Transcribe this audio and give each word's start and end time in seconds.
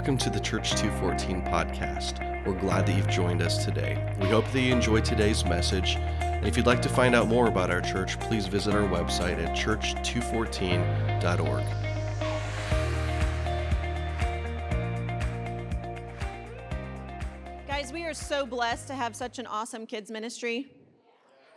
Welcome 0.00 0.16
to 0.16 0.30
the 0.30 0.40
Church 0.40 0.70
214 0.76 1.42
podcast. 1.42 2.46
We're 2.46 2.58
glad 2.58 2.86
that 2.86 2.96
you've 2.96 3.10
joined 3.10 3.42
us 3.42 3.66
today. 3.66 4.16
We 4.18 4.28
hope 4.28 4.50
that 4.50 4.58
you 4.58 4.72
enjoyed 4.72 5.04
today's 5.04 5.44
message. 5.44 5.96
And 6.20 6.46
if 6.46 6.56
you'd 6.56 6.64
like 6.64 6.80
to 6.80 6.88
find 6.88 7.14
out 7.14 7.28
more 7.28 7.48
about 7.48 7.70
our 7.70 7.82
church, 7.82 8.18
please 8.18 8.46
visit 8.46 8.74
our 8.74 8.88
website 8.88 9.36
at 9.44 9.54
church214.org. 9.54 11.66
Guys, 17.66 17.92
we 17.92 18.06
are 18.06 18.14
so 18.14 18.46
blessed 18.46 18.86
to 18.86 18.94
have 18.94 19.14
such 19.14 19.38
an 19.38 19.46
awesome 19.46 19.84
kids 19.84 20.10
ministry. 20.10 20.72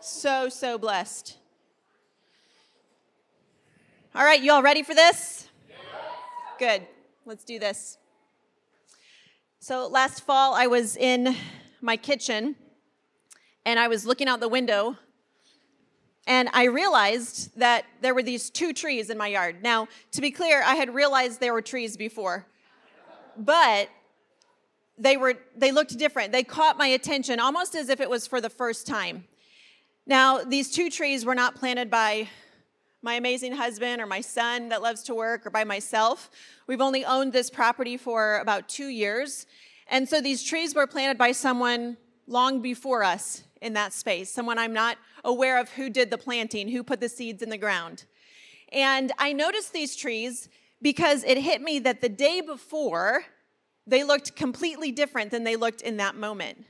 So, 0.02 0.50
so 0.50 0.78
blessed. 0.78 1.38
All 4.14 4.26
right, 4.26 4.42
you 4.42 4.52
all 4.52 4.62
ready 4.62 4.84
for 4.84 4.94
this? 4.94 5.48
Good. 6.60 6.86
Let's 7.26 7.46
do 7.46 7.58
this. 7.58 8.00
So, 9.66 9.88
last 9.88 10.26
fall, 10.26 10.56
I 10.56 10.68
was 10.68 10.98
in 10.98 11.38
my 11.80 11.96
kitchen 11.96 12.58
and 13.66 13.80
I 13.80 13.88
was 13.88 14.06
looking 14.06 14.28
out 14.28 14.42
the 14.42 14.50
window 14.50 14.98
and 16.28 16.50
I 16.52 16.66
realized 16.66 17.58
that 17.58 17.86
there 18.02 18.14
were 18.14 18.24
these 18.24 18.50
two 18.50 18.74
trees 18.74 19.10
in 19.10 19.18
my 19.18 19.28
yard. 19.28 19.64
Now, 19.64 19.88
to 20.12 20.20
be 20.20 20.32
clear, 20.32 20.62
I 20.64 20.76
had 20.76 20.94
realized 20.94 21.40
there 21.40 21.54
were 21.54 21.62
trees 21.62 21.96
before, 21.96 22.46
but 23.38 23.88
they 24.98 25.16
were 25.16 25.36
they 25.56 25.72
looked 25.72 25.98
different. 25.98 26.34
They 26.34 26.44
caught 26.44 26.78
my 26.78 26.88
attention 26.88 27.40
almost 27.40 27.74
as 27.74 27.88
if 27.88 28.02
it 28.02 28.10
was 28.10 28.28
for 28.28 28.42
the 28.42 28.50
first 28.50 28.86
time. 28.86 29.24
Now, 30.06 30.40
these 30.40 30.72
two 30.72 30.90
trees 30.90 31.24
were 31.24 31.36
not 31.36 31.56
planted 31.56 31.90
by 31.90 32.28
my 33.04 33.16
amazing 33.16 33.52
husband 33.52 34.02
or 34.02 34.06
my 34.06 34.22
son 34.22 34.70
that 34.70 34.82
loves 34.82 35.04
to 35.04 35.14
work 35.14 35.46
or 35.46 35.50
by 35.50 35.64
myself. 35.66 36.32
We've 36.68 36.82
only 36.82 37.04
owned 37.04 37.34
this 37.34 37.50
property 37.50 37.98
for 37.98 38.40
about 38.40 38.70
2 38.70 38.88
years. 38.88 39.46
And 39.88 40.08
so 40.08 40.22
these 40.22 40.42
trees 40.42 40.74
were 40.74 40.88
planted 40.88 41.18
by 41.18 41.34
someone 41.34 41.98
long 42.26 42.62
before 42.62 43.04
us 43.04 43.44
in 43.62 43.74
that 43.74 43.92
space, 43.92 44.30
someone 44.32 44.58
I'm 44.58 44.74
not 44.74 44.98
aware 45.26 45.60
of 45.60 45.70
who 45.70 45.90
did 45.90 46.10
the 46.10 46.18
planting, 46.18 46.70
who 46.70 46.82
put 46.84 47.02
the 47.02 47.10
seeds 47.10 47.42
in 47.42 47.50
the 47.50 47.58
ground. 47.58 48.06
And 48.72 49.12
I 49.20 49.34
noticed 49.34 49.74
these 49.74 49.96
trees 49.96 50.48
because 50.82 51.24
it 51.26 51.38
hit 51.38 51.62
me 51.62 51.80
that 51.80 52.02
the 52.02 52.10
day 52.10 52.42
before, 52.42 53.26
they 53.86 54.04
looked 54.04 54.36
completely 54.36 54.92
different 54.92 55.32
than 55.32 55.44
they 55.44 55.58
looked 55.58 55.82
in 55.82 55.98
that 55.98 56.16
moment. 56.16 56.66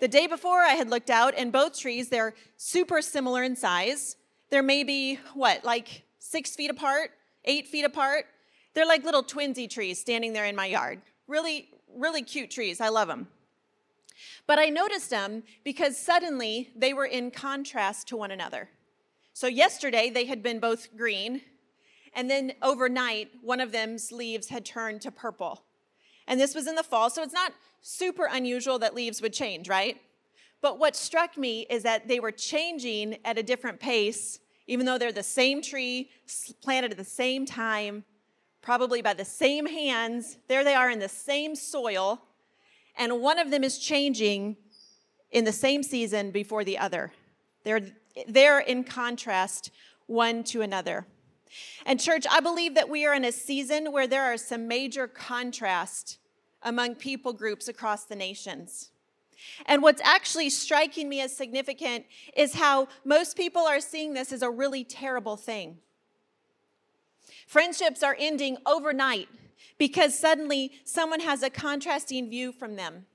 The 0.00 0.08
day 0.08 0.26
before, 0.26 0.62
I 0.62 0.74
had 0.74 0.90
looked 0.90 1.10
out, 1.10 1.34
and 1.36 1.52
both 1.52 1.78
trees, 1.78 2.08
they're 2.08 2.34
super 2.56 3.02
similar 3.02 3.42
in 3.42 3.54
size. 3.54 4.16
They're 4.52 4.62
maybe, 4.62 5.18
what, 5.32 5.64
like 5.64 6.02
six 6.18 6.54
feet 6.54 6.70
apart, 6.70 7.12
eight 7.46 7.66
feet 7.66 7.86
apart? 7.86 8.26
They're 8.74 8.84
like 8.84 9.02
little 9.02 9.22
twinsy 9.22 9.68
trees 9.68 9.98
standing 9.98 10.34
there 10.34 10.44
in 10.44 10.54
my 10.54 10.66
yard. 10.66 11.00
Really, 11.26 11.70
really 11.96 12.20
cute 12.20 12.50
trees. 12.50 12.78
I 12.78 12.90
love 12.90 13.08
them. 13.08 13.28
But 14.46 14.58
I 14.58 14.66
noticed 14.66 15.08
them 15.08 15.42
because 15.64 15.96
suddenly 15.96 16.68
they 16.76 16.92
were 16.92 17.06
in 17.06 17.30
contrast 17.30 18.08
to 18.08 18.16
one 18.18 18.30
another. 18.30 18.68
So 19.32 19.46
yesterday 19.46 20.10
they 20.10 20.26
had 20.26 20.42
been 20.42 20.60
both 20.60 20.94
green, 20.98 21.40
and 22.14 22.30
then 22.30 22.52
overnight 22.60 23.30
one 23.40 23.58
of 23.58 23.72
them's 23.72 24.12
leaves 24.12 24.48
had 24.48 24.66
turned 24.66 25.00
to 25.00 25.10
purple. 25.10 25.62
And 26.28 26.38
this 26.38 26.54
was 26.54 26.66
in 26.66 26.74
the 26.74 26.82
fall, 26.82 27.08
so 27.08 27.22
it's 27.22 27.32
not 27.32 27.54
super 27.80 28.28
unusual 28.30 28.78
that 28.80 28.94
leaves 28.94 29.22
would 29.22 29.32
change, 29.32 29.66
right? 29.66 29.98
But 30.62 30.78
what 30.78 30.94
struck 30.96 31.36
me 31.36 31.66
is 31.68 31.82
that 31.82 32.08
they 32.08 32.20
were 32.20 32.30
changing 32.30 33.18
at 33.24 33.36
a 33.36 33.42
different 33.42 33.80
pace, 33.80 34.38
even 34.68 34.86
though 34.86 34.96
they're 34.96 35.12
the 35.12 35.22
same 35.22 35.60
tree, 35.60 36.08
planted 36.62 36.92
at 36.92 36.96
the 36.96 37.04
same 37.04 37.44
time, 37.44 38.04
probably 38.62 39.02
by 39.02 39.12
the 39.12 39.24
same 39.24 39.66
hands. 39.66 40.38
There 40.46 40.62
they 40.62 40.74
are 40.74 40.88
in 40.88 41.00
the 41.00 41.08
same 41.08 41.56
soil, 41.56 42.22
and 42.96 43.20
one 43.20 43.40
of 43.40 43.50
them 43.50 43.64
is 43.64 43.78
changing 43.78 44.56
in 45.32 45.44
the 45.44 45.52
same 45.52 45.82
season 45.82 46.30
before 46.30 46.62
the 46.62 46.78
other. 46.78 47.12
They're, 47.64 47.80
they're 48.28 48.60
in 48.60 48.84
contrast 48.84 49.70
one 50.06 50.44
to 50.44 50.62
another. 50.62 51.06
And, 51.84 51.98
church, 51.98 52.24
I 52.30 52.38
believe 52.38 52.76
that 52.76 52.88
we 52.88 53.04
are 53.04 53.14
in 53.14 53.24
a 53.24 53.32
season 53.32 53.90
where 53.90 54.06
there 54.06 54.24
are 54.24 54.36
some 54.36 54.68
major 54.68 55.08
contrast 55.08 56.18
among 56.62 56.94
people 56.94 57.32
groups 57.32 57.66
across 57.66 58.04
the 58.04 58.16
nations. 58.16 58.91
And 59.66 59.82
what's 59.82 60.02
actually 60.02 60.50
striking 60.50 61.08
me 61.08 61.20
as 61.20 61.36
significant 61.36 62.06
is 62.36 62.54
how 62.54 62.88
most 63.04 63.36
people 63.36 63.62
are 63.62 63.80
seeing 63.80 64.14
this 64.14 64.32
as 64.32 64.42
a 64.42 64.50
really 64.50 64.84
terrible 64.84 65.36
thing. 65.36 65.78
Friendships 67.46 68.02
are 68.02 68.16
ending 68.18 68.56
overnight 68.66 69.28
because 69.78 70.18
suddenly 70.18 70.72
someone 70.84 71.20
has 71.20 71.42
a 71.42 71.50
contrasting 71.50 72.30
view 72.30 72.52
from 72.52 72.76
them. 72.76 73.06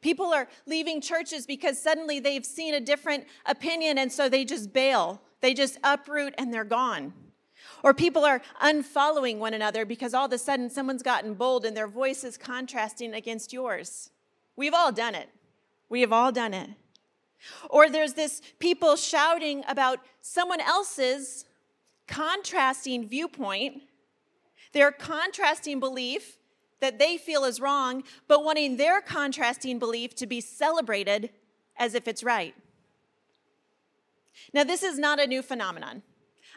People 0.00 0.34
are 0.34 0.48
leaving 0.66 1.00
churches 1.00 1.46
because 1.46 1.80
suddenly 1.80 2.20
they've 2.20 2.44
seen 2.44 2.74
a 2.74 2.80
different 2.80 3.26
opinion 3.46 3.96
and 3.96 4.12
so 4.12 4.28
they 4.28 4.44
just 4.44 4.72
bail. 4.72 5.22
They 5.40 5.54
just 5.54 5.78
uproot 5.82 6.34
and 6.36 6.52
they're 6.52 6.64
gone. 6.64 7.14
Or 7.82 7.94
people 7.94 8.24
are 8.24 8.42
unfollowing 8.62 9.38
one 9.38 9.54
another 9.54 9.84
because 9.84 10.14
all 10.14 10.26
of 10.26 10.32
a 10.32 10.38
sudden 10.38 10.68
someone's 10.68 11.02
gotten 11.02 11.34
bold 11.34 11.64
and 11.64 11.76
their 11.76 11.88
voice 11.88 12.24
is 12.24 12.36
contrasting 12.36 13.14
against 13.14 13.52
yours. 13.52 14.10
We've 14.56 14.74
all 14.74 14.92
done 14.92 15.14
it. 15.14 15.28
We 15.88 16.00
have 16.00 16.12
all 16.12 16.32
done 16.32 16.54
it. 16.54 16.70
Or 17.68 17.90
there's 17.90 18.14
this 18.14 18.40
people 18.58 18.96
shouting 18.96 19.64
about 19.68 20.00
someone 20.20 20.60
else's 20.60 21.44
contrasting 22.06 23.08
viewpoint, 23.08 23.82
their 24.72 24.90
contrasting 24.90 25.80
belief 25.80 26.38
that 26.80 26.98
they 26.98 27.16
feel 27.16 27.44
is 27.44 27.60
wrong, 27.60 28.02
but 28.28 28.44
wanting 28.44 28.76
their 28.76 29.00
contrasting 29.00 29.78
belief 29.78 30.14
to 30.16 30.26
be 30.26 30.40
celebrated 30.40 31.30
as 31.76 31.94
if 31.94 32.06
it's 32.06 32.22
right. 32.22 32.54
Now, 34.52 34.64
this 34.64 34.82
is 34.82 34.98
not 34.98 35.20
a 35.20 35.26
new 35.26 35.42
phenomenon. 35.42 36.02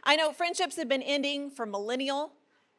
I 0.03 0.15
know 0.15 0.31
friendships 0.31 0.75
have 0.77 0.89
been 0.89 1.01
ending 1.01 1.49
for 1.49 1.65
millennial 1.65 2.33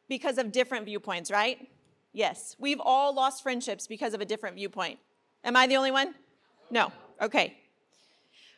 because 0.07 0.37
of 0.37 0.51
different 0.51 0.85
viewpoints, 0.85 1.31
right? 1.31 1.67
Yes, 2.11 2.55
we've 2.59 2.81
all 2.81 3.13
lost 3.13 3.43
friendships 3.43 3.87
because 3.87 4.13
of 4.13 4.21
a 4.21 4.25
different 4.25 4.55
viewpoint. 4.55 4.99
Am 5.43 5.55
I 5.55 5.67
the 5.67 5.77
only 5.77 5.91
one? 5.91 6.15
No. 6.69 6.91
Okay. 7.21 7.55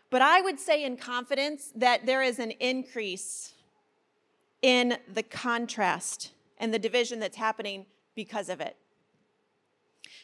But 0.09 0.22
I 0.22 0.42
would 0.42 0.59
say 0.59 0.84
in 0.84 0.97
confidence 0.97 1.72
that 1.75 2.06
there 2.06 2.22
is 2.22 2.40
an 2.40 2.52
increase 2.52 3.53
in 4.62 4.97
the 5.12 5.24
contrast 5.24 6.31
and 6.58 6.74
the 6.74 6.80
division 6.80 7.19
that's 7.19 7.38
happening 7.38 7.86
because 8.16 8.50
of 8.50 8.62
it. 8.62 8.75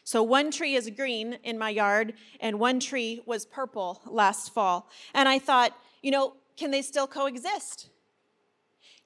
So, 0.04 0.24
one 0.24 0.52
tree 0.52 0.76
is 0.76 0.90
green 0.90 1.38
in 1.44 1.58
my 1.58 1.70
yard, 1.70 2.14
and 2.40 2.60
one 2.60 2.80
tree 2.80 3.22
was 3.26 3.46
purple 3.46 4.02
last 4.06 4.54
fall. 4.54 4.90
And 5.14 5.28
I 5.28 5.40
thought, 5.40 5.74
you 6.02 6.12
know, 6.12 6.34
can 6.56 6.72
they 6.72 6.82
still 6.82 7.08
coexist? 7.08 7.90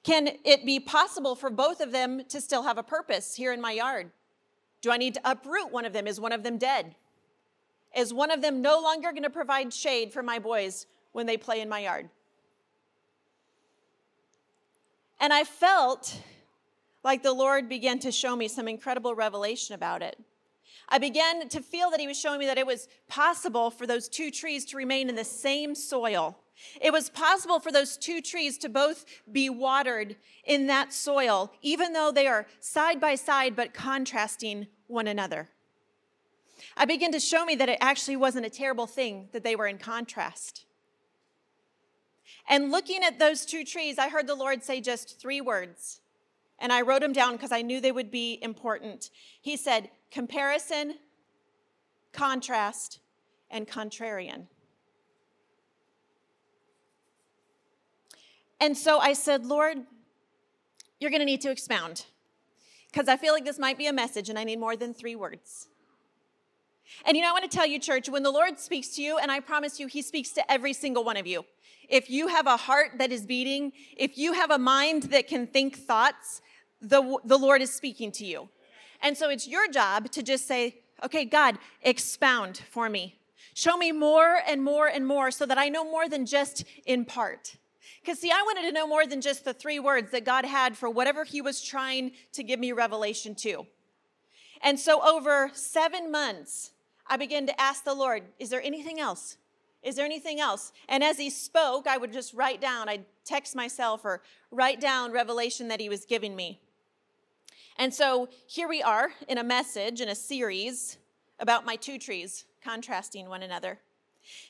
Can 0.04 0.28
it 0.44 0.64
be 0.64 0.80
possible 0.80 1.34
for 1.34 1.50
both 1.50 1.80
of 1.80 1.92
them 1.92 2.24
to 2.28 2.40
still 2.40 2.62
have 2.64 2.78
a 2.78 2.82
purpose 2.82 3.34
here 3.34 3.52
in 3.52 3.60
my 3.60 3.72
yard? 3.72 4.10
Do 4.80 4.90
I 4.90 4.96
need 4.96 5.14
to 5.14 5.20
uproot 5.24 5.72
one 5.72 5.84
of 5.84 5.92
them? 5.92 6.06
Is 6.06 6.20
one 6.20 6.32
of 6.32 6.42
them 6.42 6.58
dead? 6.58 6.94
Is 7.96 8.12
one 8.12 8.30
of 8.30 8.42
them 8.42 8.62
no 8.62 8.80
longer 8.80 9.10
going 9.10 9.22
to 9.22 9.30
provide 9.30 9.72
shade 9.72 10.12
for 10.12 10.22
my 10.22 10.38
boys 10.38 10.86
when 11.12 11.26
they 11.26 11.36
play 11.36 11.60
in 11.60 11.68
my 11.68 11.80
yard? 11.80 12.08
And 15.20 15.32
I 15.32 15.44
felt 15.44 16.20
like 17.04 17.22
the 17.22 17.32
Lord 17.32 17.68
began 17.68 17.98
to 18.00 18.10
show 18.10 18.34
me 18.34 18.48
some 18.48 18.68
incredible 18.68 19.14
revelation 19.14 19.74
about 19.74 20.02
it. 20.02 20.18
I 20.88 20.98
began 20.98 21.48
to 21.48 21.60
feel 21.60 21.90
that 21.90 22.00
He 22.00 22.06
was 22.06 22.18
showing 22.18 22.40
me 22.40 22.46
that 22.46 22.58
it 22.58 22.66
was 22.66 22.88
possible 23.08 23.70
for 23.70 23.86
those 23.86 24.08
two 24.08 24.30
trees 24.30 24.64
to 24.66 24.76
remain 24.76 25.08
in 25.08 25.14
the 25.14 25.24
same 25.24 25.74
soil 25.74 26.38
it 26.80 26.92
was 26.92 27.10
possible 27.10 27.60
for 27.60 27.72
those 27.72 27.96
two 27.96 28.20
trees 28.20 28.58
to 28.58 28.68
both 28.68 29.04
be 29.30 29.48
watered 29.48 30.16
in 30.44 30.66
that 30.66 30.92
soil, 30.92 31.52
even 31.62 31.92
though 31.92 32.10
they 32.12 32.26
are 32.26 32.46
side 32.60 33.00
by 33.00 33.14
side 33.14 33.56
but 33.56 33.74
contrasting 33.74 34.66
one 34.86 35.06
another. 35.06 35.48
I 36.76 36.84
began 36.84 37.12
to 37.12 37.20
show 37.20 37.44
me 37.44 37.54
that 37.56 37.68
it 37.68 37.78
actually 37.80 38.16
wasn't 38.16 38.46
a 38.46 38.50
terrible 38.50 38.86
thing 38.86 39.28
that 39.32 39.44
they 39.44 39.56
were 39.56 39.66
in 39.66 39.78
contrast. 39.78 40.64
And 42.48 42.70
looking 42.70 43.02
at 43.02 43.18
those 43.18 43.44
two 43.44 43.64
trees, 43.64 43.98
I 43.98 44.08
heard 44.08 44.26
the 44.26 44.34
Lord 44.34 44.62
say 44.62 44.80
just 44.80 45.20
three 45.20 45.40
words. 45.40 46.00
And 46.58 46.72
I 46.72 46.82
wrote 46.82 47.00
them 47.00 47.12
down 47.12 47.32
because 47.32 47.52
I 47.52 47.62
knew 47.62 47.80
they 47.80 47.92
would 47.92 48.10
be 48.10 48.38
important. 48.40 49.10
He 49.40 49.56
said, 49.56 49.90
comparison, 50.10 50.94
contrast, 52.12 53.00
and 53.50 53.66
contrarian. 53.66 54.46
And 58.60 58.78
so 58.78 59.00
I 59.00 59.12
said, 59.12 59.44
Lord, 59.44 59.78
you're 61.00 61.10
going 61.10 61.20
to 61.20 61.26
need 61.26 61.40
to 61.40 61.50
expound 61.50 62.06
because 62.92 63.08
I 63.08 63.16
feel 63.16 63.32
like 63.32 63.44
this 63.44 63.58
might 63.58 63.76
be 63.76 63.88
a 63.88 63.92
message 63.92 64.28
and 64.28 64.38
I 64.38 64.44
need 64.44 64.60
more 64.60 64.76
than 64.76 64.94
three 64.94 65.16
words. 65.16 65.68
And 67.04 67.16
you 67.16 67.22
know, 67.22 67.30
I 67.30 67.32
want 67.32 67.50
to 67.50 67.54
tell 67.54 67.66
you, 67.66 67.78
church, 67.78 68.08
when 68.08 68.22
the 68.22 68.30
Lord 68.30 68.58
speaks 68.58 68.88
to 68.96 69.02
you, 69.02 69.18
and 69.18 69.30
I 69.30 69.40
promise 69.40 69.80
you, 69.80 69.86
He 69.86 70.02
speaks 70.02 70.30
to 70.32 70.50
every 70.50 70.72
single 70.72 71.04
one 71.04 71.16
of 71.16 71.26
you. 71.26 71.44
If 71.88 72.08
you 72.08 72.28
have 72.28 72.46
a 72.46 72.56
heart 72.56 72.92
that 72.98 73.12
is 73.12 73.26
beating, 73.26 73.72
if 73.96 74.16
you 74.16 74.32
have 74.32 74.50
a 74.50 74.58
mind 74.58 75.04
that 75.04 75.28
can 75.28 75.46
think 75.46 75.76
thoughts, 75.76 76.40
the, 76.80 77.18
the 77.24 77.38
Lord 77.38 77.62
is 77.62 77.72
speaking 77.72 78.12
to 78.12 78.24
you. 78.24 78.48
And 79.00 79.16
so 79.16 79.28
it's 79.28 79.46
your 79.48 79.68
job 79.68 80.10
to 80.12 80.22
just 80.22 80.46
say, 80.46 80.76
okay, 81.04 81.24
God, 81.24 81.58
expound 81.82 82.58
for 82.70 82.88
me. 82.88 83.16
Show 83.54 83.76
me 83.76 83.92
more 83.92 84.38
and 84.46 84.62
more 84.62 84.86
and 84.86 85.06
more 85.06 85.30
so 85.30 85.44
that 85.46 85.58
I 85.58 85.68
know 85.68 85.84
more 85.84 86.08
than 86.08 86.24
just 86.24 86.64
in 86.86 87.04
part. 87.04 87.56
Because, 88.00 88.18
see, 88.18 88.30
I 88.30 88.42
wanted 88.42 88.62
to 88.62 88.72
know 88.72 88.86
more 88.86 89.06
than 89.06 89.20
just 89.20 89.44
the 89.44 89.52
three 89.52 89.78
words 89.78 90.10
that 90.10 90.24
God 90.24 90.44
had 90.44 90.76
for 90.76 90.90
whatever 90.90 91.24
He 91.24 91.40
was 91.40 91.62
trying 91.62 92.12
to 92.32 92.42
give 92.42 92.58
me 92.58 92.72
revelation 92.72 93.34
to. 93.36 93.66
And 94.60 94.78
so, 94.78 95.00
over 95.06 95.50
seven 95.54 96.10
months, 96.10 96.71
I 97.06 97.16
began 97.16 97.46
to 97.46 97.60
ask 97.60 97.84
the 97.84 97.94
Lord, 97.94 98.22
Is 98.38 98.50
there 98.50 98.62
anything 98.62 99.00
else? 99.00 99.36
Is 99.82 99.96
there 99.96 100.04
anything 100.04 100.40
else? 100.40 100.72
And 100.88 101.02
as 101.02 101.18
He 101.18 101.30
spoke, 101.30 101.86
I 101.86 101.96
would 101.96 102.12
just 102.12 102.34
write 102.34 102.60
down, 102.60 102.88
I'd 102.88 103.04
text 103.24 103.56
myself 103.56 104.04
or 104.04 104.22
write 104.50 104.80
down 104.80 105.12
revelation 105.12 105.68
that 105.68 105.80
He 105.80 105.88
was 105.88 106.04
giving 106.04 106.36
me. 106.36 106.60
And 107.76 107.92
so, 107.92 108.28
here 108.46 108.68
we 108.68 108.82
are 108.82 109.12
in 109.28 109.38
a 109.38 109.44
message, 109.44 110.00
in 110.00 110.08
a 110.08 110.14
series 110.14 110.98
about 111.38 111.64
my 111.64 111.76
two 111.76 111.98
trees 111.98 112.44
contrasting 112.62 113.28
one 113.28 113.42
another. 113.42 113.80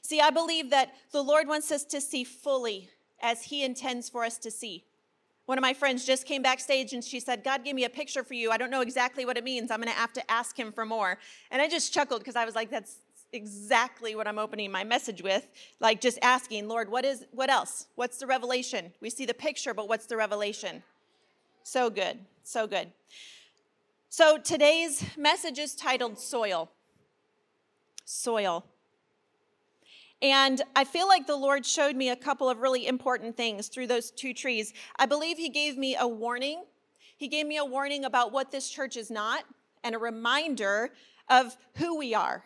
See, 0.02 0.20
I 0.20 0.30
believe 0.30 0.70
that 0.70 0.92
the 1.12 1.22
Lord 1.22 1.48
wants 1.48 1.72
us 1.72 1.84
to 1.84 2.00
see 2.00 2.24
fully 2.24 2.90
as 3.22 3.44
He 3.44 3.64
intends 3.64 4.08
for 4.08 4.24
us 4.24 4.38
to 4.38 4.50
see. 4.50 4.84
One 5.46 5.58
of 5.58 5.62
my 5.62 5.74
friends 5.74 6.04
just 6.04 6.24
came 6.24 6.42
backstage 6.42 6.92
and 6.92 7.02
she 7.02 7.18
said, 7.18 7.42
God 7.42 7.64
gave 7.64 7.74
me 7.74 7.84
a 7.84 7.90
picture 7.90 8.22
for 8.22 8.34
you. 8.34 8.50
I 8.50 8.56
don't 8.56 8.70
know 8.70 8.80
exactly 8.80 9.24
what 9.24 9.36
it 9.36 9.44
means. 9.44 9.70
I'm 9.70 9.80
going 9.80 9.92
to 9.92 9.98
have 9.98 10.12
to 10.12 10.30
ask 10.30 10.56
Him 10.56 10.72
for 10.72 10.84
more. 10.84 11.18
And 11.50 11.60
I 11.60 11.68
just 11.68 11.92
chuckled 11.92 12.20
because 12.20 12.36
I 12.36 12.44
was 12.44 12.54
like, 12.54 12.70
that's 12.70 12.98
exactly 13.32 14.14
what 14.14 14.28
I'm 14.28 14.38
opening 14.38 14.70
my 14.70 14.84
message 14.84 15.22
with. 15.22 15.46
Like 15.80 16.00
just 16.00 16.18
asking, 16.22 16.68
Lord, 16.68 16.90
what 16.90 17.04
is 17.04 17.26
what 17.32 17.50
else? 17.50 17.86
What's 17.96 18.18
the 18.18 18.26
revelation? 18.26 18.92
We 19.00 19.10
see 19.10 19.26
the 19.26 19.34
picture, 19.34 19.74
but 19.74 19.88
what's 19.88 20.06
the 20.06 20.16
revelation? 20.16 20.82
So 21.64 21.90
good. 21.90 22.18
So 22.44 22.66
good. 22.66 22.92
So 24.08 24.38
today's 24.38 25.04
message 25.16 25.58
is 25.58 25.74
titled 25.74 26.18
Soil. 26.18 26.70
Soil. 28.04 28.64
And 30.22 30.62
I 30.76 30.84
feel 30.84 31.08
like 31.08 31.26
the 31.26 31.36
Lord 31.36 31.66
showed 31.66 31.96
me 31.96 32.08
a 32.08 32.16
couple 32.16 32.48
of 32.48 32.58
really 32.58 32.86
important 32.86 33.36
things 33.36 33.66
through 33.66 33.88
those 33.88 34.12
two 34.12 34.32
trees. 34.32 34.72
I 34.96 35.04
believe 35.04 35.36
He 35.36 35.48
gave 35.48 35.76
me 35.76 35.96
a 35.98 36.06
warning. 36.06 36.62
He 37.16 37.26
gave 37.26 37.46
me 37.46 37.56
a 37.56 37.64
warning 37.64 38.04
about 38.04 38.32
what 38.32 38.52
this 38.52 38.70
church 38.70 38.96
is 38.96 39.10
not 39.10 39.42
and 39.82 39.96
a 39.96 39.98
reminder 39.98 40.90
of 41.28 41.56
who 41.74 41.98
we 41.98 42.14
are. 42.14 42.44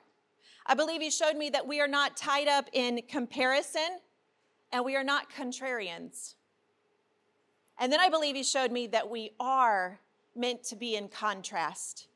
I 0.64 0.74
believe 0.74 1.02
He 1.02 1.10
showed 1.10 1.36
me 1.36 1.50
that 1.50 1.66
we 1.66 1.80
are 1.82 1.88
not 1.88 2.16
tied 2.16 2.48
up 2.48 2.70
in 2.72 3.02
comparison 3.08 3.98
and 4.72 4.82
we 4.82 4.96
are 4.96 5.04
not 5.04 5.30
contrarians. 5.30 6.34
And 7.78 7.92
then 7.92 8.00
I 8.00 8.08
believe 8.08 8.36
He 8.36 8.42
showed 8.42 8.72
me 8.72 8.86
that 8.86 9.10
we 9.10 9.32
are 9.38 10.00
meant 10.34 10.64
to 10.64 10.76
be 10.76 10.96
in 10.96 11.08
contrast. 11.08 12.08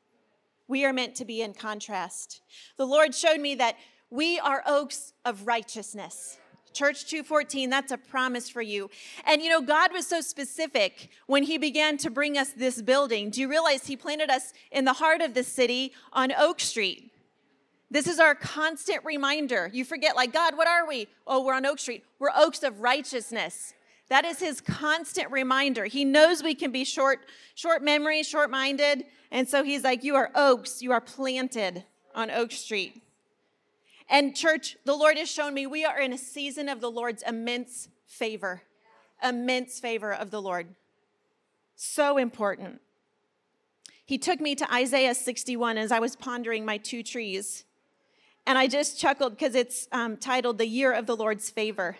We 0.67 0.85
are 0.85 0.93
meant 0.93 1.15
to 1.15 1.25
be 1.25 1.41
in 1.41 1.53
contrast. 1.53 2.41
The 2.77 2.87
Lord 2.87 3.13
showed 3.13 3.39
me 3.39 3.55
that 3.55 3.75
we 4.11 4.39
are 4.39 4.61
oaks 4.67 5.13
of 5.25 5.47
righteousness. 5.47 6.37
Church 6.73 7.05
214, 7.05 7.69
that's 7.69 7.91
a 7.91 7.97
promise 7.97 8.49
for 8.49 8.61
you. 8.61 8.89
And 9.25 9.41
you 9.41 9.49
know, 9.49 9.61
God 9.61 9.91
was 9.91 10.07
so 10.07 10.21
specific 10.21 11.09
when 11.25 11.43
He 11.43 11.57
began 11.57 11.97
to 11.97 12.09
bring 12.09 12.37
us 12.37 12.51
this 12.51 12.81
building. 12.81 13.29
Do 13.29 13.41
you 13.41 13.49
realize 13.49 13.87
He 13.87 13.97
planted 13.97 14.29
us 14.29 14.53
in 14.71 14.85
the 14.85 14.93
heart 14.93 15.21
of 15.21 15.33
the 15.33 15.43
city 15.43 15.93
on 16.13 16.31
Oak 16.31 16.59
Street? 16.59 17.11
This 17.89 18.07
is 18.07 18.19
our 18.19 18.35
constant 18.35 19.03
reminder. 19.03 19.69
You 19.73 19.83
forget, 19.83 20.15
like, 20.15 20.31
God, 20.31 20.55
what 20.55 20.67
are 20.67 20.87
we? 20.87 21.07
Oh, 21.27 21.43
we're 21.43 21.55
on 21.55 21.65
Oak 21.65 21.79
Street. 21.79 22.05
We're 22.19 22.31
oaks 22.33 22.63
of 22.63 22.79
righteousness. 22.79 23.73
That 24.07 24.23
is 24.23 24.39
his 24.39 24.61
constant 24.61 25.29
reminder. 25.31 25.85
He 25.85 26.05
knows 26.05 26.41
we 26.41 26.55
can 26.55 26.71
be 26.71 26.85
short, 26.85 27.25
short 27.55 27.81
memory, 27.81 28.23
short 28.23 28.49
minded. 28.49 29.05
And 29.29 29.47
so 29.47 29.63
he's 29.63 29.83
like, 29.83 30.03
You 30.03 30.15
are 30.15 30.31
oaks. 30.35 30.81
You 30.81 30.91
are 30.93 31.01
planted 31.01 31.83
on 32.15 32.29
Oak 32.29 32.51
Street. 32.51 33.01
And, 34.09 34.35
church, 34.35 34.77
the 34.85 34.95
Lord 34.95 35.17
has 35.17 35.29
shown 35.29 35.53
me 35.53 35.65
we 35.67 35.85
are 35.85 35.99
in 35.99 36.13
a 36.13 36.17
season 36.17 36.69
of 36.69 36.81
the 36.81 36.91
Lord's 36.91 37.23
immense 37.23 37.89
favor, 38.05 38.63
immense 39.23 39.79
favor 39.79 40.13
of 40.13 40.31
the 40.31 40.41
Lord. 40.41 40.67
So 41.75 42.17
important. 42.17 42.81
He 44.05 44.17
took 44.17 44.41
me 44.41 44.55
to 44.55 44.73
Isaiah 44.73 45.15
61 45.15 45.77
as 45.77 45.91
I 45.91 45.99
was 45.99 46.15
pondering 46.15 46.65
my 46.65 46.77
two 46.77 47.01
trees. 47.01 47.63
And 48.45 48.57
I 48.57 48.67
just 48.67 48.99
chuckled 48.99 49.37
because 49.37 49.55
it's 49.55 49.87
um, 49.91 50.17
titled 50.17 50.57
The 50.57 50.67
Year 50.67 50.91
of 50.91 51.05
the 51.05 51.15
Lord's 51.15 51.49
Favor. 51.49 51.97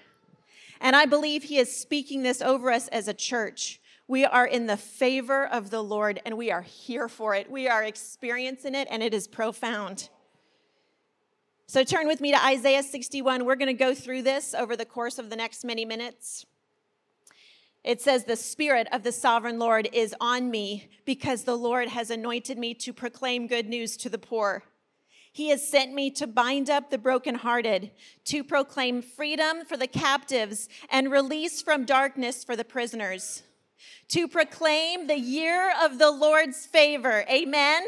And 0.81 0.95
I 0.95 1.06
believe 1.06 1.44
He 1.44 1.57
is 1.57 1.75
speaking 1.75 2.24
this 2.24 2.42
over 2.42 2.71
us 2.71 2.88
as 2.89 3.07
a 3.07 3.13
church. 3.13 3.80
We 4.07 4.25
are 4.25 4.45
in 4.45 4.65
the 4.65 4.75
favor 4.75 5.48
of 5.48 5.69
the 5.69 5.81
Lord 5.81 6.19
and 6.25 6.38
we 6.38 6.51
are 6.51 6.63
here 6.63 7.07
for 7.07 7.33
it. 7.33 7.50
We 7.50 7.69
are 7.69 7.83
experiencing 7.83 8.75
it 8.75 8.89
and 8.92 9.01
it 9.01 9.13
is 9.13 9.25
profound. 9.25 10.09
So 11.72 11.86
turn 11.86 12.06
with 12.06 12.20
me 12.20 12.32
to 12.34 12.46
Isaiah 12.46 12.84
61. 12.84 13.46
We're 13.46 13.56
going 13.56 13.68
to 13.68 13.74
go 13.74 13.96
through 13.96 14.24
this 14.24 14.54
over 14.54 14.76
the 14.76 14.84
course 14.84 15.18
of 15.18 15.30
the 15.30 15.38
next 15.38 15.64
many 15.64 15.86
minutes. 15.86 16.46
It 17.86 18.02
says, 18.02 18.26
The 18.26 18.36
Spirit 18.36 18.90
of 18.92 19.04
the 19.04 19.14
sovereign 19.14 19.58
Lord 19.58 19.88
is 19.94 20.14
on 20.20 20.52
me 20.52 20.90
because 21.06 21.46
the 21.46 21.56
Lord 21.56 21.88
has 21.88 22.10
anointed 22.10 22.58
me 22.58 22.74
to 22.74 22.92
proclaim 22.92 23.48
good 23.48 23.70
news 23.70 23.96
to 23.96 24.10
the 24.10 24.18
poor. 24.18 24.64
He 25.32 25.48
has 25.48 25.66
sent 25.66 25.94
me 25.94 26.12
to 26.12 26.28
bind 26.28 26.70
up 26.70 26.90
the 26.90 26.98
brokenhearted, 26.98 27.92
to 28.26 28.44
proclaim 28.44 29.02
freedom 29.02 29.64
for 29.64 29.78
the 29.78 29.88
captives 29.88 30.68
and 30.90 31.10
release 31.10 31.62
from 31.62 31.86
darkness 31.86 32.44
for 32.44 32.58
the 32.58 32.66
prisoners, 32.66 33.44
to 34.10 34.28
proclaim 34.28 35.08
the 35.08 35.18
year 35.18 35.72
of 35.82 36.00
the 36.00 36.12
Lord's 36.12 36.66
favor. 36.66 37.24
Amen. 37.30 37.86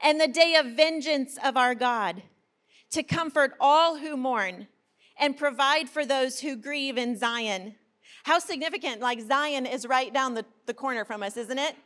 And 0.00 0.20
the 0.20 0.28
day 0.28 0.54
of 0.54 0.76
vengeance 0.76 1.36
of 1.44 1.56
our 1.56 1.74
God 1.74 2.22
to 2.90 3.02
comfort 3.02 3.54
all 3.60 3.98
who 3.98 4.16
mourn 4.16 4.68
and 5.18 5.36
provide 5.36 5.88
for 5.88 6.04
those 6.04 6.40
who 6.40 6.56
grieve 6.56 6.98
in 6.98 7.16
Zion. 7.16 7.74
How 8.24 8.38
significant, 8.38 9.00
like 9.00 9.20
Zion 9.20 9.66
is 9.66 9.86
right 9.86 10.12
down 10.12 10.34
the, 10.34 10.44
the 10.66 10.74
corner 10.74 11.04
from 11.04 11.22
us, 11.22 11.36
isn't 11.36 11.58
it? 11.58 11.76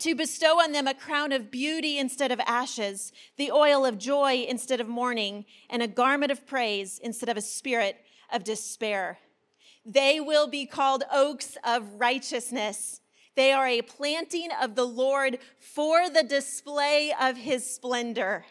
To 0.00 0.14
bestow 0.14 0.60
on 0.60 0.72
them 0.72 0.86
a 0.86 0.94
crown 0.94 1.32
of 1.32 1.50
beauty 1.50 1.98
instead 1.98 2.30
of 2.30 2.40
ashes, 2.46 3.12
the 3.36 3.50
oil 3.50 3.84
of 3.84 3.98
joy 3.98 4.46
instead 4.48 4.80
of 4.80 4.88
mourning, 4.88 5.44
and 5.68 5.82
a 5.82 5.88
garment 5.88 6.30
of 6.30 6.46
praise 6.46 7.00
instead 7.02 7.28
of 7.28 7.36
a 7.36 7.42
spirit 7.42 7.96
of 8.32 8.44
despair. 8.44 9.18
They 9.84 10.20
will 10.20 10.46
be 10.46 10.66
called 10.66 11.02
oaks 11.12 11.56
of 11.64 11.94
righteousness. 11.94 13.00
They 13.34 13.52
are 13.52 13.66
a 13.66 13.82
planting 13.82 14.50
of 14.60 14.74
the 14.74 14.84
Lord 14.84 15.38
for 15.58 16.10
the 16.10 16.22
display 16.22 17.12
of 17.20 17.36
his 17.36 17.68
splendor. 17.68 18.44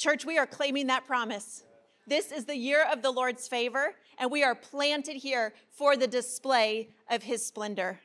Church, 0.00 0.24
we 0.24 0.38
are 0.38 0.46
claiming 0.46 0.86
that 0.86 1.06
promise. 1.06 1.62
This 2.06 2.32
is 2.32 2.46
the 2.46 2.56
year 2.56 2.86
of 2.90 3.02
the 3.02 3.10
Lord's 3.10 3.46
favor, 3.46 3.94
and 4.16 4.30
we 4.30 4.42
are 4.42 4.54
planted 4.54 5.16
here 5.16 5.52
for 5.70 5.94
the 5.94 6.06
display 6.06 6.88
of 7.10 7.22
his 7.22 7.44
splendor. 7.44 8.00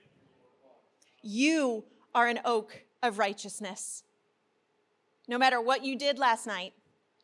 You 1.22 1.86
are 2.14 2.28
an 2.28 2.42
oak 2.44 2.82
of 3.02 3.18
righteousness. 3.18 4.04
No 5.30 5.38
matter 5.38 5.62
what 5.62 5.86
you 5.86 5.98
did 5.98 6.20
last 6.20 6.46
night, 6.46 6.74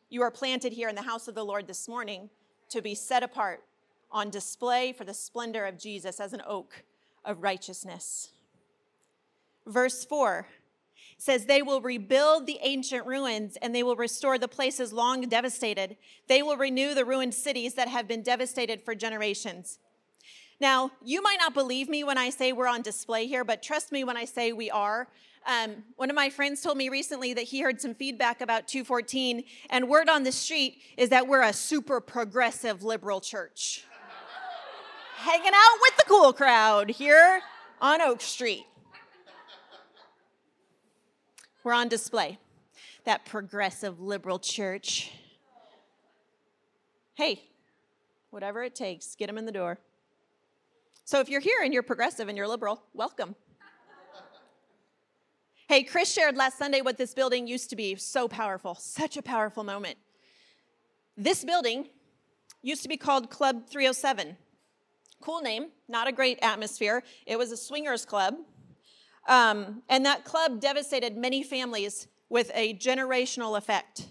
you 0.08 0.22
are 0.22 0.30
planted 0.30 0.72
here 0.72 0.88
in 0.88 0.94
the 0.94 1.02
house 1.02 1.28
of 1.28 1.34
the 1.34 1.44
Lord 1.44 1.66
this 1.66 1.86
morning 1.86 2.30
to 2.70 2.80
be 2.80 2.94
set 2.94 3.22
apart 3.22 3.62
on 4.10 4.30
display 4.30 4.94
for 4.94 5.04
the 5.04 5.12
splendor 5.12 5.66
of 5.66 5.76
Jesus 5.76 6.18
as 6.18 6.32
an 6.32 6.40
oak 6.46 6.82
of 7.26 7.42
righteousness. 7.42 8.30
Verse 9.66 10.02
4 10.02 10.46
says 11.22 11.44
they 11.44 11.62
will 11.62 11.80
rebuild 11.80 12.48
the 12.48 12.58
ancient 12.62 13.06
ruins 13.06 13.56
and 13.62 13.72
they 13.72 13.84
will 13.84 13.94
restore 13.94 14.38
the 14.38 14.48
places 14.48 14.92
long 14.92 15.20
devastated. 15.28 15.96
They 16.26 16.42
will 16.42 16.56
renew 16.56 16.94
the 16.94 17.04
ruined 17.04 17.32
cities 17.32 17.74
that 17.74 17.86
have 17.86 18.08
been 18.08 18.22
devastated 18.22 18.82
for 18.82 18.96
generations. 18.96 19.78
Now, 20.60 20.90
you 21.04 21.22
might 21.22 21.38
not 21.38 21.54
believe 21.54 21.88
me 21.88 22.02
when 22.02 22.18
I 22.18 22.30
say 22.30 22.52
we're 22.52 22.66
on 22.66 22.82
display 22.82 23.28
here, 23.28 23.44
but 23.44 23.62
trust 23.62 23.92
me 23.92 24.02
when 24.02 24.16
I 24.16 24.24
say 24.24 24.52
we 24.52 24.68
are. 24.72 25.06
Um, 25.46 25.84
one 25.94 26.10
of 26.10 26.16
my 26.16 26.28
friends 26.28 26.60
told 26.60 26.76
me 26.76 26.88
recently 26.88 27.34
that 27.34 27.44
he 27.44 27.60
heard 27.60 27.80
some 27.80 27.94
feedback 27.94 28.40
about 28.40 28.66
214, 28.66 29.44
and 29.70 29.88
word 29.88 30.08
on 30.08 30.24
the 30.24 30.32
street 30.32 30.78
is 30.96 31.10
that 31.10 31.28
we're 31.28 31.42
a 31.42 31.52
super 31.52 32.00
progressive 32.00 32.82
liberal 32.82 33.20
church. 33.20 33.84
Hanging 35.18 35.52
out 35.54 35.78
with 35.82 35.96
the 35.98 36.04
cool 36.08 36.32
crowd 36.32 36.90
here 36.90 37.42
on 37.80 38.00
Oak 38.00 38.20
Street. 38.20 38.66
We're 41.64 41.74
on 41.74 41.88
display. 41.88 42.38
That 43.04 43.24
progressive 43.24 44.00
liberal 44.00 44.38
church. 44.38 45.12
Hey, 47.14 47.42
whatever 48.30 48.64
it 48.64 48.74
takes, 48.74 49.14
get 49.14 49.28
them 49.28 49.38
in 49.38 49.46
the 49.46 49.52
door. 49.52 49.78
So 51.04 51.20
if 51.20 51.28
you're 51.28 51.40
here 51.40 51.62
and 51.62 51.72
you're 51.72 51.82
progressive 51.82 52.28
and 52.28 52.36
you're 52.36 52.48
liberal, 52.48 52.82
welcome. 52.94 53.36
Hey, 55.68 55.84
Chris 55.84 56.12
shared 56.12 56.36
last 56.36 56.58
Sunday 56.58 56.80
what 56.80 56.98
this 56.98 57.14
building 57.14 57.46
used 57.46 57.70
to 57.70 57.76
be. 57.76 57.94
So 57.94 58.26
powerful, 58.26 58.74
such 58.74 59.16
a 59.16 59.22
powerful 59.22 59.62
moment. 59.62 59.98
This 61.16 61.44
building 61.44 61.88
used 62.62 62.82
to 62.82 62.88
be 62.88 62.96
called 62.96 63.30
Club 63.30 63.68
307. 63.68 64.36
Cool 65.20 65.40
name, 65.40 65.68
not 65.88 66.08
a 66.08 66.12
great 66.12 66.38
atmosphere. 66.42 67.04
It 67.26 67.38
was 67.38 67.52
a 67.52 67.56
swingers 67.56 68.04
club 68.04 68.34
Um, 69.28 69.82
and 69.88 70.04
that 70.04 70.24
club 70.24 70.60
devastated 70.60 71.16
many 71.16 71.42
families 71.42 72.08
with 72.28 72.50
a 72.54 72.74
generational 72.74 73.56
effect. 73.56 74.06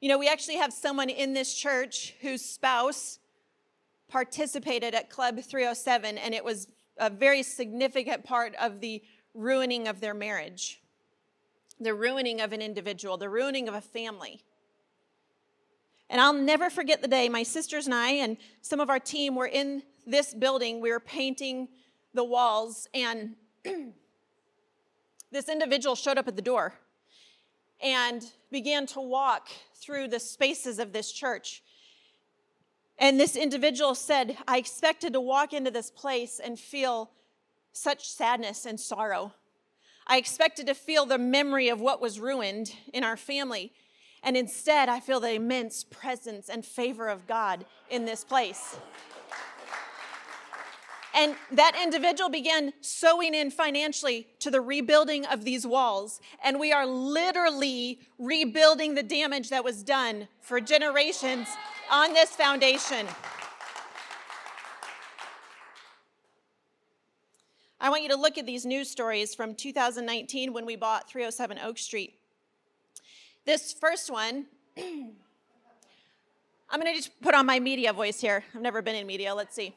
You 0.00 0.08
know, 0.08 0.18
we 0.18 0.28
actually 0.28 0.56
have 0.56 0.72
someone 0.72 1.08
in 1.10 1.32
this 1.32 1.54
church 1.54 2.14
whose 2.20 2.42
spouse 2.42 3.18
participated 4.08 4.94
at 4.94 5.10
Club 5.10 5.40
307, 5.40 6.18
and 6.18 6.34
it 6.34 6.44
was 6.44 6.68
a 6.98 7.10
very 7.10 7.42
significant 7.42 8.24
part 8.24 8.54
of 8.60 8.80
the 8.80 9.02
ruining 9.34 9.88
of 9.88 10.00
their 10.00 10.14
marriage, 10.14 10.80
the 11.80 11.94
ruining 11.94 12.40
of 12.40 12.52
an 12.52 12.62
individual, 12.62 13.16
the 13.16 13.28
ruining 13.28 13.68
of 13.68 13.74
a 13.74 13.80
family. 13.80 14.42
And 16.08 16.20
I'll 16.20 16.32
never 16.32 16.70
forget 16.70 17.02
the 17.02 17.08
day 17.08 17.28
my 17.28 17.42
sisters 17.42 17.86
and 17.86 17.94
I 17.94 18.10
and 18.10 18.36
some 18.62 18.80
of 18.80 18.88
our 18.88 19.00
team 19.00 19.34
were 19.34 19.48
in 19.48 19.82
this 20.06 20.32
building. 20.32 20.80
We 20.80 20.90
were 20.90 21.00
painting 21.00 21.68
the 22.16 22.24
walls, 22.24 22.88
and 22.92 23.36
this 25.30 25.48
individual 25.48 25.94
showed 25.94 26.18
up 26.18 26.26
at 26.26 26.34
the 26.34 26.42
door 26.42 26.74
and 27.80 28.24
began 28.50 28.86
to 28.86 29.00
walk 29.00 29.48
through 29.74 30.08
the 30.08 30.18
spaces 30.18 30.78
of 30.78 30.92
this 30.92 31.12
church. 31.12 31.62
And 32.98 33.20
this 33.20 33.36
individual 33.36 33.94
said, 33.94 34.38
I 34.48 34.56
expected 34.56 35.12
to 35.12 35.20
walk 35.20 35.52
into 35.52 35.70
this 35.70 35.90
place 35.90 36.40
and 36.42 36.58
feel 36.58 37.10
such 37.72 38.08
sadness 38.08 38.64
and 38.64 38.80
sorrow. 38.80 39.34
I 40.06 40.16
expected 40.16 40.66
to 40.68 40.74
feel 40.74 41.04
the 41.04 41.18
memory 41.18 41.68
of 41.68 41.80
what 41.80 42.00
was 42.00 42.18
ruined 42.18 42.74
in 42.94 43.04
our 43.04 43.16
family. 43.16 43.72
And 44.22 44.36
instead, 44.36 44.88
I 44.88 45.00
feel 45.00 45.20
the 45.20 45.34
immense 45.34 45.84
presence 45.84 46.48
and 46.48 46.64
favor 46.64 47.08
of 47.08 47.26
God 47.26 47.66
in 47.90 48.06
this 48.06 48.24
place. 48.24 48.78
And 51.16 51.34
that 51.50 51.80
individual 51.82 52.28
began 52.28 52.74
sowing 52.82 53.34
in 53.34 53.50
financially 53.50 54.28
to 54.40 54.50
the 54.50 54.60
rebuilding 54.60 55.24
of 55.24 55.44
these 55.44 55.66
walls. 55.66 56.20
And 56.44 56.60
we 56.60 56.72
are 56.72 56.84
literally 56.86 58.00
rebuilding 58.18 58.94
the 58.94 59.02
damage 59.02 59.48
that 59.48 59.64
was 59.64 59.82
done 59.82 60.28
for 60.42 60.60
generations 60.60 61.48
on 61.90 62.12
this 62.12 62.30
foundation. 62.30 63.06
I 67.80 67.88
want 67.88 68.02
you 68.02 68.10
to 68.10 68.16
look 68.16 68.36
at 68.36 68.44
these 68.44 68.66
news 68.66 68.90
stories 68.90 69.34
from 69.34 69.54
2019 69.54 70.52
when 70.52 70.66
we 70.66 70.76
bought 70.76 71.08
307 71.08 71.58
Oak 71.60 71.78
Street. 71.78 72.18
This 73.46 73.72
first 73.72 74.10
one, 74.10 74.44
I'm 74.76 75.14
going 76.80 76.86
to 76.86 76.94
just 76.94 77.18
put 77.22 77.34
on 77.34 77.46
my 77.46 77.58
media 77.58 77.94
voice 77.94 78.20
here. 78.20 78.44
I've 78.54 78.60
never 78.60 78.82
been 78.82 78.96
in 78.96 79.06
media. 79.06 79.34
Let's 79.34 79.54
see. 79.54 79.74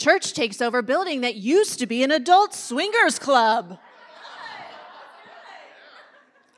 Church 0.00 0.32
takes 0.32 0.62
over 0.62 0.80
building 0.80 1.20
that 1.20 1.34
used 1.34 1.78
to 1.78 1.84
be 1.84 2.02
an 2.02 2.10
adult 2.10 2.54
swingers 2.54 3.18
club. 3.18 3.78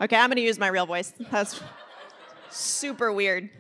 Okay, 0.00 0.14
I'm 0.14 0.28
going 0.28 0.36
to 0.36 0.42
use 0.42 0.60
my 0.60 0.68
real 0.68 0.86
voice. 0.86 1.12
That's 1.28 1.60
super 2.50 3.12
weird. 3.12 3.50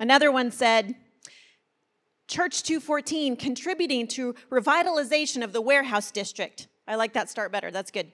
Another 0.00 0.32
one 0.32 0.50
said, 0.50 0.94
Church 2.28 2.62
214 2.62 3.36
contributing 3.36 4.06
to 4.08 4.34
revitalization 4.50 5.44
of 5.44 5.52
the 5.52 5.60
warehouse 5.60 6.10
district. 6.10 6.68
I 6.86 6.94
like 6.94 7.12
that 7.12 7.28
start 7.28 7.52
better. 7.52 7.70
That's 7.70 7.90
good. 7.90 8.10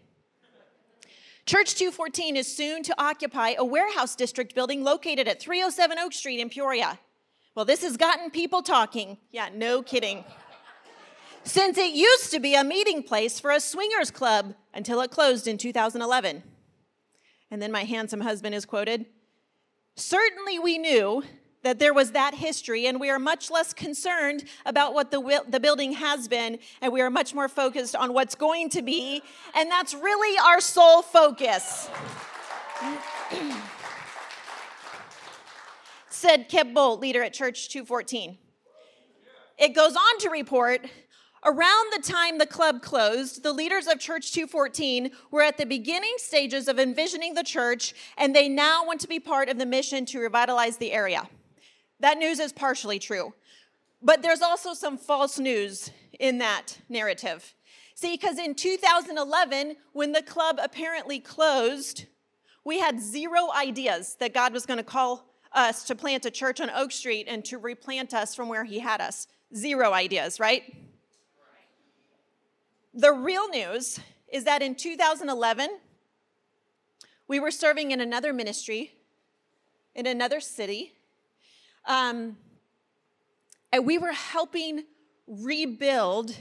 Church 1.47 1.76
214 1.76 2.37
is 2.37 2.53
soon 2.53 2.83
to 2.83 3.00
occupy 3.00 3.55
a 3.57 3.64
warehouse 3.64 4.17
district 4.17 4.57
building 4.57 4.83
located 4.83 5.29
at 5.29 5.41
307 5.41 6.00
Oak 6.00 6.12
Street 6.12 6.41
in 6.41 6.49
Peoria. 6.49 6.99
Well, 7.55 7.65
this 7.65 7.83
has 7.83 7.97
gotten 7.97 8.31
people 8.31 8.63
talking. 8.63 9.19
Yeah, 9.31 9.49
no 9.55 9.83
kidding. 9.83 10.25
Since 11.45 11.79
it 11.79 11.95
used 11.95 12.33
to 12.33 12.41
be 12.41 12.55
a 12.55 12.65
meeting 12.65 13.03
place 13.03 13.39
for 13.39 13.51
a 13.51 13.61
swingers 13.61 14.11
club 14.11 14.55
until 14.73 15.01
it 15.03 15.11
closed 15.11 15.47
in 15.47 15.59
2011. 15.59 16.43
And 17.51 17.63
then 17.63 17.71
my 17.71 17.85
handsome 17.85 18.23
husband 18.23 18.55
is 18.55 18.65
quoted 18.65 19.07
Certainly 19.97 20.59
we 20.59 20.79
knew 20.79 21.23
that 21.63 21.79
there 21.79 21.95
was 21.95 22.11
that 22.11 22.35
history, 22.35 22.87
and 22.87 23.01
we 23.01 23.09
are 23.09 23.19
much 23.19 23.51
less 23.51 23.73
concerned 23.73 24.45
about 24.67 24.93
what 24.93 25.11
the, 25.11 25.43
the 25.49 25.61
building 25.61 25.93
has 25.93 26.29
been, 26.29 26.59
and 26.83 26.93
we 26.93 27.01
are 27.01 27.11
much 27.11 27.33
more 27.33 27.49
focused 27.49 27.95
on 27.97 28.13
what's 28.13 28.35
going 28.35 28.69
to 28.71 28.83
be, 28.83 29.23
and 29.55 29.71
that's 29.71 29.95
really 29.95 30.39
our 30.39 30.61
sole 30.61 31.01
focus. 31.01 31.89
said 36.25 36.49
Kip 36.49 36.73
Bolt, 36.73 37.00
leader 37.00 37.23
at 37.23 37.35
Church 37.35 37.69
214. 37.69 38.38
It 39.59 39.75
goes 39.75 39.95
on 39.95 40.19
to 40.21 40.31
report 40.31 40.87
around 41.45 41.93
the 41.93 42.00
time 42.00 42.38
the 42.38 42.47
club 42.47 42.81
closed, 42.81 43.43
the 43.43 43.52
leaders 43.52 43.87
of 43.87 44.00
Church 44.00 44.33
214 44.33 45.11
were 45.31 45.43
at 45.43 45.59
the 45.59 45.66
beginning 45.66 46.14
stages 46.16 46.66
of 46.66 46.78
envisioning 46.78 47.35
the 47.35 47.43
church, 47.43 47.93
and 48.16 48.35
they 48.35 48.49
now 48.49 48.87
want 48.87 49.02
to 49.02 49.07
be 49.07 49.21
part 49.21 49.50
of 49.50 49.59
the 49.59 49.66
mission 49.66 50.07
to 50.07 50.19
revitalize 50.19 50.78
the 50.78 50.93
area. 50.93 51.28
That 52.00 52.16
news 52.16 52.38
is 52.38 52.54
partially 52.54 52.99
true, 52.99 53.35
but 54.00 54.23
there's 54.23 54.40
also 54.40 54.73
some 54.73 54.97
false 54.97 55.38
news 55.38 55.90
in 56.19 56.38
that 56.38 56.78
narrative. 56.88 57.54
See, 57.95 58.14
because 58.14 58.38
in 58.38 58.54
2011, 58.54 59.76
when 59.93 60.12
the 60.12 60.23
club 60.23 60.59
apparently 60.59 61.21
closed, 61.21 62.07
we 62.64 62.78
had 62.78 62.99
zero 62.99 63.50
ideas 63.54 64.16
that 64.21 64.33
God 64.33 64.54
was 64.54 64.64
going 64.64 64.78
to 64.78 64.85
call 64.85 65.34
us 65.55 65.85
to 65.85 65.95
plant 65.95 66.27
a 66.27 66.31
church 66.31 66.61
on 66.61 66.71
Oak 66.71 66.93
Street 66.93 67.27
and 67.29 67.45
to 67.47 67.59
replant 67.59 68.13
us 68.13 68.35
from 68.35 68.49
where 68.49 68.65
He 68.65 68.81
had 68.81 69.01
us. 69.01 69.27
Zero 69.55 69.93
ideas, 69.93 70.41
right? 70.41 70.63
The 72.93 73.13
real 73.13 73.49
news 73.49 74.01
is 74.33 74.45
that 74.45 74.63
in 74.63 74.75
2011, 74.75 75.71
we 77.27 77.41
were 77.41 77.51
serving 77.51 77.93
in 77.93 78.01
another 78.01 78.33
ministry 78.33 78.93
in 79.95 80.07
another 80.07 80.41
city. 80.41 80.93
Um, 81.87 82.37
and 83.73 83.87
we 83.87 83.99
were 83.99 84.13
helping 84.13 84.85
rebuild 85.27 86.37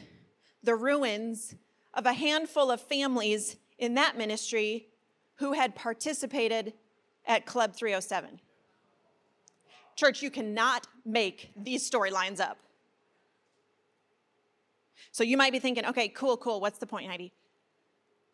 the 0.63 0.75
ruins 0.75 1.55
of 1.93 2.05
a 2.05 2.13
handful 2.13 2.71
of 2.71 2.81
families 2.81 3.57
in 3.77 3.95
that 3.95 4.17
ministry 4.17 4.87
who 5.35 5.53
had 5.53 5.75
participated 5.75 6.73
at 7.25 7.45
Club 7.45 7.75
307. 7.75 8.39
Church, 9.95 10.21
you 10.21 10.29
cannot 10.29 10.87
make 11.05 11.51
these 11.55 11.89
storylines 11.89 12.39
up. 12.39 12.57
So 15.11 15.23
you 15.23 15.37
might 15.37 15.51
be 15.51 15.59
thinking, 15.59 15.85
okay, 15.85 16.07
cool, 16.07 16.37
cool. 16.37 16.59
What's 16.59 16.79
the 16.79 16.87
point, 16.87 17.07
Heidi? 17.07 17.33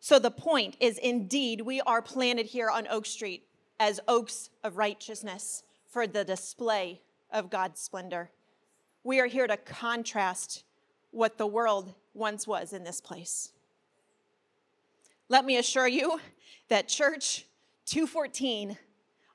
So 0.00 0.18
the 0.18 0.30
point 0.30 0.76
is 0.80 0.96
indeed, 0.96 1.60
we 1.60 1.82
are 1.82 2.00
planted 2.00 2.46
here 2.46 2.70
on 2.70 2.88
Oak 2.88 3.04
Street 3.04 3.46
as 3.78 4.00
oaks 4.08 4.48
of 4.64 4.78
righteousness 4.78 5.62
for 5.86 6.06
the 6.06 6.24
display 6.24 7.02
of 7.30 7.50
God's 7.50 7.80
splendor. 7.80 8.30
We 9.04 9.20
are 9.20 9.26
here 9.26 9.46
to 9.46 9.56
contrast 9.56 10.64
what 11.10 11.36
the 11.36 11.46
world 11.46 11.94
once 12.14 12.46
was 12.46 12.72
in 12.72 12.84
this 12.84 13.00
place. 13.00 13.52
Let 15.28 15.44
me 15.44 15.58
assure 15.58 15.88
you 15.88 16.18
that 16.68 16.88
Church 16.88 17.46
214 17.86 18.78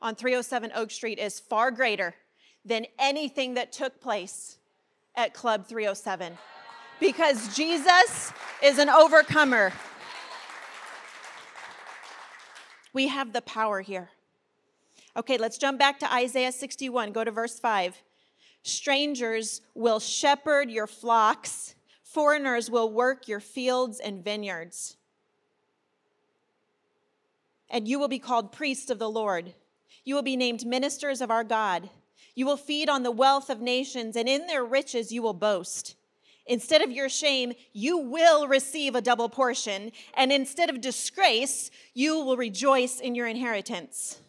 on 0.01 0.15
307 0.15 0.71
Oak 0.75 0.91
Street 0.91 1.19
is 1.19 1.39
far 1.39 1.71
greater 1.71 2.15
than 2.63 2.85
anything 2.99 3.53
that 3.55 3.71
took 3.71 4.01
place 4.01 4.57
at 5.15 5.33
Club 5.33 5.67
307 5.67 6.37
because 6.99 7.55
Jesus 7.55 8.33
is 8.63 8.79
an 8.79 8.89
overcomer. 8.89 9.71
We 12.93 13.07
have 13.07 13.33
the 13.33 13.41
power 13.41 13.81
here. 13.81 14.09
Okay, 15.17 15.37
let's 15.37 15.57
jump 15.57 15.79
back 15.79 15.99
to 15.99 16.13
Isaiah 16.13 16.51
61. 16.51 17.11
Go 17.11 17.23
to 17.23 17.31
verse 17.31 17.59
5. 17.59 18.01
Strangers 18.63 19.61
will 19.75 19.99
shepherd 19.99 20.71
your 20.71 20.87
flocks, 20.87 21.75
foreigners 22.01 22.71
will 22.71 22.91
work 22.91 23.27
your 23.27 23.39
fields 23.39 23.99
and 23.99 24.23
vineyards. 24.23 24.97
And 27.69 27.87
you 27.87 27.99
will 27.99 28.07
be 28.07 28.19
called 28.19 28.51
priests 28.51 28.89
of 28.89 28.99
the 28.99 29.09
Lord. 29.09 29.53
You 30.05 30.15
will 30.15 30.21
be 30.21 30.37
named 30.37 30.65
ministers 30.65 31.19
of 31.19 31.31
our 31.31 31.43
God. 31.43 31.89
You 32.35 32.45
will 32.45 32.57
feed 32.57 32.87
on 32.89 33.03
the 33.03 33.11
wealth 33.11 33.49
of 33.49 33.59
nations, 33.59 34.15
and 34.15 34.29
in 34.29 34.47
their 34.47 34.63
riches 34.63 35.11
you 35.11 35.21
will 35.21 35.33
boast. 35.33 35.95
Instead 36.47 36.81
of 36.81 36.91
your 36.91 37.09
shame, 37.09 37.53
you 37.73 37.97
will 37.97 38.47
receive 38.47 38.93
a 38.93 39.01
double 39.01 39.29
portion, 39.29 39.91
and 40.13 40.31
instead 40.31 40.69
of 40.69 40.79
disgrace, 40.79 41.71
you 41.93 42.19
will 42.19 42.37
rejoice 42.37 42.99
in 42.99 43.15
your 43.15 43.25
inheritance. 43.25 44.19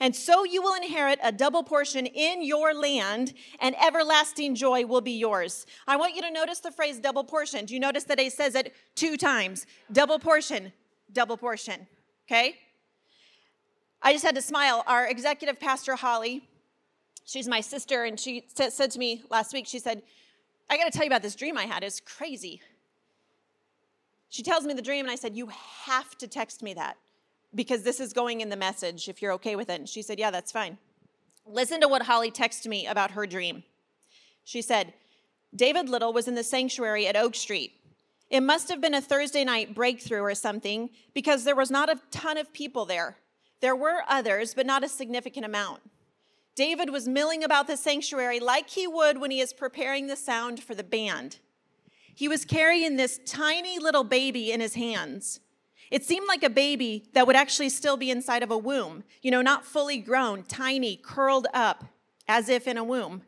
And 0.00 0.14
so 0.14 0.44
you 0.44 0.62
will 0.62 0.74
inherit 0.74 1.18
a 1.24 1.32
double 1.32 1.64
portion 1.64 2.06
in 2.06 2.44
your 2.44 2.72
land, 2.72 3.34
and 3.60 3.74
everlasting 3.82 4.54
joy 4.54 4.86
will 4.86 5.00
be 5.00 5.18
yours. 5.18 5.66
I 5.88 5.96
want 5.96 6.14
you 6.14 6.22
to 6.22 6.30
notice 6.30 6.60
the 6.60 6.70
phrase 6.70 7.00
double 7.00 7.24
portion. 7.24 7.64
Do 7.64 7.74
you 7.74 7.80
notice 7.80 8.04
that 8.04 8.20
it 8.20 8.32
says 8.32 8.54
it 8.54 8.72
two 8.94 9.16
times? 9.16 9.66
Double 9.90 10.20
portion, 10.20 10.72
double 11.12 11.36
portion. 11.36 11.88
Okay? 12.28 12.54
I 14.02 14.12
just 14.12 14.24
had 14.24 14.34
to 14.34 14.42
smile. 14.42 14.84
Our 14.86 15.06
executive 15.06 15.58
pastor, 15.58 15.96
Holly, 15.96 16.48
She's 17.28 17.46
my 17.46 17.60
sister, 17.60 18.04
and 18.04 18.18
she 18.18 18.46
said 18.48 18.90
to 18.90 18.98
me 18.98 19.22
last 19.28 19.52
week, 19.52 19.66
she 19.66 19.78
said, 19.78 20.00
I 20.70 20.78
got 20.78 20.84
to 20.84 20.90
tell 20.90 21.04
you 21.04 21.10
about 21.10 21.20
this 21.20 21.34
dream 21.34 21.58
I 21.58 21.64
had. 21.64 21.84
It's 21.84 22.00
crazy. 22.00 22.62
She 24.30 24.42
tells 24.42 24.64
me 24.64 24.72
the 24.72 24.80
dream, 24.80 25.04
and 25.04 25.12
I 25.12 25.14
said, 25.14 25.36
You 25.36 25.50
have 25.84 26.16
to 26.18 26.26
text 26.26 26.62
me 26.62 26.72
that 26.72 26.96
because 27.54 27.82
this 27.82 28.00
is 28.00 28.14
going 28.14 28.40
in 28.40 28.48
the 28.48 28.56
message 28.56 29.10
if 29.10 29.20
you're 29.20 29.32
okay 29.32 29.56
with 29.56 29.68
it. 29.68 29.78
And 29.78 29.86
she 29.86 30.00
said, 30.00 30.18
Yeah, 30.18 30.30
that's 30.30 30.50
fine. 30.50 30.78
Listen 31.44 31.82
to 31.82 31.88
what 31.88 32.00
Holly 32.00 32.30
texted 32.30 32.66
me 32.66 32.86
about 32.86 33.10
her 33.10 33.26
dream. 33.26 33.62
She 34.44 34.62
said, 34.62 34.94
David 35.54 35.90
Little 35.90 36.14
was 36.14 36.28
in 36.28 36.34
the 36.34 36.42
sanctuary 36.42 37.06
at 37.06 37.16
Oak 37.16 37.34
Street. 37.34 37.72
It 38.30 38.40
must 38.40 38.70
have 38.70 38.80
been 38.80 38.94
a 38.94 39.02
Thursday 39.02 39.44
night 39.44 39.74
breakthrough 39.74 40.22
or 40.22 40.34
something 40.34 40.88
because 41.12 41.44
there 41.44 41.56
was 41.56 41.70
not 41.70 41.90
a 41.90 42.00
ton 42.10 42.38
of 42.38 42.54
people 42.54 42.86
there. 42.86 43.18
There 43.60 43.76
were 43.76 44.02
others, 44.08 44.54
but 44.54 44.66
not 44.66 44.84
a 44.84 44.88
significant 44.88 45.44
amount. 45.44 45.80
David 46.54 46.90
was 46.90 47.06
milling 47.08 47.44
about 47.44 47.66
the 47.66 47.76
sanctuary 47.76 48.40
like 48.40 48.70
he 48.70 48.86
would 48.86 49.20
when 49.20 49.30
he 49.30 49.40
is 49.40 49.52
preparing 49.52 50.06
the 50.06 50.16
sound 50.16 50.62
for 50.62 50.74
the 50.74 50.82
band. 50.82 51.38
He 52.14 52.26
was 52.26 52.44
carrying 52.44 52.96
this 52.96 53.20
tiny 53.24 53.78
little 53.78 54.02
baby 54.02 54.50
in 54.50 54.60
his 54.60 54.74
hands. 54.74 55.40
It 55.90 56.04
seemed 56.04 56.26
like 56.26 56.42
a 56.42 56.50
baby 56.50 57.04
that 57.12 57.26
would 57.26 57.36
actually 57.36 57.68
still 57.68 57.96
be 57.96 58.10
inside 58.10 58.42
of 58.42 58.50
a 58.50 58.58
womb, 58.58 59.04
you 59.22 59.30
know, 59.30 59.40
not 59.40 59.64
fully 59.64 59.98
grown, 59.98 60.42
tiny, 60.42 60.96
curled 60.96 61.46
up, 61.54 61.84
as 62.26 62.48
if 62.48 62.66
in 62.66 62.76
a 62.76 62.84
womb. 62.84 63.22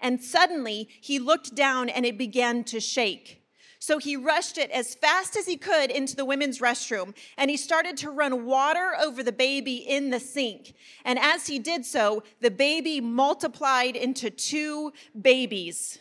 And 0.00 0.22
suddenly 0.22 0.88
he 1.00 1.18
looked 1.18 1.54
down 1.54 1.88
and 1.88 2.06
it 2.06 2.18
began 2.18 2.64
to 2.64 2.80
shake. 2.80 3.42
So 3.80 3.98
he 3.98 4.16
rushed 4.16 4.58
it 4.58 4.70
as 4.70 4.94
fast 4.94 5.36
as 5.36 5.46
he 5.46 5.56
could 5.56 5.90
into 5.90 6.16
the 6.16 6.24
women's 6.24 6.58
restroom 6.58 7.14
and 7.36 7.50
he 7.50 7.56
started 7.56 7.96
to 7.98 8.10
run 8.10 8.44
water 8.44 8.94
over 9.00 9.22
the 9.22 9.32
baby 9.32 9.76
in 9.76 10.10
the 10.10 10.18
sink. 10.18 10.74
And 11.04 11.18
as 11.18 11.46
he 11.46 11.58
did 11.58 11.86
so, 11.86 12.24
the 12.40 12.50
baby 12.50 13.00
multiplied 13.00 13.94
into 13.94 14.30
two 14.30 14.92
babies. 15.20 15.98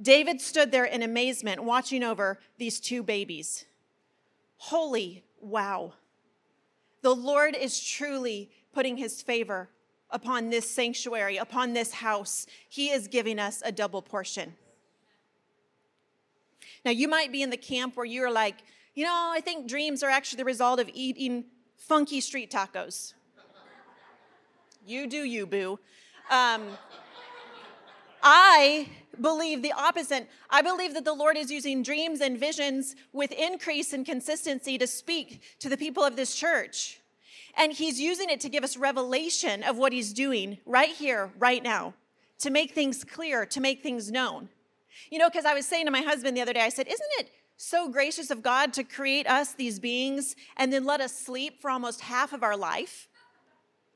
David 0.00 0.40
stood 0.40 0.70
there 0.70 0.84
in 0.84 1.02
amazement 1.02 1.64
watching 1.64 2.02
over 2.02 2.40
these 2.58 2.78
two 2.78 3.02
babies. 3.02 3.64
Holy 4.56 5.24
wow. 5.40 5.94
The 7.00 7.14
Lord 7.14 7.56
is 7.56 7.82
truly 7.82 8.50
putting 8.72 8.96
his 8.96 9.22
favor 9.22 9.70
upon 10.10 10.50
this 10.50 10.68
sanctuary, 10.70 11.36
upon 11.36 11.72
this 11.72 11.92
house. 11.92 12.46
He 12.68 12.90
is 12.90 13.08
giving 13.08 13.38
us 13.38 13.62
a 13.64 13.72
double 13.72 14.02
portion. 14.02 14.54
Now, 16.84 16.90
you 16.90 17.08
might 17.08 17.30
be 17.30 17.42
in 17.42 17.50
the 17.50 17.56
camp 17.56 17.96
where 17.96 18.06
you're 18.06 18.32
like, 18.32 18.56
you 18.94 19.04
know, 19.04 19.30
I 19.34 19.40
think 19.40 19.68
dreams 19.68 20.02
are 20.02 20.10
actually 20.10 20.38
the 20.38 20.44
result 20.44 20.80
of 20.80 20.90
eating 20.92 21.44
funky 21.76 22.20
street 22.20 22.50
tacos. 22.50 23.14
You 24.84 25.06
do 25.06 25.22
you, 25.22 25.46
boo. 25.46 25.78
Um, 26.30 26.62
I 28.22 28.88
believe 29.20 29.62
the 29.62 29.72
opposite. 29.72 30.28
I 30.50 30.62
believe 30.62 30.94
that 30.94 31.04
the 31.04 31.12
Lord 31.12 31.36
is 31.36 31.50
using 31.50 31.82
dreams 31.82 32.20
and 32.20 32.38
visions 32.38 32.96
with 33.12 33.32
increase 33.32 33.92
and 33.92 34.04
consistency 34.04 34.78
to 34.78 34.86
speak 34.86 35.42
to 35.60 35.68
the 35.68 35.76
people 35.76 36.02
of 36.02 36.16
this 36.16 36.34
church. 36.34 37.00
And 37.56 37.72
He's 37.72 38.00
using 38.00 38.30
it 38.30 38.40
to 38.40 38.48
give 38.48 38.64
us 38.64 38.76
revelation 38.76 39.62
of 39.62 39.76
what 39.76 39.92
He's 39.92 40.12
doing 40.12 40.58
right 40.66 40.90
here, 40.90 41.30
right 41.38 41.62
now, 41.62 41.94
to 42.38 42.50
make 42.50 42.72
things 42.72 43.04
clear, 43.04 43.46
to 43.46 43.60
make 43.60 43.82
things 43.82 44.10
known. 44.10 44.48
You 45.10 45.18
know, 45.18 45.28
because 45.28 45.44
I 45.44 45.54
was 45.54 45.66
saying 45.66 45.86
to 45.86 45.90
my 45.90 46.02
husband 46.02 46.36
the 46.36 46.40
other 46.40 46.52
day, 46.52 46.60
I 46.60 46.68
said, 46.68 46.86
Isn't 46.86 47.10
it 47.18 47.30
so 47.56 47.88
gracious 47.88 48.30
of 48.30 48.42
God 48.42 48.72
to 48.74 48.84
create 48.84 49.26
us, 49.26 49.54
these 49.54 49.78
beings, 49.78 50.36
and 50.56 50.72
then 50.72 50.84
let 50.84 51.00
us 51.00 51.16
sleep 51.18 51.60
for 51.60 51.70
almost 51.70 52.00
half 52.02 52.32
of 52.32 52.42
our 52.42 52.56
life? 52.56 53.08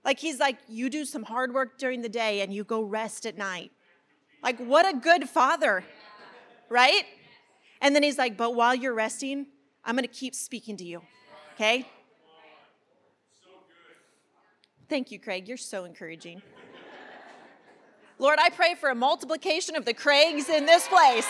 Like, 0.05 0.19
He's 0.19 0.38
like, 0.38 0.59
You 0.69 0.91
do 0.91 1.05
some 1.05 1.25
hard 1.25 1.53
work 1.53 1.79
during 1.79 2.03
the 2.03 2.09
day 2.09 2.41
and 2.41 2.53
you 2.53 2.65
go 2.65 2.83
rest 2.83 3.26
at 3.26 3.37
night. 3.37 3.73
Like, 4.43 4.59
what 4.59 4.88
a 4.88 4.97
good 4.97 5.29
father, 5.29 5.85
right? 6.69 7.05
And 7.81 7.94
then 7.94 8.03
he's 8.03 8.18
like, 8.18 8.37
But 8.37 8.55
while 8.55 8.75
you're 8.75 8.94
resting, 8.94 9.47
I'm 9.85 9.94
going 9.94 10.07
to 10.07 10.12
keep 10.12 10.35
speaking 10.35 10.77
to 10.79 10.85
you, 10.85 11.03
okay? 11.55 11.87
Thank 14.88 15.11
you, 15.11 15.18
Craig. 15.18 15.49
You're 15.49 15.57
so 15.57 15.85
encouraging. 15.85 16.42
Lord, 18.18 18.38
I 18.40 18.48
pray 18.48 18.74
for 18.74 18.88
a 18.88 18.94
multiplication 18.94 19.76
of 19.76 19.85
the 19.85 19.92
Craigs 19.92 20.48
in 20.48 20.64
this 20.64 20.88
place. 20.88 21.29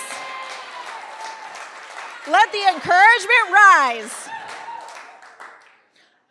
Let 2.28 2.52
the 2.52 2.62
encouragement 2.74 3.50
rise. 3.52 4.28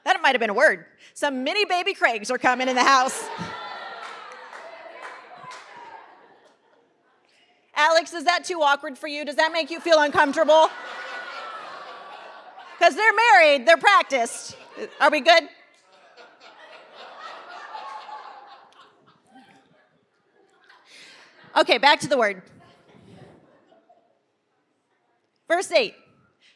That 0.06 0.22
might 0.22 0.32
have 0.32 0.40
been 0.40 0.50
a 0.50 0.54
word. 0.54 0.86
Some 1.14 1.44
mini 1.44 1.66
baby 1.66 1.94
Craigs 1.94 2.32
are 2.32 2.38
coming 2.38 2.70
in 2.70 2.76
the 2.76 2.84
house. 2.84 3.22
Alex, 7.76 8.14
is 8.14 8.24
that 8.24 8.46
too 8.46 8.62
awkward 8.62 8.98
for 8.98 9.08
you? 9.08 9.26
Does 9.26 9.36
that 9.36 9.52
make 9.52 9.70
you 9.70 9.82
feel 9.82 10.00
uncomfortable? 10.00 10.70
Because 12.78 12.96
they're 12.96 13.14
married, 13.34 13.66
they're 13.66 13.78
practiced. 13.78 14.56
Are 15.02 15.12
we 15.12 15.20
good? 15.20 15.50
Okay, 21.58 21.78
back 21.78 22.02
to 22.02 22.08
the 22.08 22.18
word. 22.18 22.42
Verse 25.48 25.72
8 25.72 25.96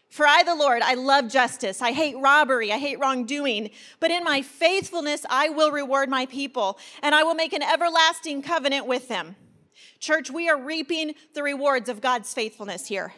For 0.09 0.27
I, 0.27 0.43
the 0.43 0.55
Lord, 0.55 0.81
I 0.81 0.95
love 0.95 1.29
justice. 1.29 1.81
I 1.81 1.91
hate 1.91 2.17
robbery. 2.17 2.71
I 2.71 2.77
hate 2.77 2.99
wrongdoing. 2.99 3.69
But 3.99 4.11
in 4.11 4.23
my 4.23 4.41
faithfulness, 4.41 5.25
I 5.29 5.49
will 5.49 5.71
reward 5.71 6.09
my 6.09 6.25
people, 6.25 6.77
and 7.01 7.15
I 7.15 7.23
will 7.23 7.35
make 7.35 7.53
an 7.53 7.63
everlasting 7.63 8.41
covenant 8.41 8.87
with 8.87 9.07
them. 9.07 9.35
Church, 9.99 10.29
we 10.29 10.49
are 10.49 10.59
reaping 10.59 11.15
the 11.33 11.43
rewards 11.43 11.87
of 11.89 12.01
God's 12.01 12.33
faithfulness 12.33 12.87
here. 12.87 13.13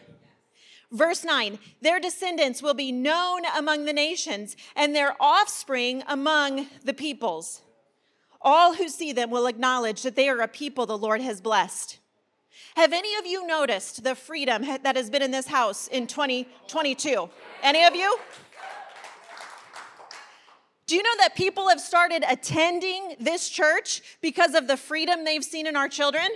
Verse 0.91 1.24
9, 1.24 1.58
their 1.82 2.00
descendants 2.00 2.62
will 2.62 2.74
be 2.74 2.91
known 2.91 3.44
among 3.58 3.86
the 3.86 3.94
nations, 3.94 4.58
and 4.76 4.94
their 4.94 5.15
offspring 5.20 6.04
among 6.08 6.67
the 6.84 6.94
peoples. 6.94 7.62
All 8.42 8.74
who 8.76 8.90
see 8.90 9.12
them 9.12 9.30
will 9.30 9.46
acknowledge 9.46 10.02
that 10.02 10.16
they 10.16 10.28
are 10.30 10.42
a 10.42 10.48
people 10.48 10.86
the 10.86 10.98
Lord 10.98 11.22
has 11.22 11.42
blessed. 11.42 12.00
Have 12.76 12.94
any 12.94 13.16
of 13.16 13.26
you 13.26 13.46
noticed 13.46 14.04
the 14.04 14.16
freedom 14.16 14.64
that 14.84 14.96
has 14.96 15.10
been 15.10 15.22
in 15.22 15.32
this 15.32 15.48
house 15.48 15.88
in 15.88 16.08
2022? 16.08 17.30
Any 17.62 17.84
of 17.84 17.96
you? 17.96 18.18
Do 20.88 20.96
you 20.96 21.04
know 21.04 21.18
that 21.20 21.36
people 21.36 21.70
have 21.70 21.80
started 21.80 22.24
attending 22.28 23.16
this 23.20 23.50
church 23.50 24.02
because 24.22 24.56
of 24.56 24.68
the 24.68 24.78
freedom 24.78 25.24
they've 25.24 25.44
seen 25.44 25.68
in 25.68 25.76
our 25.76 25.88
children? 25.88 26.28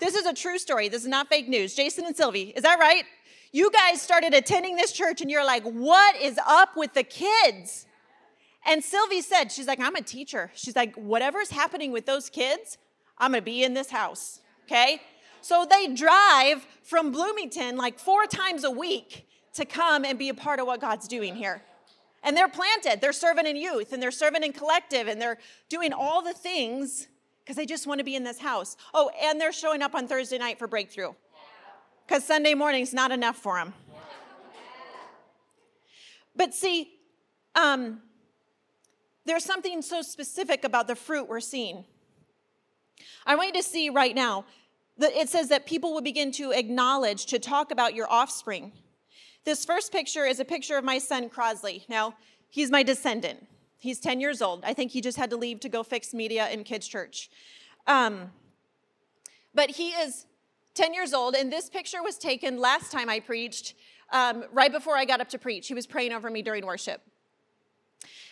This 0.00 0.14
is 0.14 0.26
a 0.26 0.32
true 0.32 0.58
story. 0.58 0.88
This 0.88 1.02
is 1.02 1.08
not 1.08 1.28
fake 1.28 1.48
news. 1.48 1.74
Jason 1.74 2.06
and 2.06 2.16
Sylvie, 2.16 2.52
is 2.56 2.62
that 2.62 2.78
right? 2.78 3.04
You 3.50 3.70
guys 3.70 4.00
started 4.00 4.34
attending 4.34 4.76
this 4.76 4.92
church 4.92 5.20
and 5.20 5.30
you're 5.30 5.44
like, 5.44 5.64
what 5.64 6.16
is 6.16 6.38
up 6.46 6.76
with 6.76 6.94
the 6.94 7.02
kids? 7.02 7.86
And 8.68 8.84
Sylvie 8.84 9.22
said, 9.22 9.50
she's 9.50 9.66
like, 9.66 9.80
I'm 9.80 9.96
a 9.96 10.02
teacher. 10.02 10.50
She's 10.54 10.76
like, 10.76 10.94
whatever's 10.94 11.50
happening 11.50 11.90
with 11.90 12.04
those 12.04 12.28
kids, 12.28 12.76
I'm 13.16 13.32
gonna 13.32 13.40
be 13.40 13.64
in 13.64 13.72
this 13.72 13.90
house, 13.90 14.40
okay? 14.66 15.00
So 15.40 15.66
they 15.68 15.94
drive 15.94 16.66
from 16.82 17.10
Bloomington 17.10 17.78
like 17.78 17.98
four 17.98 18.26
times 18.26 18.64
a 18.64 18.70
week 18.70 19.26
to 19.54 19.64
come 19.64 20.04
and 20.04 20.18
be 20.18 20.28
a 20.28 20.34
part 20.34 20.60
of 20.60 20.66
what 20.66 20.82
God's 20.82 21.08
doing 21.08 21.34
here. 21.34 21.62
And 22.22 22.36
they're 22.36 22.48
planted, 22.48 23.00
they're 23.00 23.14
serving 23.14 23.46
in 23.46 23.56
youth, 23.56 23.94
and 23.94 24.02
they're 24.02 24.10
serving 24.10 24.42
in 24.42 24.52
collective, 24.52 25.08
and 25.08 25.18
they're 25.18 25.38
doing 25.70 25.94
all 25.94 26.20
the 26.20 26.34
things 26.34 27.08
because 27.40 27.56
they 27.56 27.64
just 27.64 27.86
want 27.86 28.00
to 28.00 28.04
be 28.04 28.16
in 28.16 28.24
this 28.24 28.38
house. 28.38 28.76
Oh, 28.92 29.10
and 29.22 29.40
they're 29.40 29.52
showing 29.52 29.80
up 29.80 29.94
on 29.94 30.06
Thursday 30.06 30.36
night 30.36 30.58
for 30.58 30.66
breakthrough 30.68 31.14
because 32.06 32.22
Sunday 32.22 32.52
morning's 32.52 32.92
not 32.92 33.12
enough 33.12 33.36
for 33.36 33.56
them. 33.56 33.72
But 36.36 36.54
see, 36.54 36.90
um, 37.54 38.02
there's 39.28 39.44
something 39.44 39.82
so 39.82 40.02
specific 40.02 40.64
about 40.64 40.86
the 40.86 40.96
fruit 40.96 41.28
we're 41.28 41.40
seeing. 41.40 41.84
I 43.26 43.34
want 43.36 43.54
you 43.54 43.62
to 43.62 43.68
see 43.68 43.90
right 43.90 44.14
now 44.14 44.44
that 44.96 45.12
it 45.12 45.28
says 45.28 45.48
that 45.48 45.66
people 45.66 45.92
will 45.92 46.00
begin 46.00 46.32
to 46.32 46.52
acknowledge, 46.52 47.26
to 47.26 47.38
talk 47.38 47.70
about 47.70 47.94
your 47.94 48.10
offspring. 48.10 48.72
This 49.44 49.64
first 49.64 49.92
picture 49.92 50.24
is 50.24 50.40
a 50.40 50.44
picture 50.44 50.76
of 50.76 50.84
my 50.84 50.98
son, 50.98 51.28
Crosley. 51.28 51.88
Now, 51.88 52.14
he's 52.48 52.70
my 52.70 52.82
descendant. 52.82 53.46
He's 53.78 54.00
10 54.00 54.20
years 54.20 54.42
old. 54.42 54.64
I 54.64 54.74
think 54.74 54.90
he 54.90 55.00
just 55.00 55.16
had 55.16 55.30
to 55.30 55.36
leave 55.36 55.60
to 55.60 55.68
go 55.68 55.82
fix 55.82 56.12
media 56.12 56.48
in 56.50 56.64
kids' 56.64 56.88
church. 56.88 57.30
Um, 57.86 58.32
but 59.54 59.70
he 59.70 59.90
is 59.90 60.26
10 60.74 60.94
years 60.94 61.12
old, 61.12 61.34
and 61.34 61.52
this 61.52 61.70
picture 61.70 62.02
was 62.02 62.18
taken 62.18 62.58
last 62.58 62.90
time 62.90 63.08
I 63.08 63.20
preached, 63.20 63.74
um, 64.10 64.44
right 64.52 64.72
before 64.72 64.96
I 64.96 65.04
got 65.04 65.20
up 65.20 65.28
to 65.30 65.38
preach. 65.38 65.68
He 65.68 65.74
was 65.74 65.86
praying 65.86 66.12
over 66.12 66.28
me 66.28 66.42
during 66.42 66.66
worship. 66.66 67.02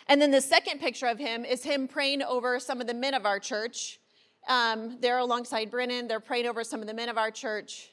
And 0.09 0.21
then 0.21 0.31
the 0.31 0.41
second 0.41 0.79
picture 0.79 1.07
of 1.07 1.19
him 1.19 1.43
is 1.43 1.63
him 1.63 1.87
praying 1.87 2.23
over 2.23 2.59
some 2.59 2.79
of 2.79 2.87
the 2.87 2.93
men 2.93 3.13
of 3.13 3.25
our 3.25 3.39
church. 3.39 3.99
Um, 4.47 4.97
they're 5.01 5.17
alongside 5.17 5.69
Brennan. 5.69 6.07
They're 6.07 6.21
praying 6.21 6.47
over 6.47 6.63
some 6.63 6.79
of 6.79 6.87
the 6.87 6.93
men 6.93 7.09
of 7.09 7.17
our 7.17 7.31
church. 7.31 7.89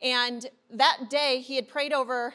And 0.00 0.46
that 0.70 1.10
day, 1.10 1.40
he 1.40 1.56
had 1.56 1.68
prayed 1.68 1.92
over, 1.92 2.34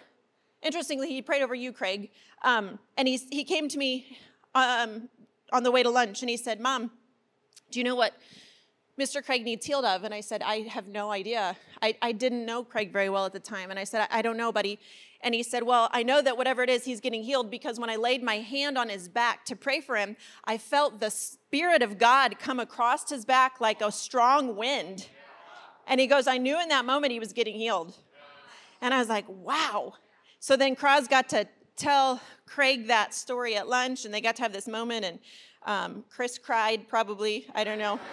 interestingly, 0.62 1.10
he 1.10 1.22
prayed 1.22 1.42
over 1.42 1.56
you, 1.56 1.72
Craig. 1.72 2.12
Um, 2.44 2.78
and 2.98 3.08
he, 3.08 3.18
he 3.32 3.44
came 3.44 3.70
to 3.70 3.78
me 3.78 4.18
um, 4.54 5.10
on 5.54 5.64
the 5.64 5.72
way 5.72 5.82
to 5.82 5.90
lunch 5.90 6.22
and 6.22 6.30
he 6.30 6.38
said, 6.38 6.60
Mom, 6.60 6.92
Do 7.72 7.80
you 7.80 7.84
know 7.84 7.96
what 7.96 8.14
Mr. 9.00 9.24
Craig 9.24 9.44
needs 9.44 9.66
healed 9.66 9.86
of? 9.86 10.04
And 10.04 10.14
I 10.14 10.22
said, 10.22 10.44
I 10.44 10.62
have 10.62 10.88
no 10.88 11.12
idea. 11.12 11.56
I, 11.82 11.96
I 12.02 12.12
didn't 12.12 12.46
know 12.46 12.64
Craig 12.64 12.92
very 12.92 13.10
well 13.10 13.26
at 13.26 13.34
the 13.34 13.40
time. 13.40 13.72
And 13.72 13.80
I 13.80 13.86
said, 13.86 14.08
I, 14.12 14.20
I 14.20 14.22
don't 14.22 14.38
know, 14.38 14.52
buddy. 14.52 14.80
And 15.26 15.34
he 15.34 15.42
said, 15.42 15.64
Well, 15.64 15.90
I 15.92 16.04
know 16.04 16.22
that 16.22 16.38
whatever 16.38 16.62
it 16.62 16.70
is, 16.70 16.86
he's 16.86 17.02
getting 17.02 17.24
healed 17.24 17.50
because 17.50 17.80
when 17.80 17.90
I 17.90 17.96
laid 17.96 18.22
my 18.22 18.36
hand 18.36 18.78
on 18.78 18.90
his 18.90 19.10
back 19.10 19.44
to 19.46 19.56
pray 19.56 19.82
for 19.82 19.98
him, 19.98 20.16
I 20.46 20.60
felt 20.60 21.00
the 21.00 21.10
Spirit 21.10 21.82
of 21.82 21.98
God 21.98 22.38
come 22.38 22.60
across 22.60 23.10
his 23.10 23.26
back 23.26 23.60
like 23.60 23.82
a 23.82 23.92
strong 23.92 24.56
wind. 24.56 25.08
And 25.88 26.00
he 26.00 26.06
goes, 26.06 26.28
I 26.28 26.38
knew 26.38 26.62
in 26.62 26.70
that 26.70 26.86
moment 26.86 27.12
he 27.12 27.20
was 27.20 27.34
getting 27.34 27.56
healed. 27.56 27.96
And 28.82 28.94
I 28.94 29.00
was 29.00 29.10
like, 29.10 29.26
Wow. 29.28 29.96
So 30.40 30.56
then 30.56 30.76
Kraz 30.76 31.10
got 31.10 31.28
to 31.30 31.48
tell 31.76 32.22
Craig 32.46 32.86
that 32.88 33.16
story 33.16 33.56
at 33.56 33.68
lunch, 33.68 34.06
and 34.06 34.14
they 34.14 34.22
got 34.22 34.36
to 34.36 34.44
have 34.44 34.54
this 34.54 34.68
moment, 34.68 35.06
and 35.06 35.18
um, 35.66 36.06
Chris 36.08 36.38
cried 36.38 36.88
probably. 36.88 37.48
I 37.56 37.64
don't 37.64 37.80
know. 37.80 38.00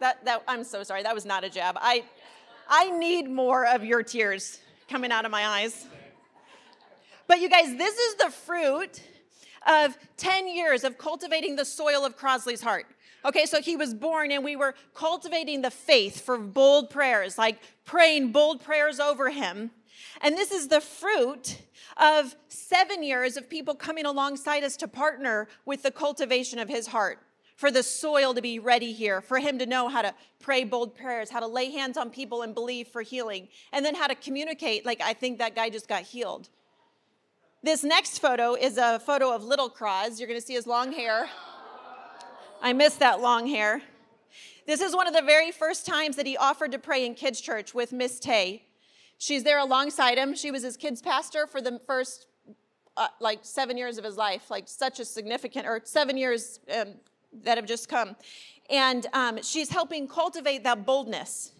that, 0.00 0.24
that, 0.24 0.42
I'm 0.48 0.64
so 0.64 0.82
sorry. 0.84 1.02
That 1.02 1.14
was 1.14 1.26
not 1.26 1.44
a 1.44 1.50
jab. 1.50 1.76
I, 1.78 2.04
I 2.72 2.88
need 2.90 3.28
more 3.28 3.66
of 3.66 3.84
your 3.84 4.04
tears 4.04 4.60
coming 4.88 5.10
out 5.10 5.24
of 5.24 5.32
my 5.32 5.44
eyes. 5.44 5.88
But 7.26 7.40
you 7.40 7.50
guys, 7.50 7.76
this 7.76 7.98
is 7.98 8.14
the 8.14 8.30
fruit 8.30 9.02
of 9.66 9.98
10 10.16 10.48
years 10.48 10.84
of 10.84 10.96
cultivating 10.96 11.56
the 11.56 11.64
soil 11.64 12.04
of 12.04 12.16
Crosley's 12.16 12.60
heart. 12.62 12.86
Okay, 13.24 13.44
so 13.44 13.60
he 13.60 13.76
was 13.76 13.92
born 13.92 14.30
and 14.30 14.44
we 14.44 14.54
were 14.54 14.76
cultivating 14.94 15.62
the 15.62 15.70
faith 15.70 16.20
for 16.20 16.38
bold 16.38 16.90
prayers, 16.90 17.36
like 17.36 17.58
praying 17.84 18.30
bold 18.30 18.62
prayers 18.62 19.00
over 19.00 19.30
him. 19.30 19.72
And 20.22 20.36
this 20.36 20.52
is 20.52 20.68
the 20.68 20.80
fruit 20.80 21.60
of 21.96 22.36
seven 22.48 23.02
years 23.02 23.36
of 23.36 23.50
people 23.50 23.74
coming 23.74 24.06
alongside 24.06 24.62
us 24.62 24.76
to 24.76 24.86
partner 24.86 25.48
with 25.66 25.82
the 25.82 25.90
cultivation 25.90 26.60
of 26.60 26.68
his 26.68 26.86
heart 26.86 27.18
for 27.60 27.70
the 27.70 27.82
soil 27.82 28.32
to 28.32 28.40
be 28.40 28.58
ready 28.58 28.90
here, 28.90 29.20
for 29.20 29.38
him 29.38 29.58
to 29.58 29.66
know 29.66 29.86
how 29.90 30.00
to 30.00 30.14
pray 30.38 30.64
bold 30.64 30.94
prayers, 30.94 31.28
how 31.28 31.40
to 31.40 31.46
lay 31.46 31.70
hands 31.70 31.98
on 31.98 32.08
people 32.08 32.40
and 32.40 32.54
believe 32.54 32.88
for 32.88 33.02
healing, 33.02 33.48
and 33.74 33.84
then 33.84 33.94
how 33.94 34.06
to 34.06 34.14
communicate. 34.14 34.86
Like, 34.86 35.02
I 35.02 35.12
think 35.12 35.36
that 35.40 35.54
guy 35.54 35.68
just 35.68 35.86
got 35.86 36.04
healed. 36.04 36.48
This 37.62 37.84
next 37.84 38.20
photo 38.20 38.54
is 38.54 38.78
a 38.78 38.98
photo 38.98 39.34
of 39.34 39.44
little 39.44 39.68
Kraz. 39.68 40.18
You're 40.18 40.26
gonna 40.26 40.40
see 40.40 40.54
his 40.54 40.66
long 40.66 40.90
hair. 40.90 41.28
I 42.62 42.72
miss 42.72 42.94
that 42.94 43.20
long 43.20 43.46
hair. 43.46 43.82
This 44.66 44.80
is 44.80 44.96
one 44.96 45.06
of 45.06 45.12
the 45.12 45.20
very 45.20 45.52
first 45.52 45.84
times 45.84 46.16
that 46.16 46.24
he 46.24 46.38
offered 46.38 46.72
to 46.72 46.78
pray 46.78 47.04
in 47.04 47.14
kids' 47.14 47.42
church 47.42 47.74
with 47.74 47.92
Miss 47.92 48.18
Tay. 48.18 48.62
She's 49.18 49.44
there 49.44 49.58
alongside 49.58 50.16
him. 50.16 50.34
She 50.34 50.50
was 50.50 50.62
his 50.62 50.78
kids' 50.78 51.02
pastor 51.02 51.46
for 51.46 51.60
the 51.60 51.78
first 51.86 52.26
uh, 52.96 53.08
like 53.20 53.40
seven 53.42 53.76
years 53.76 53.98
of 53.98 54.04
his 54.04 54.16
life, 54.16 54.50
like 54.50 54.66
such 54.66 54.98
a 54.98 55.04
significant, 55.04 55.66
or 55.66 55.82
seven 55.84 56.16
years 56.16 56.60
um, 56.74 56.94
that 57.32 57.58
have 57.58 57.66
just 57.66 57.88
come. 57.88 58.16
And 58.68 59.06
um, 59.12 59.42
she's 59.42 59.70
helping 59.70 60.06
cultivate 60.06 60.64
that 60.64 60.86
boldness. 60.86 61.52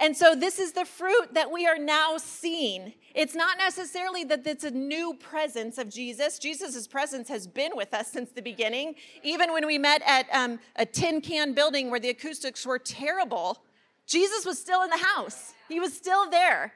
And 0.00 0.16
so, 0.16 0.36
this 0.36 0.60
is 0.60 0.72
the 0.72 0.84
fruit 0.84 1.34
that 1.34 1.50
we 1.50 1.66
are 1.66 1.78
now 1.78 2.18
seeing. 2.18 2.92
It's 3.14 3.34
not 3.34 3.58
necessarily 3.58 4.22
that 4.24 4.46
it's 4.46 4.62
a 4.62 4.70
new 4.70 5.14
presence 5.14 5.76
of 5.76 5.88
Jesus. 5.88 6.38
Jesus' 6.38 6.86
presence 6.86 7.28
has 7.28 7.48
been 7.48 7.72
with 7.74 7.92
us 7.92 8.06
since 8.06 8.30
the 8.30 8.42
beginning. 8.42 8.94
Even 9.24 9.52
when 9.52 9.66
we 9.66 9.76
met 9.76 10.02
at 10.06 10.26
um, 10.32 10.60
a 10.76 10.86
tin 10.86 11.20
can 11.20 11.52
building 11.52 11.90
where 11.90 11.98
the 11.98 12.10
acoustics 12.10 12.64
were 12.64 12.78
terrible, 12.78 13.58
Jesus 14.06 14.46
was 14.46 14.58
still 14.58 14.82
in 14.82 14.90
the 14.90 14.98
house, 14.98 15.54
he 15.68 15.80
was 15.80 15.94
still 15.94 16.30
there. 16.30 16.74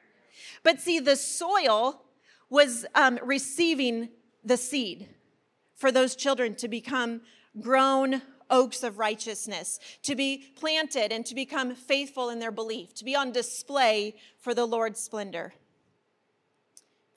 But 0.64 0.80
see, 0.80 0.98
the 0.98 1.16
soil 1.16 2.02
was 2.50 2.84
um, 2.96 3.20
receiving 3.22 4.08
the 4.44 4.56
seed 4.56 5.08
for 5.82 5.90
those 5.90 6.14
children 6.14 6.54
to 6.54 6.68
become 6.68 7.20
grown 7.60 8.22
oaks 8.48 8.84
of 8.84 9.00
righteousness, 9.00 9.80
to 10.04 10.14
be 10.14 10.44
planted 10.54 11.10
and 11.10 11.26
to 11.26 11.34
become 11.34 11.74
faithful 11.74 12.30
in 12.30 12.38
their 12.38 12.52
belief, 12.52 12.94
to 12.94 13.04
be 13.04 13.16
on 13.16 13.32
display 13.32 14.14
for 14.38 14.54
the 14.54 14.64
Lord's 14.64 15.00
splendor. 15.00 15.54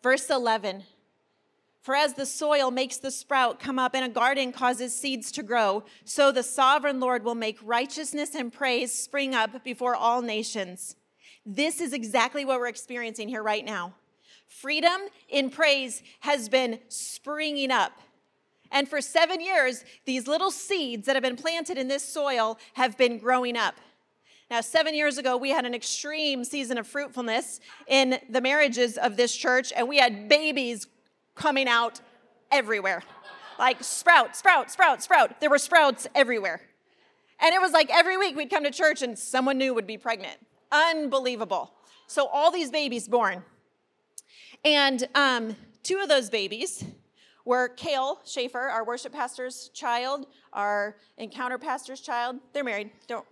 Verse 0.01 0.32
11 0.32 0.84
For 1.84 1.93
as 1.93 2.15
the 2.15 2.25
soil 2.25 2.71
makes 2.71 2.97
the 2.97 3.12
sprout 3.12 3.60
come 3.60 3.78
up 3.78 3.93
and 3.93 4.04
a 4.04 4.10
garden 4.10 4.51
causes 4.51 4.95
seeds 4.95 5.32
to 5.34 5.43
grow, 5.43 5.84
so 6.04 6.32
the 6.32 6.41
sovereign 6.41 6.99
Lord 6.99 7.23
will 7.23 7.36
make 7.36 7.60
righteousness 7.62 8.34
and 8.34 8.51
praise 8.51 8.91
spring 8.91 9.36
up 9.36 9.63
before 9.63 9.95
all 9.95 10.23
nations. 10.23 10.95
This 11.45 11.80
is 11.80 11.93
exactly 11.93 12.45
what 12.45 12.60
we're 12.60 12.65
experiencing 12.65 13.30
here 13.30 13.43
right 13.43 13.63
now. 13.63 13.93
Freedom 14.47 15.01
in 15.30 15.51
praise 15.51 16.01
has 16.21 16.49
been 16.49 16.80
springing 16.89 17.69
up 17.69 17.91
and 18.75 18.88
for 18.88 19.01
seven 19.01 19.41
years, 19.41 19.83
these 20.05 20.27
little 20.27 20.51
seeds 20.51 21.07
that 21.07 21.15
have 21.15 21.23
been 21.23 21.38
planted 21.38 21.79
in 21.79 21.88
this 21.88 22.03
soil 22.03 22.59
have 22.73 22.97
been 22.97 23.17
growing 23.17 23.57
up. 23.57 23.75
Now, 24.51 24.61
seven 24.61 24.93
years 24.93 25.17
ago, 25.17 25.38
we 25.38 25.49
had 25.49 25.65
an 25.65 25.73
extreme 25.73 26.43
season 26.43 26.77
of 26.77 26.85
fruitfulness 26.85 27.61
in 27.88 28.19
the 28.29 28.41
marriages 28.41 28.97
of 28.97 29.17
this 29.17 29.35
church, 29.35 29.73
and 29.75 29.88
we 29.88 29.97
had 29.97 30.29
babies 30.29 30.85
coming 31.33 31.67
out 31.67 32.01
everywhere 32.51 33.01
like 33.57 33.83
sprout, 33.83 34.35
sprout, 34.35 34.69
sprout, 34.69 35.01
sprout. 35.01 35.39
There 35.39 35.49
were 35.49 35.57
sprouts 35.57 36.07
everywhere. 36.13 36.61
And 37.39 37.53
it 37.53 37.61
was 37.61 37.71
like 37.71 37.89
every 37.89 38.17
week 38.17 38.35
we'd 38.35 38.49
come 38.49 38.63
to 38.63 38.71
church 38.71 39.01
and 39.01 39.17
someone 39.17 39.57
new 39.57 39.73
would 39.73 39.88
be 39.88 39.97
pregnant. 39.97 40.38
Unbelievable. 40.71 41.71
So, 42.07 42.27
all 42.27 42.51
these 42.51 42.71
babies 42.71 43.07
born. 43.07 43.43
And 44.63 45.07
um, 45.15 45.55
two 45.83 45.99
of 45.99 46.09
those 46.09 46.29
babies 46.29 46.83
were 47.45 47.69
Kale 47.69 48.19
Schaefer, 48.25 48.60
our 48.60 48.84
worship 48.84 49.13
pastor's 49.13 49.69
child, 49.73 50.25
our 50.51 50.97
encounter 51.17 51.58
pastor's 51.58 52.01
child. 52.01 52.38
They're 52.53 52.63
married, 52.63 52.91
don't. 53.08 53.25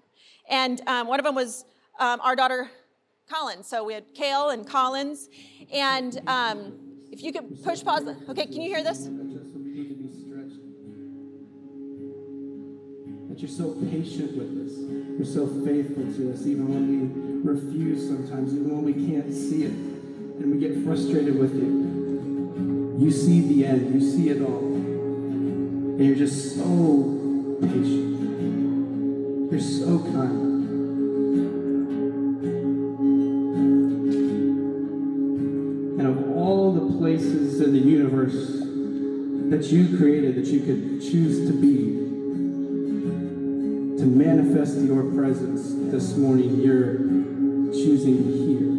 And 0.49 0.82
um, 0.88 1.08
one 1.08 1.19
of 1.19 1.26
them 1.26 1.36
was 1.36 1.65
um, 1.99 2.21
our 2.21 2.36
daughter 2.36 2.69
Collins. 3.30 3.67
So 3.67 3.84
we 3.84 3.93
had 3.93 4.06
Kale 4.13 4.49
and 4.49 4.67
Collins. 4.67 5.30
And 5.73 6.21
um, 6.28 6.73
if 7.12 7.23
you 7.23 7.32
could 7.32 7.63
push 7.63 7.84
pause. 7.84 8.04
Okay, 8.30 8.45
can 8.45 8.62
you 8.62 8.69
hear 8.69 8.84
this? 8.84 9.10
That 13.30 13.39
you're 13.39 13.49
so 13.49 13.73
patient 13.89 14.38
with 14.38 14.67
us. 14.67 14.78
You're 15.17 15.26
so 15.26 15.47
faithful 15.65 16.04
to 16.04 16.34
us, 16.34 16.45
even 16.45 16.67
when 16.67 16.88
we 16.88 17.52
refuse 17.52 18.08
sometimes, 18.08 18.54
even 18.54 18.69
when 18.69 18.84
we 18.84 18.93
can't 18.93 19.34
see 19.34 19.63
it, 19.63 19.71
and 19.71 20.52
we 20.52 20.60
get 20.60 20.84
frustrated 20.84 21.39
with 21.39 21.56
you. 21.56 22.04
You 22.95 23.10
see 23.12 23.41
the 23.41 23.65
end, 23.65 23.93
you 23.93 23.99
see 23.99 24.29
it 24.29 24.41
all. 24.41 24.60
And 24.60 25.99
you're 25.99 26.15
just 26.15 26.56
so 26.56 27.58
patient. 27.62 29.51
You're 29.51 29.60
so 29.60 29.99
kind. 29.99 30.53
And 35.99 36.08
of 36.08 36.32
all 36.38 36.71
the 36.73 36.97
places 36.99 37.62
in 37.62 37.73
the 37.73 37.79
universe 37.79 38.62
that 39.49 39.71
you 39.71 39.97
created 39.97 40.36
that 40.36 40.45
you 40.45 40.60
could 40.62 41.01
choose 41.01 41.47
to 41.47 41.53
be, 41.53 41.97
to 43.97 44.06
manifest 44.06 44.79
your 44.79 45.03
presence 45.12 45.73
this 45.91 46.15
morning, 46.15 46.62
you're 46.62 46.97
choosing 47.73 48.23
here. 48.23 48.72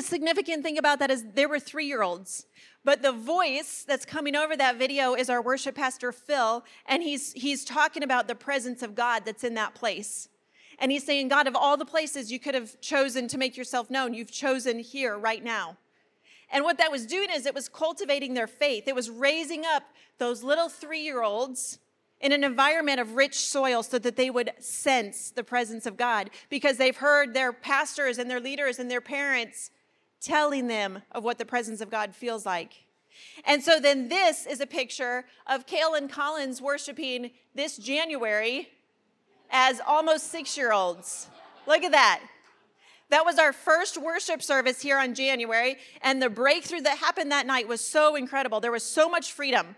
The 0.00 0.06
significant 0.06 0.62
thing 0.62 0.78
about 0.78 0.98
that 1.00 1.10
is 1.10 1.24
there 1.34 1.48
were 1.48 1.60
three 1.60 1.84
year 1.84 2.02
olds. 2.02 2.46
But 2.84 3.02
the 3.02 3.12
voice 3.12 3.84
that's 3.86 4.06
coming 4.06 4.34
over 4.34 4.56
that 4.56 4.78
video 4.78 5.14
is 5.14 5.28
our 5.28 5.42
worship 5.42 5.74
pastor, 5.74 6.10
Phil, 6.10 6.64
and 6.86 7.02
he's, 7.02 7.32
he's 7.34 7.66
talking 7.66 8.02
about 8.02 8.26
the 8.26 8.34
presence 8.34 8.82
of 8.82 8.94
God 8.94 9.24
that's 9.26 9.44
in 9.44 9.54
that 9.54 9.74
place. 9.74 10.28
And 10.78 10.90
he's 10.90 11.04
saying, 11.04 11.28
God, 11.28 11.46
of 11.46 11.54
all 11.54 11.76
the 11.76 11.84
places 11.84 12.32
you 12.32 12.38
could 12.38 12.54
have 12.54 12.80
chosen 12.80 13.28
to 13.28 13.36
make 13.36 13.58
yourself 13.58 13.90
known, 13.90 14.14
you've 14.14 14.32
chosen 14.32 14.78
here 14.78 15.18
right 15.18 15.44
now. 15.44 15.76
And 16.50 16.64
what 16.64 16.78
that 16.78 16.90
was 16.90 17.04
doing 17.04 17.28
is 17.30 17.44
it 17.44 17.54
was 17.54 17.68
cultivating 17.68 18.32
their 18.32 18.46
faith. 18.46 18.88
It 18.88 18.94
was 18.94 19.10
raising 19.10 19.66
up 19.66 19.82
those 20.16 20.42
little 20.42 20.70
three 20.70 21.02
year 21.02 21.22
olds 21.22 21.78
in 22.22 22.32
an 22.32 22.42
environment 22.42 23.00
of 23.00 23.16
rich 23.16 23.34
soil 23.34 23.82
so 23.82 23.98
that 23.98 24.16
they 24.16 24.30
would 24.30 24.52
sense 24.58 25.30
the 25.30 25.44
presence 25.44 25.84
of 25.84 25.98
God 25.98 26.30
because 26.48 26.78
they've 26.78 26.96
heard 26.96 27.34
their 27.34 27.52
pastors 27.52 28.16
and 28.16 28.30
their 28.30 28.40
leaders 28.40 28.78
and 28.78 28.90
their 28.90 29.02
parents 29.02 29.70
telling 30.20 30.66
them 30.66 31.02
of 31.12 31.24
what 31.24 31.38
the 31.38 31.44
presence 31.44 31.80
of 31.80 31.90
God 31.90 32.14
feels 32.14 32.44
like. 32.46 32.84
And 33.44 33.62
so 33.62 33.80
then 33.80 34.08
this 34.08 34.46
is 34.46 34.60
a 34.60 34.66
picture 34.66 35.24
of 35.46 35.66
Kale 35.66 35.94
and 35.94 36.10
Collins 36.10 36.60
worshiping 36.60 37.30
this 37.54 37.76
January 37.76 38.68
as 39.50 39.80
almost 39.86 40.30
six 40.30 40.56
year 40.56 40.72
olds. 40.72 41.28
Look 41.66 41.82
at 41.82 41.92
that. 41.92 42.20
That 43.10 43.24
was 43.24 43.38
our 43.38 43.52
first 43.52 44.00
worship 44.00 44.40
service 44.40 44.80
here 44.80 44.96
on 44.96 45.14
January, 45.14 45.76
and 46.00 46.22
the 46.22 46.30
breakthrough 46.30 46.82
that 46.82 46.98
happened 46.98 47.32
that 47.32 47.44
night 47.44 47.66
was 47.66 47.80
so 47.80 48.14
incredible. 48.14 48.60
There 48.60 48.70
was 48.70 48.84
so 48.84 49.08
much 49.08 49.32
freedom 49.32 49.74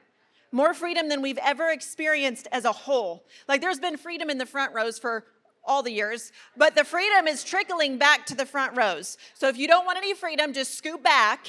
more 0.53 0.75
freedom 0.75 1.09
than 1.09 1.23
we've 1.23 1.39
ever 1.39 1.71
experienced 1.71 2.47
as 2.53 2.67
a 2.67 2.73
whole. 2.73 3.25
Like 3.49 3.63
there's 3.63 3.81
been 3.81 3.97
freedom 3.97 4.29
in 4.29 4.39
the 4.39 4.47
front 4.47 4.75
rows 4.75 4.99
for 4.99 5.25
all 5.65 5.83
the 5.83 5.93
years, 5.93 6.33
but 6.57 6.75
the 6.75 6.85
freedom 6.85 7.29
is 7.29 7.45
trickling 7.45 7.99
back 7.99 8.27
to 8.27 8.35
the 8.35 8.47
front 8.47 8.77
rows. 8.77 9.17
So 9.35 9.49
if 9.49 9.57
you 9.57 9.69
don't 9.69 9.87
want 9.87 9.99
any 9.99 10.15
freedom, 10.15 10.53
just 10.53 10.77
scoot 10.77 11.03
back 11.03 11.47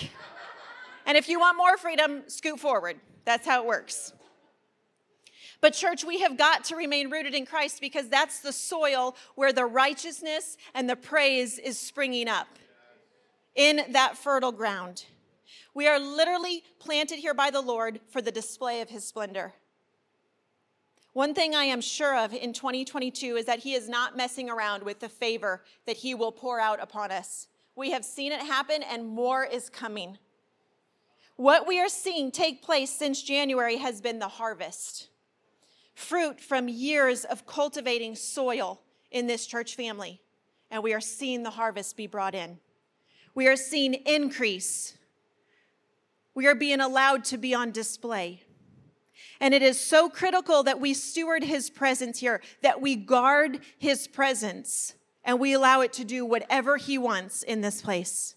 And 1.06 1.18
if 1.18 1.28
you 1.28 1.40
want 1.40 1.58
more 1.58 1.78
freedom, 1.78 2.24
scoot 2.28 2.60
forward. 2.60 2.98
That's 3.26 3.46
how 3.46 3.62
it 3.62 3.68
works. 3.68 4.14
But, 5.62 5.74
church, 5.74 6.04
we 6.04 6.20
have 6.20 6.38
got 6.38 6.66
to 6.66 6.76
remain 6.76 7.10
rooted 7.10 7.34
in 7.34 7.46
Christ 7.46 7.80
because 7.80 8.10
that's 8.10 8.42
the 8.42 8.52
soil 8.52 9.16
where 9.36 9.54
the 9.54 9.66
righteousness 9.66 10.58
and 10.74 10.90
the 10.90 10.96
praise 10.96 11.58
is 11.58 11.80
springing 11.80 12.28
up 12.28 12.48
in 13.56 13.82
that 13.92 14.18
fertile 14.18 14.52
ground. 14.52 15.06
We 15.74 15.88
are 15.88 16.00
literally 16.00 16.64
planted 16.80 17.20
here 17.20 17.34
by 17.34 17.50
the 17.50 17.62
Lord 17.62 18.02
for 18.10 18.22
the 18.22 18.32
display 18.32 18.82
of 18.82 18.90
his 18.90 19.06
splendor. 19.06 19.54
One 21.14 21.36
thing 21.36 21.54
I 21.54 21.66
am 21.66 21.80
sure 21.80 22.18
of 22.18 22.34
in 22.34 22.54
2022 22.54 23.38
is 23.38 23.46
that 23.46 23.60
he 23.60 23.76
is 23.76 23.88
not 23.88 24.18
messing 24.18 24.50
around 24.50 24.82
with 24.82 25.00
the 25.00 25.10
favor 25.10 25.64
that 25.86 25.98
he 25.98 26.16
will 26.16 26.32
pour 26.32 26.60
out 26.60 26.82
upon 26.82 27.12
us. 27.12 27.48
We 27.76 27.92
have 27.92 28.04
seen 28.04 28.32
it 28.32 28.42
happen, 28.42 28.84
and 28.84 29.08
more 29.08 29.44
is 29.44 29.70
coming. 29.70 30.18
What 31.36 31.68
we 31.68 31.80
are 31.80 31.90
seeing 31.90 32.32
take 32.32 32.64
place 32.64 32.90
since 32.90 33.22
January 33.22 33.78
has 33.78 34.02
been 34.02 34.20
the 34.20 34.28
harvest 34.28 35.10
fruit 35.94 36.40
from 36.40 36.68
years 36.68 37.24
of 37.24 37.46
cultivating 37.46 38.16
soil 38.16 38.82
in 39.12 39.28
this 39.28 39.46
church 39.46 39.76
family, 39.76 40.20
and 40.72 40.82
we 40.82 40.94
are 40.94 41.02
seeing 41.02 41.44
the 41.44 41.52
harvest 41.52 41.96
be 41.96 42.08
brought 42.08 42.34
in. 42.34 42.58
We 43.36 43.48
are 43.48 43.56
seeing 43.56 43.94
increase. 43.94 44.98
We 46.34 46.48
are 46.48 46.56
being 46.56 46.82
allowed 46.82 47.24
to 47.26 47.38
be 47.38 47.54
on 47.54 47.72
display. 47.72 48.42
And 49.44 49.54
it 49.54 49.62
is 49.62 49.78
so 49.78 50.08
critical 50.08 50.64
that 50.64 50.80
we 50.80 50.94
steward 50.94 51.44
his 51.44 51.70
presence 51.70 52.20
here, 52.20 52.42
that 52.62 52.80
we 52.80 52.96
guard 52.96 53.60
his 53.78 54.08
presence 54.08 54.94
and 55.26 55.38
we 55.38 55.52
allow 55.52 55.82
it 55.82 55.92
to 55.94 56.06
do 56.06 56.24
whatever 56.24 56.78
he 56.78 56.98
wants 56.98 57.44
in 57.44 57.60
this 57.60 57.82
place. 57.82 58.36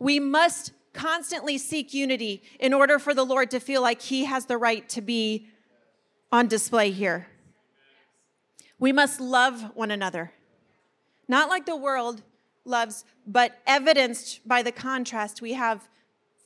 We 0.00 0.18
must 0.18 0.72
constantly 0.92 1.58
seek 1.58 1.94
unity 1.94 2.42
in 2.58 2.74
order 2.74 2.98
for 2.98 3.14
the 3.14 3.24
Lord 3.24 3.52
to 3.52 3.60
feel 3.60 3.82
like 3.82 4.02
he 4.02 4.24
has 4.24 4.46
the 4.46 4.58
right 4.58 4.88
to 4.88 5.00
be 5.00 5.46
on 6.32 6.48
display 6.48 6.90
here. 6.90 7.28
We 8.80 8.90
must 8.90 9.20
love 9.20 9.70
one 9.76 9.92
another, 9.92 10.32
not 11.28 11.50
like 11.50 11.66
the 11.66 11.76
world 11.76 12.20
loves, 12.64 13.04
but 13.28 13.60
evidenced 13.64 14.40
by 14.44 14.62
the 14.62 14.72
contrast 14.72 15.40
we 15.40 15.52
have 15.52 15.88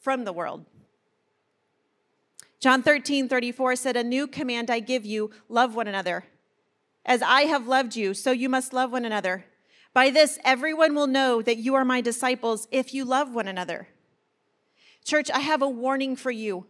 from 0.02 0.24
the 0.24 0.34
world. 0.34 0.66
John 2.66 2.82
13, 2.82 3.28
34 3.28 3.76
said, 3.76 3.96
A 3.96 4.02
new 4.02 4.26
command 4.26 4.72
I 4.72 4.80
give 4.80 5.06
you 5.06 5.30
love 5.48 5.76
one 5.76 5.86
another. 5.86 6.24
As 7.04 7.22
I 7.22 7.42
have 7.42 7.68
loved 7.68 7.94
you, 7.94 8.12
so 8.12 8.32
you 8.32 8.48
must 8.48 8.72
love 8.72 8.90
one 8.90 9.04
another. 9.04 9.44
By 9.94 10.10
this, 10.10 10.40
everyone 10.44 10.92
will 10.92 11.06
know 11.06 11.40
that 11.42 11.58
you 11.58 11.76
are 11.76 11.84
my 11.84 12.00
disciples 12.00 12.66
if 12.72 12.92
you 12.92 13.04
love 13.04 13.32
one 13.32 13.46
another. 13.46 13.86
Church, 15.04 15.30
I 15.30 15.38
have 15.38 15.62
a 15.62 15.68
warning 15.68 16.16
for 16.16 16.32
you. 16.32 16.66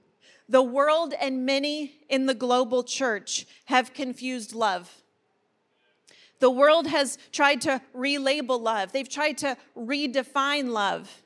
The 0.51 0.61
world 0.61 1.15
and 1.19 1.47
many 1.47 1.95
in 2.11 2.27
the 2.27 2.35
global 2.35 2.85
church 2.85 3.47
have 3.65 3.95
confused 3.95 4.55
love. 4.55 5.01
The 6.41 6.51
world 6.51 6.89
has 6.89 7.17
tried 7.33 7.63
to 7.63 7.81
relabel 7.97 8.61
love, 8.61 8.93
they've 8.93 9.09
tried 9.09 9.39
to 9.39 9.57
redefine 9.75 10.69
love. 10.73 11.23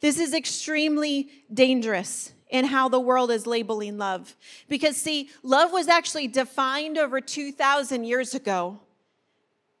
This 0.00 0.18
is 0.18 0.32
extremely 0.32 1.28
dangerous 1.52 2.32
in 2.50 2.66
how 2.66 2.88
the 2.88 3.00
world 3.00 3.30
is 3.30 3.46
labeling 3.46 3.96
love. 3.96 4.36
Because, 4.68 4.96
see, 4.96 5.30
love 5.42 5.72
was 5.72 5.88
actually 5.88 6.28
defined 6.28 6.98
over 6.98 7.20
2,000 7.20 8.04
years 8.04 8.34
ago, 8.34 8.80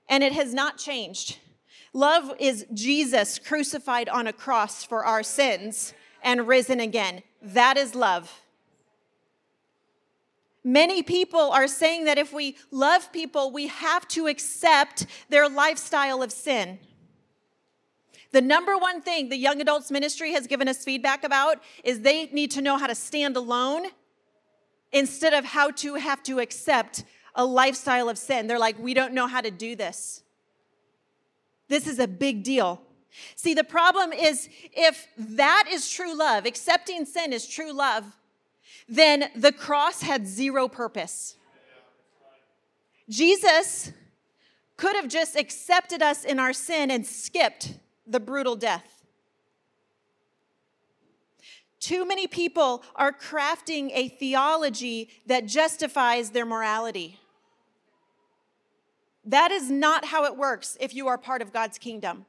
and 0.08 0.22
it 0.22 0.32
has 0.32 0.54
not 0.54 0.78
changed. 0.78 1.38
Love 1.92 2.32
is 2.38 2.66
Jesus 2.72 3.38
crucified 3.38 4.08
on 4.08 4.26
a 4.26 4.32
cross 4.32 4.84
for 4.84 5.04
our 5.04 5.22
sins 5.22 5.92
and 6.22 6.46
risen 6.46 6.80
again. 6.80 7.22
That 7.42 7.76
is 7.76 7.94
love. 7.94 8.40
Many 10.62 11.02
people 11.02 11.40
are 11.40 11.66
saying 11.66 12.04
that 12.04 12.18
if 12.18 12.32
we 12.32 12.56
love 12.70 13.12
people, 13.12 13.50
we 13.50 13.68
have 13.68 14.06
to 14.08 14.26
accept 14.26 15.06
their 15.30 15.48
lifestyle 15.48 16.22
of 16.22 16.30
sin. 16.30 16.78
The 18.32 18.40
number 18.40 18.76
one 18.78 19.02
thing 19.02 19.28
the 19.28 19.36
young 19.36 19.60
adults 19.60 19.90
ministry 19.90 20.32
has 20.32 20.46
given 20.46 20.68
us 20.68 20.84
feedback 20.84 21.24
about 21.24 21.60
is 21.82 22.00
they 22.00 22.26
need 22.26 22.50
to 22.52 22.62
know 22.62 22.76
how 22.76 22.86
to 22.86 22.94
stand 22.94 23.36
alone 23.36 23.86
instead 24.92 25.34
of 25.34 25.44
how 25.44 25.70
to 25.70 25.94
have 25.94 26.22
to 26.24 26.38
accept 26.38 27.04
a 27.34 27.44
lifestyle 27.44 28.08
of 28.08 28.18
sin. 28.18 28.46
They're 28.46 28.58
like, 28.58 28.78
we 28.78 28.94
don't 28.94 29.14
know 29.14 29.26
how 29.26 29.40
to 29.40 29.50
do 29.50 29.76
this. 29.76 30.22
This 31.68 31.86
is 31.86 31.98
a 31.98 32.08
big 32.08 32.42
deal. 32.42 32.82
See, 33.34 33.54
the 33.54 33.64
problem 33.64 34.12
is 34.12 34.48
if 34.72 35.06
that 35.16 35.66
is 35.70 35.90
true 35.90 36.16
love, 36.16 36.46
accepting 36.46 37.04
sin 37.04 37.32
is 37.32 37.46
true 37.46 37.72
love, 37.72 38.04
then 38.88 39.30
the 39.34 39.52
cross 39.52 40.02
had 40.02 40.26
zero 40.26 40.68
purpose. 40.68 41.36
Jesus 43.08 43.92
could 44.76 44.96
have 44.96 45.08
just 45.08 45.36
accepted 45.36 46.02
us 46.02 46.24
in 46.24 46.38
our 46.38 46.52
sin 46.52 46.90
and 46.90 47.06
skipped 47.06 47.74
the 48.10 48.20
brutal 48.20 48.56
death. 48.56 49.04
Too 51.78 52.06
many 52.06 52.26
people 52.26 52.82
are 52.94 53.12
crafting 53.12 53.90
a 53.94 54.08
theology 54.08 55.08
that 55.26 55.46
justifies 55.46 56.30
their 56.30 56.44
morality. 56.44 57.18
That 59.24 59.50
is 59.50 59.70
not 59.70 60.06
how 60.06 60.24
it 60.24 60.36
works 60.36 60.76
if 60.80 60.94
you 60.94 61.08
are 61.08 61.16
part 61.16 61.40
of 61.40 61.52
God's 61.52 61.78
kingdom. 61.78 62.26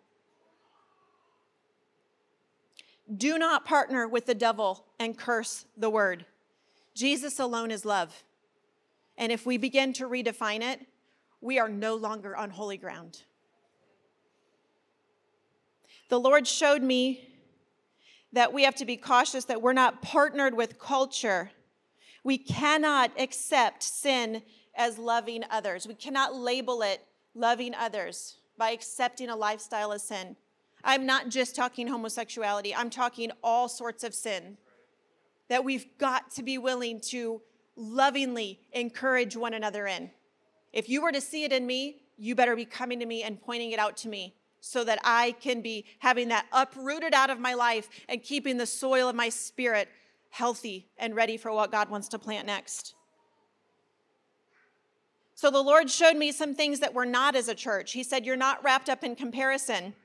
Do 3.17 3.38
not 3.38 3.65
partner 3.65 4.08
with 4.08 4.26
the 4.26 4.36
devil 4.36 4.86
and 5.00 5.17
curse 5.17 5.65
the 5.76 5.89
word. 5.89 6.26
Jesus 6.94 7.39
alone 7.39 7.72
is 7.72 7.84
love. 7.84 8.24
And 9.17 9.32
if 9.32 9.46
we 9.46 9.58
begin 9.58 9.91
to 9.94 10.08
redefine 10.08 10.62
it, 10.62 10.86
we 11.41 11.60
are 11.60 11.67
no 11.67 11.96
longer 11.96 12.38
on 12.38 12.52
holy 12.52 12.78
ground. 12.78 13.24
The 16.12 16.19
Lord 16.19 16.45
showed 16.45 16.84
me 16.84 17.26
that 18.34 18.52
we 18.52 18.63
have 18.63 18.76
to 18.76 18.86
be 18.86 18.97
cautious 18.97 19.45
that 19.45 19.62
we're 19.62 19.71
not 19.71 20.02
partnered 20.02 20.54
with 20.54 20.78
culture. 20.78 21.52
We 22.26 22.38
cannot 22.38 23.12
accept 23.17 23.82
sin 23.82 24.43
as 24.76 24.97
loving 24.97 25.45
others. 25.50 25.88
We 25.88 25.93
cannot 25.93 26.36
label 26.36 26.82
it 26.82 27.02
loving 27.34 27.74
others 27.74 28.39
by 28.58 28.71
accepting 28.71 29.30
a 29.30 29.38
lifestyle 29.38 29.93
of 29.93 30.02
sin. 30.02 30.36
I'm 30.84 31.06
not 31.06 31.30
just 31.30 31.56
talking 31.56 31.88
homosexuality, 31.88 32.76
I'm 32.76 32.89
talking 32.89 33.32
all 33.41 33.69
sorts 33.69 34.04
of 34.04 34.13
sin 34.13 34.58
that 35.47 35.63
we've 35.63 35.86
got 35.97 36.30
to 36.32 36.43
be 36.43 36.58
willing 36.58 37.00
to 37.12 37.41
lovingly 37.78 38.60
encourage 38.74 39.38
one 39.38 39.54
another 39.54 39.88
in. 39.88 40.12
If 40.74 40.89
you 40.89 41.02
were 41.02 41.13
to 41.13 41.21
see 41.21 41.45
it 41.45 41.54
in 41.54 41.65
me, 41.65 42.02
you 42.17 42.36
better 42.36 42.58
be 42.58 42.65
coming 42.65 43.00
to 43.00 43.06
me 43.06 43.24
and 43.24 43.41
pointing 43.41 43.71
it 43.71 43.80
out 43.80 43.95
to 43.97 44.10
me 44.10 44.36
so 44.62 44.84
that 44.84 45.00
I 45.04 45.34
can 45.41 45.62
be 45.62 45.86
having 46.00 46.30
that 46.30 46.45
uprooted 46.54 47.13
out 47.13 47.30
of 47.30 47.39
my 47.39 47.56
life 47.56 47.89
and 48.08 48.24
keeping 48.24 48.58
the 48.58 48.65
soil 48.65 49.10
of 49.10 49.15
my 49.15 49.28
spirit 49.30 49.89
healthy 50.30 50.88
and 50.97 51.15
ready 51.15 51.36
for 51.36 51.52
what 51.52 51.71
God 51.71 51.89
wants 51.89 52.08
to 52.10 52.19
plant 52.19 52.47
next. 52.47 52.93
So 55.34 55.50
the 55.50 55.62
Lord 55.62 55.89
showed 55.89 56.15
me 56.15 56.32
some 56.32 56.54
things 56.54 56.80
that 56.80 56.93
we're 56.93 57.06
not 57.06 57.36
as 57.36 57.47
a 57.47 57.56
church. 57.56 57.93
He 57.93 58.04
said, 58.04 58.26
You're 58.26 58.36
not 58.36 58.63
wrapped 58.63 58.89
up 58.89 59.04
in 59.04 59.15
comparison. 59.15 59.95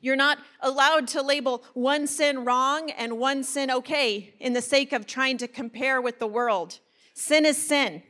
You're 0.00 0.16
not 0.16 0.38
allowed 0.60 1.08
to 1.08 1.22
label 1.22 1.64
one 1.74 2.06
sin 2.06 2.44
wrong 2.44 2.90
and 2.90 3.18
one 3.18 3.42
sin 3.42 3.70
okay 3.70 4.32
in 4.38 4.52
the 4.52 4.62
sake 4.62 4.92
of 4.92 5.06
trying 5.06 5.36
to 5.38 5.48
compare 5.48 6.00
with 6.00 6.20
the 6.20 6.26
world. 6.26 6.78
Sin 7.12 7.44
is 7.44 7.58
sin. 7.58 8.02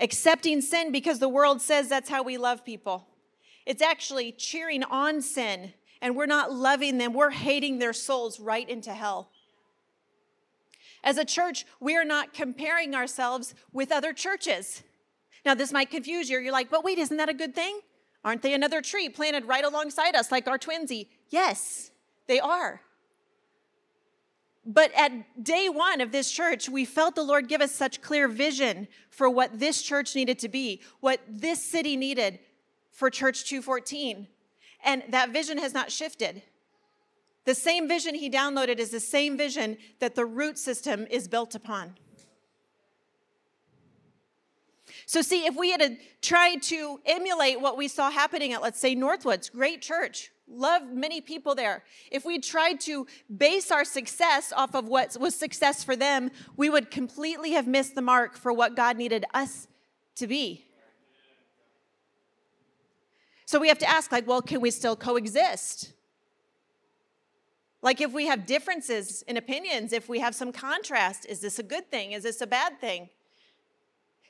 Accepting 0.00 0.60
sin 0.60 0.90
because 0.90 1.18
the 1.18 1.28
world 1.28 1.60
says 1.60 1.88
that's 1.88 2.08
how 2.08 2.22
we 2.22 2.38
love 2.38 2.64
people. 2.64 3.08
It's 3.66 3.82
actually 3.82 4.32
cheering 4.32 4.82
on 4.84 5.22
sin, 5.22 5.72
and 6.00 6.16
we're 6.16 6.26
not 6.26 6.52
loving 6.52 6.98
them, 6.98 7.12
we're 7.14 7.30
hating 7.30 7.78
their 7.78 7.92
souls 7.92 8.38
right 8.38 8.68
into 8.68 8.92
hell. 8.92 9.30
As 11.02 11.18
a 11.18 11.24
church, 11.24 11.66
we 11.80 11.96
are 11.96 12.04
not 12.04 12.32
comparing 12.32 12.94
ourselves 12.94 13.54
with 13.72 13.92
other 13.92 14.12
churches. 14.12 14.82
Now, 15.44 15.54
this 15.54 15.72
might 15.72 15.90
confuse 15.90 16.30
you. 16.30 16.38
You're 16.38 16.52
like, 16.52 16.70
but 16.70 16.82
wait, 16.82 16.98
isn't 16.98 17.16
that 17.18 17.28
a 17.28 17.34
good 17.34 17.54
thing? 17.54 17.80
Aren't 18.24 18.40
they 18.40 18.54
another 18.54 18.80
tree 18.80 19.10
planted 19.10 19.44
right 19.44 19.64
alongside 19.64 20.14
us, 20.14 20.32
like 20.32 20.48
our 20.48 20.58
twinsy? 20.58 21.08
Yes, 21.28 21.90
they 22.26 22.40
are. 22.40 22.80
But 24.64 24.92
at 24.96 25.44
day 25.44 25.68
one 25.68 26.00
of 26.00 26.10
this 26.10 26.30
church, 26.30 26.70
we 26.70 26.86
felt 26.86 27.14
the 27.14 27.22
Lord 27.22 27.48
give 27.48 27.60
us 27.60 27.72
such 27.72 28.00
clear 28.00 28.28
vision 28.28 28.88
for 29.10 29.28
what 29.28 29.58
this 29.58 29.82
church 29.82 30.14
needed 30.14 30.38
to 30.38 30.48
be, 30.48 30.80
what 31.00 31.20
this 31.28 31.62
city 31.62 31.96
needed 31.96 32.38
for 32.94 33.10
Church 33.10 33.44
214. 33.44 34.28
And 34.84 35.02
that 35.10 35.30
vision 35.30 35.58
has 35.58 35.74
not 35.74 35.92
shifted. 35.92 36.42
The 37.44 37.54
same 37.54 37.86
vision 37.88 38.14
he 38.14 38.30
downloaded 38.30 38.78
is 38.78 38.90
the 38.90 39.00
same 39.00 39.36
vision 39.36 39.76
that 39.98 40.14
the 40.14 40.24
root 40.24 40.58
system 40.58 41.06
is 41.10 41.28
built 41.28 41.54
upon. 41.54 41.96
So, 45.06 45.20
see, 45.20 45.44
if 45.44 45.54
we 45.54 45.70
had 45.70 45.98
tried 46.22 46.62
to 46.62 47.00
emulate 47.04 47.60
what 47.60 47.76
we 47.76 47.88
saw 47.88 48.10
happening 48.10 48.54
at, 48.54 48.62
let's 48.62 48.80
say, 48.80 48.96
Northwoods, 48.96 49.52
great 49.52 49.82
church, 49.82 50.30
love 50.48 50.82
many 50.90 51.20
people 51.20 51.54
there. 51.54 51.84
If 52.10 52.24
we 52.24 52.38
tried 52.38 52.80
to 52.82 53.06
base 53.34 53.70
our 53.70 53.84
success 53.84 54.52
off 54.56 54.74
of 54.74 54.88
what 54.88 55.16
was 55.20 55.34
success 55.34 55.84
for 55.84 55.96
them, 55.96 56.30
we 56.56 56.70
would 56.70 56.90
completely 56.90 57.52
have 57.52 57.66
missed 57.66 57.94
the 57.94 58.02
mark 58.02 58.36
for 58.36 58.52
what 58.52 58.76
God 58.76 58.96
needed 58.96 59.26
us 59.34 59.68
to 60.16 60.26
be. 60.26 60.64
So 63.54 63.60
we 63.60 63.68
have 63.68 63.78
to 63.78 63.88
ask, 63.88 64.10
like, 64.10 64.26
well, 64.26 64.42
can 64.42 64.60
we 64.60 64.72
still 64.72 64.96
coexist? 64.96 65.92
Like, 67.82 68.00
if 68.00 68.12
we 68.12 68.26
have 68.26 68.46
differences 68.46 69.22
in 69.28 69.36
opinions, 69.36 69.92
if 69.92 70.08
we 70.08 70.18
have 70.18 70.34
some 70.34 70.50
contrast, 70.50 71.24
is 71.26 71.38
this 71.38 71.60
a 71.60 71.62
good 71.62 71.88
thing? 71.88 72.10
Is 72.10 72.24
this 72.24 72.40
a 72.40 72.48
bad 72.48 72.80
thing? 72.80 73.10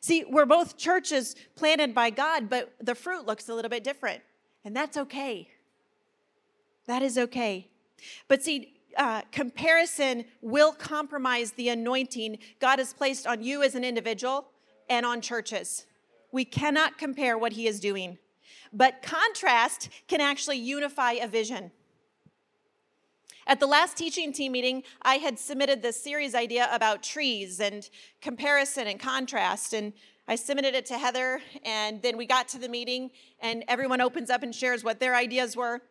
See, 0.03 0.27
we're 0.29 0.45
both 0.45 0.77
churches 0.77 1.37
planted 1.57 1.95
by 1.95 2.11
God, 2.11 2.51
but 2.51 2.75
the 2.83 2.95
fruit 2.95 3.25
looks 3.25 3.49
a 3.49 3.55
little 3.55 3.71
bit 3.71 3.83
different, 3.83 4.21
and 4.63 4.77
that's 4.77 4.99
okay. 4.99 5.49
That 6.87 7.01
is 7.01 7.17
okay. 7.17 7.71
But 8.29 8.43
see, 8.43 8.75
uh, 8.99 9.23
comparison 9.33 10.27
will 10.43 10.73
compromise 10.73 11.53
the 11.53 11.71
anointing 11.71 12.41
God 12.61 12.79
has 12.79 12.93
placed 12.93 13.27
on 13.27 13.43
you 13.43 13.63
as 13.63 13.75
an 13.75 13.85
individual 13.85 14.49
and 14.91 15.07
on 15.07 15.23
churches. 15.23 15.87
We 16.31 16.45
cannot 16.45 16.99
compare 16.99 17.39
what 17.39 17.53
He 17.53 17.67
is 17.67 17.81
doing. 17.81 18.19
But 18.75 19.03
contrast 19.03 19.89
can 20.09 20.21
actually 20.21 20.59
unify 20.59 21.13
a 21.13 21.29
vision. 21.29 21.71
At 23.47 23.61
the 23.61 23.67
last 23.67 23.97
teaching 23.97 24.33
team 24.33 24.53
meeting, 24.53 24.83
I 25.03 25.17
had 25.17 25.39
submitted 25.39 25.81
this 25.81 26.03
series 26.03 26.35
idea 26.35 26.69
about 26.73 27.03
trees 27.03 27.61
and 27.61 27.89
comparison 28.21 28.89
and 28.89 28.99
contrast. 28.99 29.75
And 29.75 29.93
I 30.27 30.35
submitted 30.37 30.75
it 30.75 30.87
to 30.87 30.99
Heather, 30.99 31.41
and 31.65 32.03
then 32.03 32.17
we 32.17 32.27
got 32.27 32.49
to 32.49 32.59
the 32.59 32.69
meeting, 32.69 33.11
and 33.41 33.63
everyone 33.69 34.01
opens 34.01 34.31
up 34.31 34.43
and 34.43 34.55
shares 34.55 34.83
what 34.83 34.99
their 34.99 35.15
ideas 35.15 35.55
were. 35.55 35.83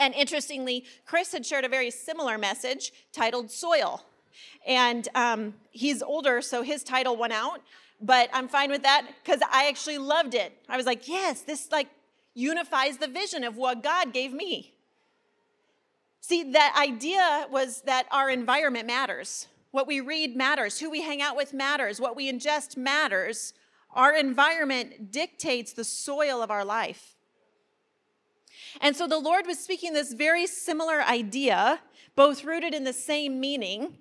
And 0.00 0.12
interestingly, 0.14 0.84
Chris 1.06 1.30
had 1.30 1.46
shared 1.46 1.64
a 1.64 1.68
very 1.68 1.90
similar 1.90 2.36
message 2.36 2.92
titled 3.12 3.52
Soil. 3.52 4.04
And 4.66 5.08
um, 5.14 5.54
he's 5.70 6.02
older, 6.02 6.42
so 6.42 6.62
his 6.62 6.82
title 6.82 7.16
went 7.16 7.32
out, 7.32 7.60
but 8.00 8.28
I'm 8.32 8.48
fine 8.48 8.70
with 8.70 8.82
that 8.82 9.06
because 9.22 9.40
I 9.52 9.68
actually 9.68 9.98
loved 9.98 10.34
it. 10.34 10.52
I 10.68 10.76
was 10.76 10.86
like, 10.86 11.06
yes, 11.06 11.42
this 11.42 11.70
like 11.70 11.88
unifies 12.34 12.98
the 12.98 13.08
vision 13.08 13.44
of 13.44 13.56
what 13.56 13.82
God 13.82 14.12
gave 14.12 14.32
me. 14.32 14.74
See, 16.20 16.52
that 16.52 16.76
idea 16.80 17.46
was 17.50 17.82
that 17.82 18.06
our 18.10 18.30
environment 18.30 18.86
matters. 18.86 19.48
What 19.72 19.86
we 19.86 20.00
read 20.00 20.36
matters. 20.36 20.78
Who 20.78 20.90
we 20.90 21.02
hang 21.02 21.20
out 21.20 21.36
with 21.36 21.52
matters. 21.52 22.00
What 22.00 22.16
we 22.16 22.32
ingest 22.32 22.76
matters. 22.76 23.54
Our 23.94 24.16
environment 24.16 25.10
dictates 25.10 25.72
the 25.72 25.84
soil 25.84 26.42
of 26.42 26.50
our 26.50 26.64
life. 26.64 27.16
And 28.80 28.96
so 28.96 29.06
the 29.06 29.18
Lord 29.18 29.46
was 29.46 29.58
speaking 29.58 29.92
this 29.92 30.12
very 30.12 30.46
similar 30.46 31.02
idea, 31.02 31.80
both 32.14 32.44
rooted 32.44 32.72
in 32.72 32.84
the 32.84 32.92
same 32.92 33.38
meaning, 33.40 33.98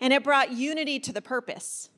and 0.00 0.12
it 0.12 0.22
brought 0.22 0.52
unity 0.52 1.00
to 1.00 1.12
the 1.12 1.22
purpose. 1.22 1.88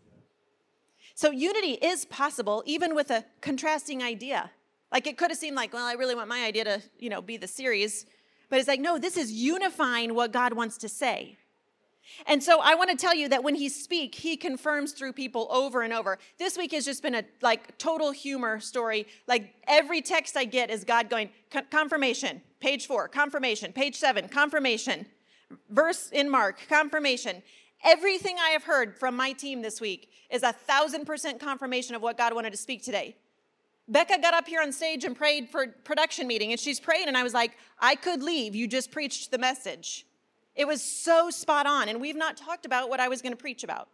So 1.14 1.30
unity 1.30 1.72
is 1.72 2.04
possible 2.06 2.62
even 2.64 2.94
with 2.94 3.10
a 3.10 3.26
contrasting 3.40 4.02
idea. 4.02 4.50
Like 4.92 5.06
it 5.06 5.16
could 5.16 5.30
have 5.30 5.38
seemed 5.38 5.56
like, 5.56 5.72
well, 5.72 5.86
I 5.86 5.94
really 5.94 6.14
want 6.14 6.28
my 6.28 6.44
idea 6.44 6.64
to, 6.64 6.82
you 6.98 7.08
know, 7.08 7.22
be 7.22 7.38
the 7.38 7.48
series, 7.48 8.04
but 8.50 8.58
it's 8.58 8.68
like, 8.68 8.80
no, 8.80 8.98
this 8.98 9.16
is 9.16 9.32
unifying 9.32 10.14
what 10.14 10.32
God 10.32 10.52
wants 10.52 10.76
to 10.78 10.88
say. 10.88 11.38
And 12.26 12.42
so 12.42 12.60
I 12.60 12.74
want 12.74 12.90
to 12.90 12.96
tell 12.96 13.14
you 13.14 13.28
that 13.30 13.42
when 13.42 13.54
he 13.54 13.68
speak, 13.68 14.14
he 14.14 14.36
confirms 14.36 14.92
through 14.92 15.14
people 15.14 15.48
over 15.50 15.82
and 15.82 15.92
over. 15.92 16.18
This 16.38 16.58
week 16.58 16.72
has 16.72 16.84
just 16.84 17.02
been 17.02 17.14
a 17.14 17.24
like 17.40 17.78
total 17.78 18.10
humor 18.10 18.60
story. 18.60 19.06
Like 19.26 19.54
every 19.66 20.02
text 20.02 20.36
I 20.36 20.44
get 20.44 20.70
is 20.70 20.84
God 20.84 21.08
going 21.08 21.30
confirmation, 21.70 22.42
page 22.60 22.86
4, 22.86 23.08
confirmation, 23.08 23.72
page 23.72 23.96
7, 23.96 24.28
confirmation. 24.28 25.06
Verse 25.70 26.10
in 26.10 26.30
Mark, 26.30 26.58
confirmation. 26.68 27.42
Everything 27.84 28.36
I 28.38 28.50
have 28.50 28.64
heard 28.64 28.98
from 28.98 29.16
my 29.16 29.32
team 29.32 29.62
this 29.62 29.80
week 29.80 30.10
is 30.30 30.42
a 30.42 30.52
thousand 30.52 31.06
percent 31.06 31.40
confirmation 31.40 31.94
of 31.94 32.02
what 32.02 32.18
God 32.18 32.34
wanted 32.34 32.50
to 32.50 32.56
speak 32.56 32.82
today. 32.82 33.16
Becca 33.88 34.20
got 34.20 34.32
up 34.32 34.46
here 34.46 34.62
on 34.62 34.72
stage 34.72 35.04
and 35.04 35.16
prayed 35.16 35.48
for 35.48 35.66
production 35.66 36.26
meeting, 36.26 36.52
and 36.52 36.60
she's 36.60 36.78
praying, 36.78 37.08
and 37.08 37.16
I 37.16 37.22
was 37.22 37.34
like, 37.34 37.52
I 37.80 37.94
could 37.94 38.22
leave. 38.22 38.54
You 38.54 38.66
just 38.68 38.90
preached 38.90 39.30
the 39.30 39.38
message. 39.38 40.06
It 40.54 40.66
was 40.66 40.82
so 40.82 41.30
spot 41.30 41.66
on, 41.66 41.88
and 41.88 42.00
we've 42.00 42.16
not 42.16 42.36
talked 42.36 42.66
about 42.66 42.88
what 42.88 43.00
I 43.00 43.08
was 43.08 43.22
going 43.22 43.32
to 43.32 43.36
preach 43.36 43.64
about. 43.64 43.88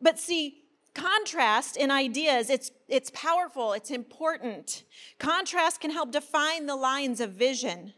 But 0.00 0.18
see, 0.18 0.62
contrast 0.94 1.76
in 1.76 1.90
ideas, 1.90 2.50
it's, 2.50 2.72
it's 2.88 3.10
powerful, 3.10 3.72
it's 3.72 3.90
important. 3.90 4.82
Contrast 5.18 5.80
can 5.80 5.90
help 5.90 6.10
define 6.10 6.66
the 6.66 6.76
lines 6.76 7.20
of 7.20 7.32
vision. 7.32 7.94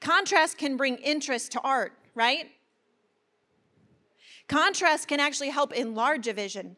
Contrast 0.00 0.58
can 0.58 0.76
bring 0.76 0.96
interest 0.96 1.52
to 1.52 1.60
art, 1.60 1.92
right? 2.14 2.50
Contrast 4.48 5.08
can 5.08 5.20
actually 5.20 5.50
help 5.50 5.72
enlarge 5.72 6.26
a 6.26 6.32
vision. 6.32 6.76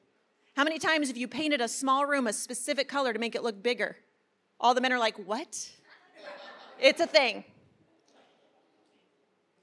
How 0.57 0.65
many 0.65 0.79
times 0.79 1.09
have 1.09 1.19
you 1.19 1.29
painted 1.29 1.61
a 1.61 1.69
small 1.69 2.07
room 2.07 2.27
a 2.27 2.33
specific 2.33 2.89
color 2.89 3.13
to 3.13 3.19
make 3.19 3.35
it 3.35 3.43
look 3.43 3.63
bigger? 3.63 3.95
All 4.59 4.73
the 4.73 4.81
men 4.81 4.91
are 4.91 4.99
like, 4.99 5.17
What? 5.17 5.71
It's 6.81 7.01
a 7.01 7.07
thing. 7.07 7.45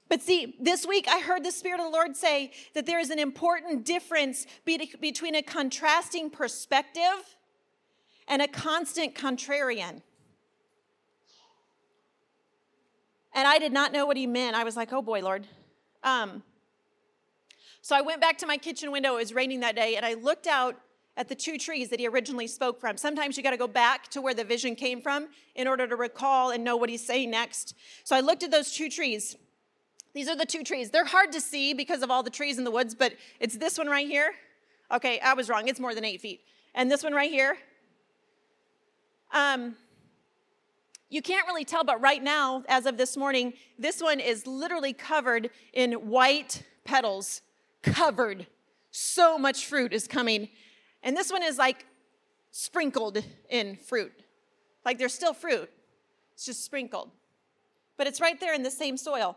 But 0.08 0.22
see, 0.22 0.54
this 0.60 0.86
week 0.86 1.08
I 1.08 1.18
heard 1.18 1.44
the 1.44 1.50
Spirit 1.50 1.80
of 1.80 1.86
the 1.86 1.90
Lord 1.90 2.16
say 2.16 2.52
that 2.74 2.86
there 2.86 3.00
is 3.00 3.10
an 3.10 3.18
important 3.18 3.84
difference 3.84 4.46
between 4.64 5.34
a 5.34 5.42
contrasting 5.42 6.30
perspective 6.30 7.36
and 8.28 8.40
a 8.40 8.46
constant 8.46 9.16
contrarian. 9.16 10.02
And 13.34 13.48
I 13.48 13.58
did 13.58 13.72
not 13.72 13.92
know 13.92 14.06
what 14.06 14.16
he 14.16 14.28
meant. 14.28 14.54
I 14.54 14.62
was 14.62 14.76
like, 14.76 14.92
oh 14.92 15.02
boy, 15.02 15.22
Lord. 15.22 15.48
Um, 16.04 16.44
so 17.84 17.94
I 17.94 18.00
went 18.00 18.18
back 18.18 18.38
to 18.38 18.46
my 18.46 18.56
kitchen 18.56 18.90
window. 18.90 19.16
It 19.16 19.18
was 19.18 19.34
raining 19.34 19.60
that 19.60 19.76
day, 19.76 19.96
and 19.96 20.06
I 20.06 20.14
looked 20.14 20.46
out 20.46 20.80
at 21.18 21.28
the 21.28 21.34
two 21.34 21.58
trees 21.58 21.90
that 21.90 22.00
he 22.00 22.08
originally 22.08 22.46
spoke 22.46 22.80
from. 22.80 22.96
Sometimes 22.96 23.36
you 23.36 23.42
got 23.42 23.50
to 23.50 23.58
go 23.58 23.68
back 23.68 24.08
to 24.12 24.22
where 24.22 24.32
the 24.32 24.42
vision 24.42 24.74
came 24.74 25.02
from 25.02 25.28
in 25.54 25.68
order 25.68 25.86
to 25.86 25.94
recall 25.94 26.50
and 26.50 26.64
know 26.64 26.78
what 26.78 26.88
he's 26.88 27.04
saying 27.04 27.30
next. 27.30 27.74
So 28.02 28.16
I 28.16 28.20
looked 28.20 28.42
at 28.42 28.50
those 28.50 28.72
two 28.72 28.88
trees. 28.88 29.36
These 30.14 30.30
are 30.30 30.34
the 30.34 30.46
two 30.46 30.64
trees. 30.64 30.92
They're 30.92 31.04
hard 31.04 31.30
to 31.32 31.42
see 31.42 31.74
because 31.74 32.00
of 32.00 32.10
all 32.10 32.22
the 32.22 32.30
trees 32.30 32.56
in 32.56 32.64
the 32.64 32.70
woods, 32.70 32.94
but 32.94 33.12
it's 33.38 33.58
this 33.58 33.76
one 33.76 33.88
right 33.88 34.08
here. 34.08 34.32
Okay, 34.90 35.20
I 35.20 35.34
was 35.34 35.50
wrong. 35.50 35.68
It's 35.68 35.78
more 35.78 35.94
than 35.94 36.06
eight 36.06 36.22
feet. 36.22 36.40
And 36.74 36.90
this 36.90 37.04
one 37.04 37.12
right 37.12 37.30
here. 37.30 37.58
Um, 39.30 39.76
you 41.10 41.20
can't 41.20 41.46
really 41.46 41.66
tell, 41.66 41.84
but 41.84 42.00
right 42.00 42.22
now, 42.22 42.64
as 42.66 42.86
of 42.86 42.96
this 42.96 43.14
morning, 43.14 43.52
this 43.78 44.00
one 44.00 44.20
is 44.20 44.46
literally 44.46 44.94
covered 44.94 45.50
in 45.74 45.92
white 45.92 46.62
petals. 46.86 47.42
Covered. 47.84 48.46
So 48.90 49.38
much 49.38 49.66
fruit 49.66 49.92
is 49.92 50.08
coming 50.08 50.48
and 51.04 51.14
this 51.14 51.30
one 51.30 51.42
is 51.42 51.58
like 51.58 51.86
sprinkled 52.50 53.22
in 53.50 53.76
fruit. 53.76 54.12
Like 54.84 54.98
there's 54.98 55.14
still 55.14 55.34
fruit, 55.34 55.70
it's 56.32 56.46
just 56.46 56.64
sprinkled. 56.64 57.10
But 57.96 58.08
it's 58.08 58.20
right 58.20 58.40
there 58.40 58.54
in 58.54 58.64
the 58.64 58.70
same 58.70 58.96
soil. 58.96 59.36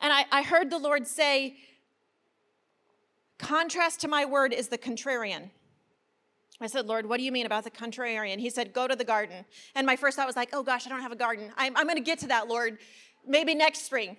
And 0.00 0.10
I, 0.10 0.24
I 0.32 0.42
heard 0.42 0.70
the 0.70 0.78
Lord 0.78 1.06
say, 1.06 1.56
contrast 3.38 4.00
to 4.00 4.08
my 4.08 4.24
word 4.24 4.54
is 4.54 4.68
the 4.68 4.78
contrarian. 4.78 5.50
I 6.62 6.66
said, 6.66 6.86
Lord, 6.86 7.06
what 7.06 7.18
do 7.18 7.24
you 7.24 7.32
mean 7.32 7.44
about 7.44 7.64
the 7.64 7.70
contrarian? 7.70 8.38
He 8.38 8.48
said, 8.48 8.72
go 8.72 8.86
to 8.86 8.96
the 8.96 9.04
garden. 9.04 9.44
And 9.74 9.86
my 9.86 9.96
first 9.96 10.16
thought 10.16 10.26
was 10.26 10.36
like, 10.36 10.50
oh 10.54 10.62
gosh, 10.62 10.86
I 10.86 10.90
don't 10.90 11.02
have 11.02 11.12
a 11.12 11.16
garden. 11.16 11.50
I'm, 11.56 11.76
I'm 11.76 11.84
going 11.84 11.96
to 11.96 12.02
get 12.02 12.18
to 12.20 12.28
that, 12.28 12.48
Lord, 12.48 12.78
maybe 13.26 13.54
next 13.54 13.84
spring. 13.84 14.16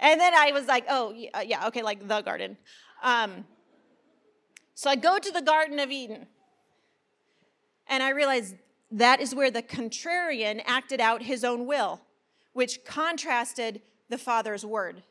And 0.00 0.20
then 0.20 0.34
I 0.34 0.52
was 0.52 0.66
like, 0.66 0.84
oh, 0.88 1.12
yeah, 1.44 1.66
okay, 1.68 1.82
like 1.82 2.06
the 2.06 2.20
garden. 2.22 2.56
Um, 3.02 3.44
so 4.74 4.88
I 4.88 4.96
go 4.96 5.18
to 5.18 5.32
the 5.32 5.42
Garden 5.42 5.80
of 5.80 5.90
Eden, 5.90 6.26
and 7.88 8.02
I 8.02 8.10
realize 8.10 8.54
that 8.92 9.20
is 9.20 9.34
where 9.34 9.50
the 9.50 9.62
contrarian 9.62 10.62
acted 10.64 11.00
out 11.00 11.22
his 11.22 11.42
own 11.42 11.66
will, 11.66 12.00
which 12.52 12.84
contrasted 12.84 13.82
the 14.08 14.18
Father's 14.18 14.64
word. 14.64 15.02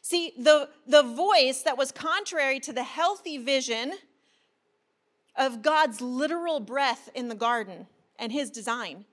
See, 0.00 0.32
the, 0.38 0.68
the 0.86 1.02
voice 1.02 1.62
that 1.62 1.78
was 1.78 1.92
contrary 1.92 2.60
to 2.60 2.72
the 2.72 2.82
healthy 2.82 3.38
vision 3.38 3.92
of 5.36 5.62
God's 5.62 6.00
literal 6.00 6.60
breath 6.60 7.08
in 7.14 7.28
the 7.28 7.34
garden 7.34 7.86
and 8.18 8.32
his 8.32 8.50
design. 8.50 9.04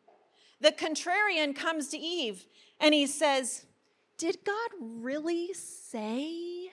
The 0.62 0.72
contrarian 0.72 1.56
comes 1.56 1.90
to 1.90 1.98
Eve 1.98 2.46
and 2.80 2.94
he 2.94 3.06
says, 3.08 3.66
Did 4.18 4.38
God 4.46 4.70
really 4.80 5.54
say? 5.54 6.72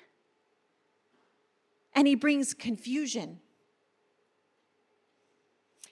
and 1.99 2.07
he 2.07 2.15
brings 2.15 2.55
confusion. 2.55 3.41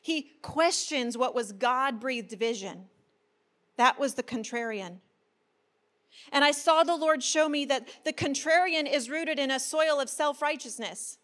He 0.00 0.30
questions 0.40 1.18
what 1.18 1.34
was 1.34 1.50
God 1.50 1.98
breathed 1.98 2.30
vision. 2.38 2.84
That 3.76 3.98
was 3.98 4.14
the 4.14 4.22
contrarian. 4.22 4.98
And 6.30 6.44
I 6.44 6.52
saw 6.52 6.84
the 6.84 6.94
Lord 6.94 7.24
show 7.24 7.48
me 7.48 7.64
that 7.64 7.88
the 8.04 8.12
contrarian 8.12 8.88
is 8.88 9.10
rooted 9.10 9.40
in 9.40 9.50
a 9.50 9.58
soil 9.58 9.98
of 9.98 10.08
self 10.08 10.40
righteousness. 10.40 11.18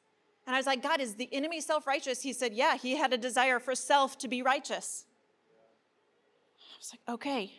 And 0.48 0.56
I 0.56 0.58
was 0.58 0.66
like, 0.66 0.82
God, 0.82 1.00
is 1.00 1.14
the 1.14 1.32
enemy 1.32 1.60
self 1.60 1.86
righteous? 1.86 2.22
He 2.22 2.32
said, 2.32 2.52
Yeah, 2.52 2.76
he 2.76 2.96
had 2.96 3.12
a 3.12 3.18
desire 3.18 3.60
for 3.60 3.76
self 3.76 4.18
to 4.18 4.26
be 4.26 4.42
righteous. 4.42 5.04
Was 6.82 6.92
like, 6.92 7.14
Okay. 7.14 7.52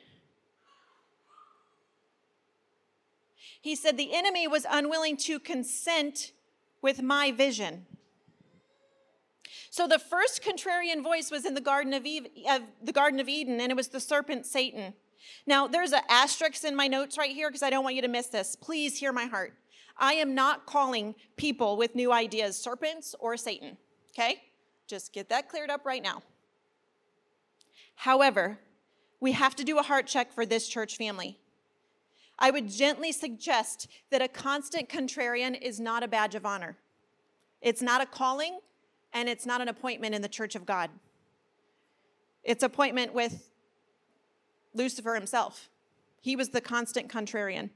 He 3.62 3.76
said, 3.76 3.96
The 3.96 4.14
enemy 4.14 4.48
was 4.48 4.66
unwilling 4.70 5.16
to 5.18 5.40
consent 5.40 6.34
with 6.82 7.02
my 7.02 7.32
vision. 7.32 7.86
So 9.70 9.88
the 9.88 9.98
first 9.98 10.44
contrarian 10.44 11.02
voice 11.02 11.32
was 11.32 11.46
in 11.46 11.54
the 11.54 11.62
Garden 11.62 11.94
of, 11.94 12.06
Eve, 12.06 12.28
of 12.50 12.64
the 12.84 12.92
Garden 12.92 13.22
of 13.22 13.30
Eden, 13.30 13.62
and 13.62 13.72
it 13.72 13.76
was 13.76 13.88
the 13.88 14.02
serpent 14.02 14.46
Satan. 14.46 14.94
Now, 15.48 15.68
there's 15.68 15.94
an 15.94 16.02
asterisk 16.10 16.66
in 16.66 16.76
my 16.76 16.88
notes 16.88 17.18
right 17.18 17.32
here 17.32 17.50
because 17.50 17.64
I 17.64 17.70
don't 17.70 17.84
want 17.84 17.96
you 17.96 18.02
to 18.02 18.10
miss 18.10 18.28
this. 18.28 18.58
Please 18.58 19.00
hear 19.00 19.14
my 19.14 19.26
heart. 19.26 19.54
I 19.98 20.14
am 20.14 20.36
not 20.36 20.66
calling 20.66 21.16
people 21.38 21.78
with 21.78 21.96
new 21.96 22.12
ideas 22.12 22.58
serpents 22.58 23.16
or 23.20 23.38
Satan, 23.38 23.78
okay? 24.12 24.42
Just 24.86 25.14
get 25.14 25.30
that 25.30 25.48
cleared 25.48 25.70
up 25.70 25.86
right 25.86 26.04
now. 26.04 26.22
However, 27.96 28.60
we 29.24 29.32
have 29.32 29.56
to 29.56 29.64
do 29.64 29.80
a 29.80 29.82
heart 29.82 30.06
check 30.06 30.34
for 30.34 30.46
this 30.46 30.68
church 30.68 30.98
family. 30.98 31.40
I 32.38 32.52
would 32.52 32.70
gently 32.70 33.14
suggest 33.14 33.88
that 34.12 34.22
a 34.22 34.28
constant 34.28 34.90
contrarian 34.90 35.58
is 35.62 35.80
not 35.80 36.04
a 36.04 36.10
badge 36.10 36.36
of 36.36 36.46
honor. 36.46 36.76
It's 37.62 37.82
not 37.82 38.02
a 38.02 38.06
calling, 38.06 38.60
and 39.14 39.30
it's 39.30 39.46
not 39.46 39.62
an 39.62 39.70
appointment 39.70 40.14
in 40.14 40.22
the 40.22 40.28
church 40.28 40.56
of 40.56 40.66
God. 40.66 40.90
It's 42.44 42.64
appointment 42.64 43.14
with 43.14 43.50
Lucifer 44.74 45.16
himself. 45.16 45.70
He 46.20 46.36
was 46.36 46.50
the 46.50 46.60
constant 46.60 47.08
contrarian. 47.08 47.70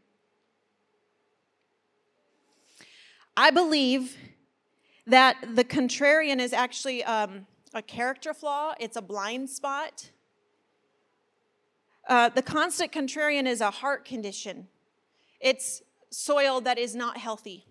I 3.38 3.52
believe 3.52 4.18
that 5.06 5.38
the 5.56 5.64
contrarian 5.64 6.42
is 6.42 6.52
actually 6.52 7.06
um, 7.06 7.48
a 7.74 7.82
character 7.82 8.34
flaw, 8.34 8.74
it's 8.82 8.98
a 8.98 9.02
blind 9.02 9.50
spot. 9.50 10.10
Uh, 12.08 12.30
the 12.30 12.42
constant 12.42 12.92
contrarian 12.92 13.46
is 13.46 13.60
a 13.60 13.70
heart 13.70 14.06
condition, 14.06 14.68
it's 15.40 15.82
soil 16.10 16.62
that 16.62 16.78
is 16.78 16.96
not 16.96 17.18
healthy. 17.18 17.66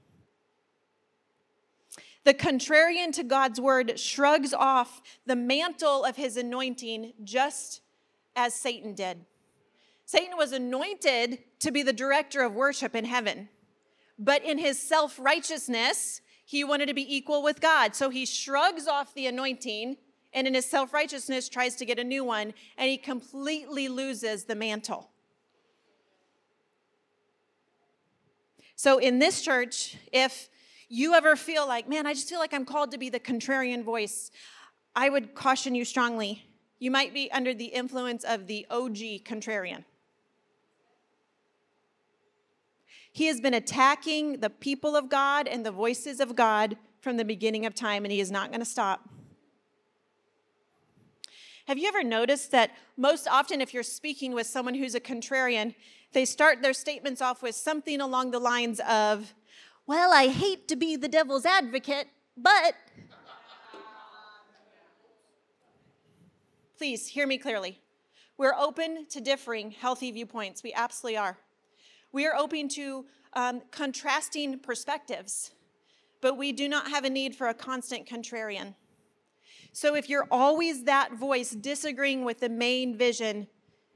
The 2.24 2.34
contrarian 2.34 3.12
to 3.12 3.22
God's 3.22 3.61
word 3.61 3.99
shrugs 4.01 4.53
off 4.53 5.01
the 5.26 5.37
mantle 5.37 6.05
of 6.05 6.16
his 6.16 6.37
anointing 6.37 7.12
just 7.22 7.82
as 8.34 8.53
Satan 8.53 8.95
did. 8.95 9.24
Satan 10.05 10.37
was 10.37 10.53
anointed 10.53 11.39
to 11.61 11.70
be 11.70 11.82
the 11.82 11.93
director 11.93 12.43
of 12.43 12.53
worship 12.53 12.97
in 12.97 13.05
heaven. 13.05 13.49
But 14.18 14.45
in 14.45 14.59
his 14.59 14.78
self 14.78 15.18
righteousness, 15.18 16.20
he 16.45 16.64
wanted 16.64 16.87
to 16.87 16.95
be 16.95 17.16
equal 17.16 17.43
with 17.43 17.61
God. 17.61 17.95
So 17.95 18.11
he 18.11 18.26
shrugs 18.26 18.87
off 18.87 19.14
the 19.14 19.26
anointing 19.26 19.97
and 20.33 20.47
in 20.47 20.55
his 20.55 20.66
self 20.66 20.93
righteousness 20.93 21.49
tries 21.49 21.77
to 21.77 21.85
get 21.85 21.99
a 21.99 22.05
new 22.05 22.24
one, 22.24 22.55
and 22.77 22.89
he 22.91 22.99
completely 22.99 23.89
loses 23.89 24.45
the 24.45 24.55
mantle. 24.55 25.11
So 28.74 28.99
in 28.99 29.18
this 29.18 29.41
church, 29.41 29.97
if 30.12 30.51
you 30.89 31.14
ever 31.14 31.35
feel 31.35 31.66
like, 31.66 31.89
man, 31.89 32.07
I 32.07 32.12
just 32.12 32.29
feel 32.29 32.39
like 32.39 32.53
I'm 32.53 32.66
called 32.66 32.91
to 32.93 32.99
be 32.99 33.09
the 33.09 33.18
contrarian 33.18 33.83
voice, 33.83 34.31
I 34.95 35.09
would 35.09 35.35
caution 35.35 35.74
you 35.74 35.85
strongly. 35.85 36.45
You 36.79 36.91
might 36.91 37.14
be 37.14 37.33
under 37.33 37.55
the 37.55 37.66
influence 37.66 38.22
of 38.22 38.47
the 38.47 38.66
OG 38.70 39.24
contrarian. 39.24 39.85
He 43.12 43.27
has 43.27 43.41
been 43.41 43.55
attacking 43.55 44.41
the 44.41 44.51
people 44.51 44.95
of 44.95 45.09
God 45.09 45.49
and 45.49 45.64
the 45.64 45.70
voices 45.70 46.20
of 46.20 46.37
God 46.37 46.77
from 47.01 47.16
the 47.16 47.24
beginning 47.24 47.64
of 47.64 47.74
time, 47.74 48.05
and 48.05 48.12
he 48.12 48.20
is 48.20 48.31
not 48.31 48.51
going 48.51 48.61
to 48.61 48.66
stop. 48.66 49.09
Have 51.67 51.79
you 51.79 51.89
ever 51.89 52.05
noticed 52.05 52.53
that 52.53 52.71
most 52.97 53.27
often, 53.27 53.61
if 53.61 53.75
you're 53.75 53.83
speaking 53.83 54.33
with 54.33 54.47
someone 54.47 54.75
who's 54.75 54.95
a 54.95 55.01
contrarian, 55.01 55.75
they 56.12 56.25
start 56.25 56.62
their 56.62 56.73
statements 56.73 57.21
off 57.21 57.43
with 57.43 57.57
something 57.57 58.01
along 58.01 58.31
the 58.31 58.39
lines 58.39 58.81
of, 58.89 59.35
Well, 59.85 60.12
I 60.12 60.29
hate 60.29 60.69
to 60.69 60.77
be 60.77 60.95
the 60.95 61.09
devil's 61.09 61.45
advocate, 61.45 62.07
but. 62.37 62.75
Please 66.79 67.09
hear 67.09 67.27
me 67.27 67.37
clearly. 67.37 67.81
We're 68.39 68.55
open 68.55 69.07
to 69.11 69.21
differing 69.21 69.73
healthy 69.73 70.12
viewpoints. 70.12 70.62
We 70.62 70.73
absolutely 70.73 71.17
are. 71.17 71.37
We 72.12 72.27
are 72.27 72.37
open 72.37 72.69
to 72.71 73.07
um, 73.33 73.62
contrasting 73.73 74.61
perspectives, 74.61 75.51
but 76.21 76.37
we 76.37 76.53
do 76.53 76.69
not 76.69 76.91
have 76.91 77.05
a 77.05 77.11
need 77.11 77.35
for 77.35 77.49
a 77.49 77.55
constant 77.55 78.07
contrarian. 78.07 78.75
So 79.77 79.95
if 79.95 80.09
you're 80.09 80.27
always 80.31 80.85
that 80.85 81.18
voice 81.18 81.51
disagreeing 81.51 82.24
with 82.24 82.41
the 82.41 82.49
main 82.49 82.97
vision, 82.97 83.47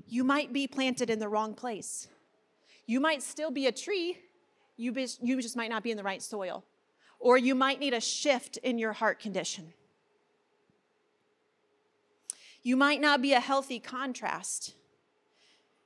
you 0.07 0.25
might 0.25 0.53
be 0.53 0.67
planted 0.67 1.09
in 1.09 1.19
the 1.19 1.29
wrong 1.31 1.55
place. 1.55 2.07
You 2.85 3.01
might 3.01 3.23
still 3.23 3.51
be 3.51 3.67
a 3.67 3.73
tree, 3.73 4.19
you, 4.77 4.93
be, 4.93 5.09
you 5.23 5.41
just 5.41 5.57
might 5.57 5.71
not 5.71 5.83
be 5.83 5.91
in 5.91 5.97
the 5.97 6.03
right 6.03 6.21
soil. 6.21 6.65
Or 7.19 7.39
you 7.39 7.55
might 7.55 7.81
need 7.81 7.95
a 7.95 8.01
shift 8.01 8.59
in 8.59 8.77
your 8.77 8.93
heart 8.93 9.21
condition. 9.21 9.73
You 12.63 12.77
might 12.77 13.01
not 13.01 13.23
be 13.23 13.33
a 13.33 13.41
healthy 13.41 13.81
contrast. 13.81 14.75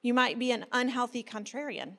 You 0.03 0.13
might 0.13 0.41
be 0.41 0.51
an 0.51 0.67
unhealthy 0.73 1.23
contrarian. 1.23 1.99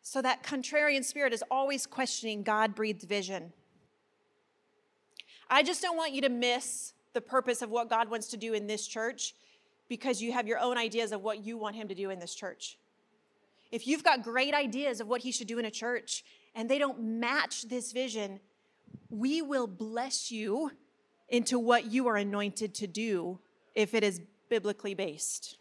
So 0.00 0.22
that 0.22 0.42
contrarian 0.42 1.04
spirit 1.04 1.34
is 1.34 1.44
always 1.50 1.84
questioning 1.86 2.42
God 2.42 2.74
breathed 2.74 3.02
vision. 3.02 3.52
I 5.48 5.62
just 5.62 5.82
don't 5.82 5.96
want 5.96 6.12
you 6.12 6.20
to 6.22 6.28
miss 6.28 6.92
the 7.12 7.20
purpose 7.20 7.62
of 7.62 7.70
what 7.70 7.88
God 7.88 8.10
wants 8.10 8.28
to 8.28 8.36
do 8.36 8.52
in 8.52 8.66
this 8.66 8.86
church 8.86 9.34
because 9.88 10.20
you 10.20 10.32
have 10.32 10.46
your 10.46 10.58
own 10.58 10.76
ideas 10.76 11.12
of 11.12 11.22
what 11.22 11.44
you 11.44 11.56
want 11.56 11.76
Him 11.76 11.88
to 11.88 11.94
do 11.94 12.10
in 12.10 12.18
this 12.18 12.34
church. 12.34 12.78
If 13.70 13.86
you've 13.86 14.04
got 14.04 14.22
great 14.22 14.54
ideas 14.54 15.00
of 15.00 15.08
what 15.08 15.20
He 15.20 15.32
should 15.32 15.46
do 15.46 15.58
in 15.58 15.64
a 15.64 15.70
church 15.70 16.24
and 16.54 16.68
they 16.68 16.78
don't 16.78 17.00
match 17.00 17.68
this 17.68 17.92
vision, 17.92 18.40
we 19.08 19.42
will 19.42 19.66
bless 19.66 20.30
you 20.30 20.72
into 21.28 21.58
what 21.58 21.86
you 21.86 22.06
are 22.08 22.16
anointed 22.16 22.74
to 22.74 22.86
do 22.86 23.38
if 23.74 23.94
it 23.94 24.02
is 24.02 24.20
biblically 24.48 24.94
based. 24.94 25.58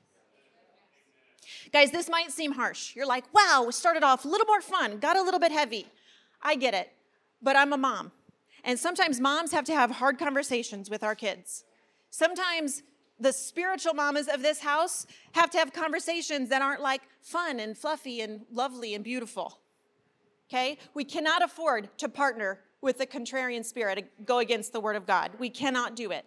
Guys, 1.71 1.91
this 1.91 2.09
might 2.09 2.31
seem 2.31 2.53
harsh. 2.53 2.95
You're 2.95 3.05
like, 3.05 3.31
wow, 3.33 3.63
we 3.65 3.71
started 3.71 4.03
off 4.03 4.25
a 4.25 4.27
little 4.27 4.47
more 4.47 4.61
fun, 4.61 4.97
got 4.97 5.15
a 5.15 5.21
little 5.21 5.39
bit 5.39 5.51
heavy. 5.51 5.87
I 6.41 6.55
get 6.55 6.73
it, 6.73 6.91
but 7.41 7.55
I'm 7.55 7.73
a 7.73 7.77
mom. 7.77 8.11
And 8.65 8.79
sometimes 8.79 9.21
moms 9.21 9.51
have 9.51 9.63
to 9.65 9.73
have 9.73 9.91
hard 9.91 10.17
conversations 10.17 10.89
with 10.89 11.03
our 11.03 11.13
kids. 11.13 11.63
Sometimes 12.09 12.81
the 13.19 13.31
spiritual 13.31 13.93
mamas 13.93 14.27
of 14.27 14.41
this 14.41 14.59
house 14.59 15.05
have 15.33 15.51
to 15.51 15.59
have 15.59 15.71
conversations 15.71 16.49
that 16.49 16.63
aren't 16.63 16.81
like 16.81 17.01
fun 17.21 17.59
and 17.59 17.77
fluffy 17.77 18.21
and 18.21 18.41
lovely 18.51 18.95
and 18.95 19.03
beautiful. 19.03 19.59
Okay? 20.49 20.79
We 20.95 21.03
cannot 21.03 21.43
afford 21.43 21.95
to 21.99 22.09
partner 22.09 22.59
with 22.81 22.97
the 22.97 23.05
contrarian 23.05 23.63
spirit 23.63 24.11
go 24.25 24.39
against 24.39 24.73
the 24.73 24.79
word 24.79 24.95
of 24.95 25.05
God. 25.05 25.31
We 25.39 25.49
cannot 25.49 25.95
do 25.95 26.11
it. 26.11 26.25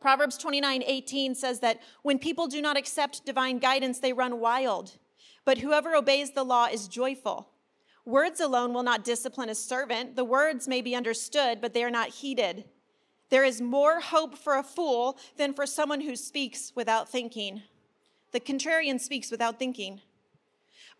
Proverbs 0.00 0.38
29 0.38 0.84
18 0.86 1.34
says 1.34 1.60
that 1.60 1.80
when 2.02 2.18
people 2.18 2.46
do 2.46 2.62
not 2.62 2.76
accept 2.76 3.26
divine 3.26 3.58
guidance, 3.58 3.98
they 3.98 4.12
run 4.12 4.38
wild. 4.38 4.92
But 5.44 5.58
whoever 5.58 5.94
obeys 5.94 6.32
the 6.32 6.44
law 6.44 6.66
is 6.66 6.86
joyful. 6.88 7.48
Words 8.06 8.38
alone 8.38 8.72
will 8.72 8.84
not 8.84 9.04
discipline 9.04 9.48
a 9.48 9.54
servant. 9.54 10.14
The 10.14 10.24
words 10.24 10.68
may 10.68 10.80
be 10.80 10.94
understood, 10.94 11.60
but 11.60 11.74
they 11.74 11.82
are 11.82 11.90
not 11.90 12.08
heeded. 12.08 12.64
There 13.30 13.44
is 13.44 13.60
more 13.60 13.98
hope 13.98 14.38
for 14.38 14.56
a 14.56 14.62
fool 14.62 15.18
than 15.36 15.52
for 15.52 15.66
someone 15.66 16.00
who 16.02 16.14
speaks 16.14 16.72
without 16.76 17.08
thinking. 17.08 17.62
The 18.30 18.38
contrarian 18.38 19.00
speaks 19.00 19.32
without 19.32 19.58
thinking. 19.58 20.02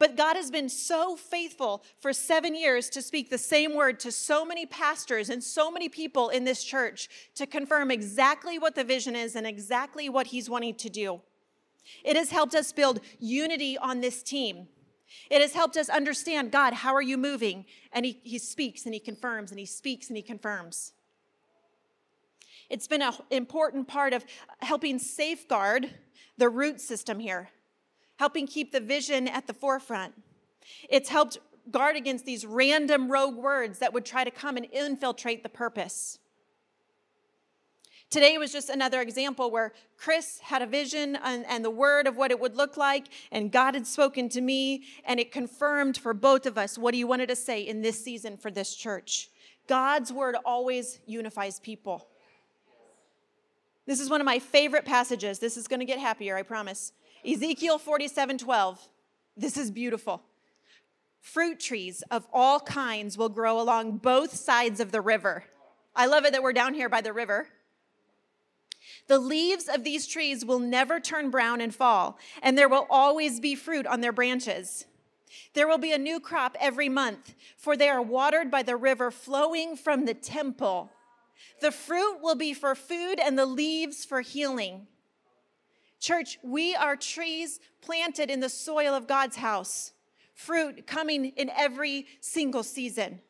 But 0.00 0.16
God 0.16 0.34
has 0.34 0.50
been 0.50 0.68
so 0.68 1.14
faithful 1.14 1.84
for 2.00 2.12
seven 2.12 2.56
years 2.56 2.90
to 2.90 3.00
speak 3.00 3.30
the 3.30 3.38
same 3.38 3.76
word 3.76 4.00
to 4.00 4.10
so 4.10 4.44
many 4.44 4.66
pastors 4.66 5.30
and 5.30 5.42
so 5.42 5.70
many 5.70 5.88
people 5.88 6.28
in 6.28 6.44
this 6.44 6.64
church 6.64 7.08
to 7.36 7.46
confirm 7.46 7.92
exactly 7.92 8.58
what 8.58 8.74
the 8.74 8.84
vision 8.84 9.14
is 9.14 9.36
and 9.36 9.46
exactly 9.46 10.08
what 10.08 10.26
He's 10.26 10.50
wanting 10.50 10.74
to 10.74 10.90
do. 10.90 11.20
It 12.04 12.16
has 12.16 12.30
helped 12.30 12.56
us 12.56 12.72
build 12.72 13.00
unity 13.20 13.78
on 13.78 14.00
this 14.00 14.24
team. 14.24 14.66
It 15.30 15.40
has 15.40 15.54
helped 15.54 15.76
us 15.76 15.88
understand 15.88 16.50
God, 16.50 16.72
how 16.72 16.94
are 16.94 17.02
you 17.02 17.16
moving? 17.16 17.64
And 17.92 18.04
He, 18.04 18.20
he 18.22 18.38
speaks 18.38 18.84
and 18.84 18.94
He 18.94 19.00
confirms 19.00 19.50
and 19.50 19.60
He 19.60 19.66
speaks 19.66 20.08
and 20.08 20.16
He 20.16 20.22
confirms. 20.22 20.92
It's 22.68 22.88
been 22.88 23.02
an 23.02 23.12
important 23.30 23.86
part 23.86 24.12
of 24.12 24.24
helping 24.60 24.98
safeguard 24.98 25.90
the 26.36 26.48
root 26.48 26.80
system 26.80 27.20
here 27.20 27.50
helping 28.16 28.46
keep 28.46 28.72
the 28.72 28.80
vision 28.80 29.28
at 29.28 29.46
the 29.46 29.54
forefront. 29.54 30.14
It's 30.88 31.08
helped 31.08 31.38
guard 31.70 31.96
against 31.96 32.24
these 32.24 32.46
random 32.46 33.10
rogue 33.10 33.36
words 33.36 33.78
that 33.78 33.92
would 33.92 34.04
try 34.04 34.24
to 34.24 34.30
come 34.30 34.56
and 34.56 34.66
infiltrate 34.72 35.42
the 35.42 35.48
purpose. 35.48 36.18
Today 38.08 38.38
was 38.38 38.52
just 38.52 38.70
another 38.70 39.00
example 39.00 39.50
where 39.50 39.72
Chris 39.96 40.38
had 40.38 40.62
a 40.62 40.66
vision 40.66 41.16
and, 41.24 41.44
and, 41.46 41.64
the 41.64 41.70
word 41.70 42.06
of 42.06 42.16
what 42.16 42.30
it 42.30 42.38
would 42.38 42.56
look 42.56 42.76
like, 42.76 43.06
and 43.32 43.50
God 43.50 43.74
had 43.74 43.86
spoken 43.86 44.28
to 44.28 44.40
me, 44.40 44.84
and 45.04 45.18
it 45.18 45.32
confirmed 45.32 45.96
for 45.96 46.14
both 46.14 46.46
of 46.46 46.56
us 46.56 46.78
what 46.78 46.94
he 46.94 47.02
wanted 47.02 47.28
to 47.28 47.36
say 47.36 47.60
in 47.62 47.82
this 47.82 48.02
season 48.02 48.36
for 48.36 48.50
this 48.50 48.76
church. 48.76 49.28
God's 49.66 50.12
word 50.12 50.36
always 50.44 51.00
unifies 51.06 51.58
people. 51.58 52.06
This 53.86 53.98
is 53.98 54.08
one 54.08 54.20
of 54.20 54.24
my 54.24 54.38
favorite 54.38 54.84
passages. 54.84 55.40
This 55.40 55.56
is 55.56 55.66
going 55.66 55.80
to 55.80 55.86
get 55.86 55.98
happier, 55.98 56.36
I 56.36 56.42
promise. 56.42 56.92
Ezekiel 57.24 57.78
47 57.78 58.38
12. 58.38 58.88
This 59.36 59.56
is 59.56 59.70
beautiful. 59.70 60.22
Fruit 61.20 61.58
trees 61.58 62.02
of 62.10 62.26
all 62.32 62.60
kinds 62.60 63.18
will 63.18 63.28
grow 63.28 63.60
along 63.60 63.98
both 63.98 64.34
sides 64.34 64.78
of 64.78 64.92
the 64.92 65.00
river. 65.00 65.44
I 65.94 66.06
love 66.06 66.24
it 66.24 66.32
that 66.32 66.42
we're 66.42 66.52
down 66.52 66.74
here 66.74 66.88
by 66.88 67.00
the 67.00 67.12
river. 67.12 67.48
The 69.06 69.18
leaves 69.18 69.68
of 69.68 69.84
these 69.84 70.06
trees 70.06 70.44
will 70.44 70.58
never 70.58 71.00
turn 71.00 71.30
brown 71.30 71.60
and 71.60 71.74
fall, 71.74 72.18
and 72.42 72.56
there 72.56 72.68
will 72.68 72.86
always 72.90 73.40
be 73.40 73.54
fruit 73.54 73.86
on 73.86 74.00
their 74.00 74.12
branches. 74.12 74.86
There 75.54 75.68
will 75.68 75.78
be 75.78 75.92
a 75.92 75.98
new 75.98 76.20
crop 76.20 76.56
every 76.60 76.88
month, 76.88 77.34
for 77.56 77.76
they 77.76 77.88
are 77.88 78.02
watered 78.02 78.50
by 78.50 78.62
the 78.62 78.76
river 78.76 79.10
flowing 79.10 79.76
from 79.76 80.04
the 80.04 80.14
temple. 80.14 80.90
The 81.60 81.72
fruit 81.72 82.18
will 82.22 82.34
be 82.34 82.54
for 82.54 82.74
food 82.74 83.18
and 83.22 83.38
the 83.38 83.46
leaves 83.46 84.04
for 84.04 84.20
healing. 84.20 84.86
Church, 85.98 86.38
we 86.42 86.74
are 86.74 86.96
trees 86.96 87.58
planted 87.80 88.30
in 88.30 88.40
the 88.40 88.48
soil 88.48 88.94
of 88.94 89.06
God's 89.06 89.36
house, 89.36 89.92
fruit 90.34 90.86
coming 90.86 91.26
in 91.36 91.50
every 91.50 92.06
single 92.20 92.62
season. 92.62 93.20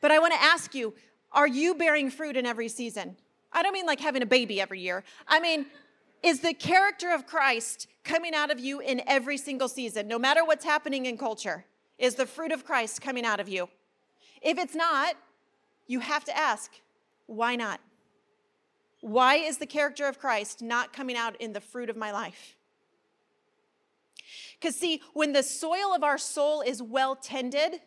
But 0.00 0.10
I 0.10 0.18
want 0.18 0.34
to 0.34 0.42
ask 0.42 0.74
you 0.74 0.94
are 1.32 1.48
you 1.48 1.74
bearing 1.74 2.10
fruit 2.10 2.36
in 2.36 2.46
every 2.46 2.68
season? 2.68 3.16
I 3.56 3.62
don't 3.62 3.72
mean 3.72 3.86
like 3.86 4.00
having 4.00 4.20
a 4.20 4.26
baby 4.26 4.60
every 4.60 4.80
year. 4.80 5.02
I 5.26 5.40
mean, 5.40 5.64
is 6.22 6.40
the 6.40 6.52
character 6.52 7.14
of 7.14 7.26
Christ 7.26 7.88
coming 8.04 8.34
out 8.34 8.50
of 8.50 8.60
you 8.60 8.80
in 8.80 9.00
every 9.06 9.38
single 9.38 9.68
season, 9.68 10.06
no 10.06 10.18
matter 10.18 10.44
what's 10.44 10.64
happening 10.64 11.06
in 11.06 11.16
culture? 11.16 11.64
Is 11.98 12.16
the 12.16 12.26
fruit 12.26 12.52
of 12.52 12.66
Christ 12.66 13.00
coming 13.00 13.24
out 13.24 13.40
of 13.40 13.48
you? 13.48 13.70
If 14.42 14.58
it's 14.58 14.74
not, 14.74 15.16
you 15.86 16.00
have 16.00 16.22
to 16.24 16.36
ask, 16.36 16.70
why 17.24 17.56
not? 17.56 17.80
Why 19.00 19.36
is 19.36 19.56
the 19.56 19.66
character 19.66 20.06
of 20.06 20.18
Christ 20.18 20.60
not 20.60 20.92
coming 20.92 21.16
out 21.16 21.40
in 21.40 21.54
the 21.54 21.60
fruit 21.60 21.88
of 21.88 21.96
my 21.96 22.12
life? 22.12 22.56
Because, 24.60 24.76
see, 24.76 25.00
when 25.14 25.32
the 25.32 25.42
soil 25.42 25.94
of 25.94 26.02
our 26.02 26.18
soul 26.18 26.60
is 26.60 26.82
well 26.82 27.16
tended, 27.16 27.80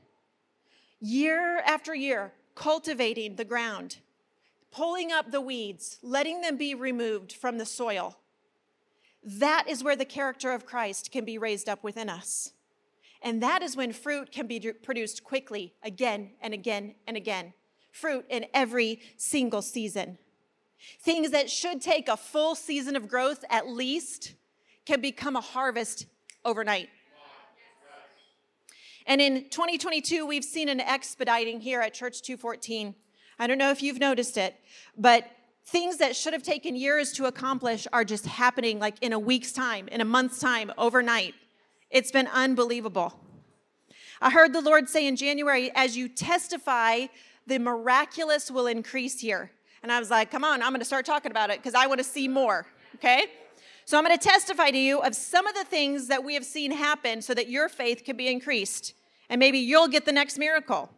year 0.99 1.59
after 1.59 1.93
year, 1.93 2.33
cultivating 2.55 3.35
the 3.35 3.45
ground, 3.45 3.97
pulling 4.71 5.11
up 5.11 5.31
the 5.31 5.41
weeds, 5.41 5.97
letting 6.01 6.41
them 6.41 6.57
be 6.57 6.75
removed 6.75 7.33
from 7.33 7.57
the 7.57 7.65
soil, 7.65 8.17
that 9.23 9.65
is 9.67 9.83
where 9.83 9.95
the 9.95 10.05
character 10.05 10.51
of 10.51 10.65
Christ 10.65 11.11
can 11.11 11.25
be 11.25 11.37
raised 11.37 11.67
up 11.67 11.83
within 11.83 12.09
us. 12.09 12.53
And 13.21 13.43
that 13.43 13.61
is 13.61 13.75
when 13.75 13.91
fruit 13.91 14.31
can 14.31 14.47
be 14.47 14.59
produced 14.59 15.23
quickly, 15.23 15.73
again 15.83 16.31
and 16.41 16.53
again 16.53 16.95
and 17.05 17.17
again. 17.17 17.53
Fruit 17.91 18.25
in 18.29 18.45
every 18.53 19.01
single 19.17 19.61
season. 19.61 20.17
Things 21.01 21.31
that 21.31 21.49
should 21.49 21.81
take 21.81 22.07
a 22.07 22.15
full 22.15 22.55
season 22.55 22.95
of 22.95 23.09
growth 23.09 23.43
at 23.49 23.67
least 23.67 24.35
can 24.85 25.01
become 25.01 25.35
a 25.35 25.41
harvest 25.41 26.05
overnight. 26.45 26.89
And 29.05 29.19
in 29.19 29.49
2022, 29.49 30.25
we've 30.25 30.45
seen 30.45 30.69
an 30.69 30.79
expediting 30.79 31.59
here 31.59 31.81
at 31.81 31.93
Church 31.93 32.21
214. 32.21 32.95
I 33.39 33.47
don't 33.47 33.57
know 33.57 33.71
if 33.71 33.81
you've 33.81 33.99
noticed 33.99 34.37
it, 34.37 34.55
but 34.97 35.31
things 35.65 35.97
that 35.97 36.15
should 36.15 36.33
have 36.33 36.43
taken 36.43 36.75
years 36.75 37.13
to 37.13 37.25
accomplish 37.25 37.87
are 37.93 38.03
just 38.03 38.25
happening 38.25 38.79
like 38.79 38.95
in 39.01 39.13
a 39.13 39.19
week's 39.19 39.51
time, 39.51 39.87
in 39.87 40.01
a 40.01 40.05
month's 40.05 40.39
time, 40.39 40.71
overnight. 40.77 41.35
It's 41.89 42.11
been 42.11 42.27
unbelievable. 42.27 43.17
I 44.21 44.31
heard 44.31 44.51
the 44.51 44.61
Lord 44.61 44.89
say 44.89 45.07
in 45.07 45.15
January, 45.15 45.71
as 45.73 45.95
you 45.95 46.09
testify, 46.09 47.05
the 47.47 47.59
miraculous 47.59 48.51
will 48.51 48.67
increase 48.67 49.21
here. 49.21 49.51
And 49.81 49.91
I 49.91 49.99
was 49.99 50.09
like, 50.09 50.29
come 50.29 50.43
on, 50.43 50.61
I'm 50.61 50.71
going 50.71 50.81
to 50.81 50.85
start 50.85 51.05
talking 51.05 51.31
about 51.31 51.49
it 51.49 51.59
because 51.59 51.73
I 51.73 51.87
want 51.87 51.99
to 51.99 52.03
see 52.03 52.27
more. 52.27 52.67
Okay? 52.95 53.27
So 53.85 53.97
I'm 53.97 54.03
going 54.03 54.17
to 54.17 54.23
testify 54.23 54.71
to 54.71 54.77
you 54.77 54.99
of 54.99 55.15
some 55.15 55.47
of 55.47 55.55
the 55.55 55.63
things 55.63 56.07
that 56.07 56.23
we 56.23 56.33
have 56.33 56.45
seen 56.45 56.71
happen 56.71 57.21
so 57.21 57.33
that 57.33 57.49
your 57.49 57.69
faith 57.69 58.03
can 58.03 58.17
be 58.17 58.27
increased. 58.27 58.93
And 59.29 59.39
maybe 59.39 59.59
you'll 59.59 59.87
get 59.87 60.05
the 60.05 60.11
next 60.11 60.37
miracle. 60.37 60.89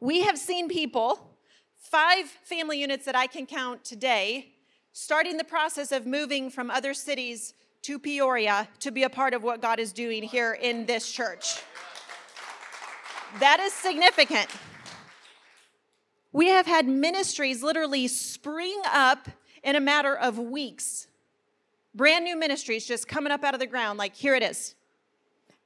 We 0.00 0.22
have 0.22 0.38
seen 0.38 0.68
people, 0.68 1.30
five 1.76 2.26
family 2.26 2.78
units 2.78 3.06
that 3.06 3.16
I 3.16 3.26
can 3.26 3.46
count 3.46 3.84
today, 3.84 4.52
starting 4.92 5.36
the 5.36 5.44
process 5.44 5.90
of 5.90 6.06
moving 6.06 6.50
from 6.50 6.70
other 6.70 6.94
cities 6.94 7.54
to 7.82 7.98
Peoria 7.98 8.68
to 8.80 8.90
be 8.90 9.04
a 9.04 9.10
part 9.10 9.32
of 9.32 9.42
what 9.42 9.62
God 9.62 9.78
is 9.78 9.92
doing 9.92 10.22
here 10.22 10.52
in 10.52 10.86
this 10.86 11.10
church. 11.10 11.62
That 13.40 13.58
is 13.60 13.72
significant. 13.72 14.48
We 16.32 16.48
have 16.48 16.66
had 16.66 16.86
ministries 16.86 17.62
literally 17.62 18.08
spring 18.08 18.80
up 18.92 19.28
in 19.62 19.76
a 19.76 19.80
matter 19.80 20.14
of 20.14 20.38
weeks. 20.38 21.06
Brand 21.94 22.24
new 22.24 22.36
ministries 22.36 22.86
just 22.86 23.08
coming 23.08 23.32
up 23.32 23.42
out 23.42 23.54
of 23.54 23.60
the 23.60 23.66
ground, 23.66 23.98
like 23.98 24.14
here 24.14 24.34
it 24.34 24.42
is. 24.42 24.75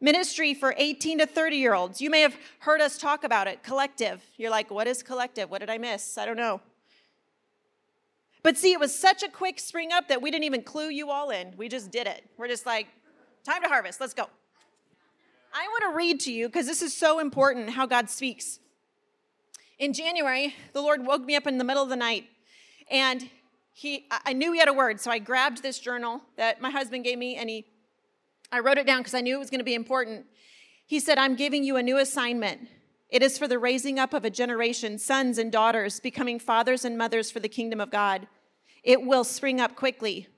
Ministry 0.01 0.55
for 0.55 0.75
18 0.77 1.19
to 1.19 1.27
30 1.27 1.57
year 1.57 1.75
olds. 1.75 2.01
You 2.01 2.11
may 2.11 2.23
have 2.23 2.37
heard 2.61 2.81
us 2.81 2.97
talk 2.97 3.25
about 3.25 3.47
it, 3.47 3.63
collective. 3.63 4.23
You're 4.37 4.51
like, 4.51 4.71
what 4.71 4.87
is 4.87 5.03
collective? 5.03 5.51
What 5.51 5.61
did 5.61 5.69
I 5.69 5.79
miss? 5.79 6.17
I 6.17 6.25
don't 6.25 6.37
know. 6.37 6.61
But 8.43 8.57
see, 8.57 8.73
it 8.73 8.81
was 8.81 8.99
such 8.99 9.23
a 9.23 9.29
quick 9.29 9.61
spring 9.61 9.93
up 9.93 10.09
that 10.09 10.23
we 10.23 10.31
didn't 10.31 10.45
even 10.45 10.63
clue 10.63 10.89
you 10.89 11.11
all 11.11 11.31
in. 11.31 11.55
We 11.59 11.69
just 11.69 11.91
did 11.91 12.07
it. 12.07 12.25
We're 12.39 12.49
just 12.49 12.65
like, 12.65 12.87
time 13.45 13.63
to 13.63 13.69
harvest, 13.69 14.01
let's 14.01 14.15
go. 14.15 14.29
I 15.53 15.67
want 15.67 15.93
to 15.93 15.97
read 15.97 16.21
to 16.21 16.33
you 16.33 16.49
because 16.49 16.67
this 16.67 16.81
is 16.81 16.97
so 16.97 17.19
important 17.19 17.71
how 17.71 17.85
God 17.85 18.09
speaks. 18.09 18.61
In 19.79 19.93
January, 19.93 20.55
the 20.73 20.81
Lord 20.81 21.05
woke 21.05 21.25
me 21.25 21.37
up 21.37 21.47
in 21.47 21.59
the 21.59 21.65
middle 21.65 21.83
of 21.83 21.89
the 21.89 21.97
night 21.97 22.25
and 22.91 23.29
he 23.73 24.07
I 24.11 24.33
knew 24.33 24.53
he 24.53 24.59
had 24.59 24.69
a 24.69 24.73
word, 24.73 25.01
so 25.01 25.11
I 25.11 25.19
grabbed 25.19 25.63
this 25.63 25.79
journal 25.79 26.21
that 26.37 26.61
my 26.61 26.71
husband 26.71 27.05
gave 27.05 27.19
me 27.19 27.37
and 27.37 27.49
he 27.49 27.67
I 28.53 28.61
wrote 28.61 28.79
it 28.79 28.87
down 28.87 29.01
because 29.01 29.15
I 29.15 29.21
knew 29.21 29.37
it 29.37 29.39
was 29.39 29.51
going 29.51 29.61
to 29.61 29.65
be 29.65 29.75
important. 29.75 30.27
He 30.87 30.99
said, 30.99 31.19
"I'm 31.19 31.37
giving 31.37 31.65
you 31.65 31.77
a 31.77 31.83
new 31.83 31.99
assignment. 31.99 32.69
It 33.09 33.23
is 33.23 33.39
for 33.39 33.49
the 33.49 33.59
raising 33.59 33.99
up 33.99 34.15
of 34.15 34.25
a 34.25 34.31
generation, 34.31 34.99
sons 34.99 35.39
and 35.39 35.51
daughters 35.51 36.01
becoming 36.01 36.39
fathers 36.39 36.85
and 36.85 36.97
mothers 36.97 37.31
for 37.31 37.41
the 37.41 37.49
kingdom 37.49 37.81
of 37.81 37.91
God. 37.91 38.29
It 38.83 39.03
will 39.03 39.25
spring 39.25 39.61
up 39.61 39.77
quickly. 39.77 40.29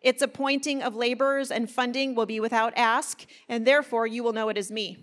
Its 0.00 0.20
appointing 0.20 0.82
of 0.82 0.94
laborers 0.94 1.50
and 1.50 1.70
funding 1.70 2.14
will 2.14 2.26
be 2.26 2.40
without 2.40 2.72
ask, 2.76 3.24
and 3.48 3.66
therefore 3.66 4.06
you 4.06 4.22
will 4.22 4.32
know 4.32 4.48
it 4.48 4.58
is 4.58 4.70
me. 4.70 4.98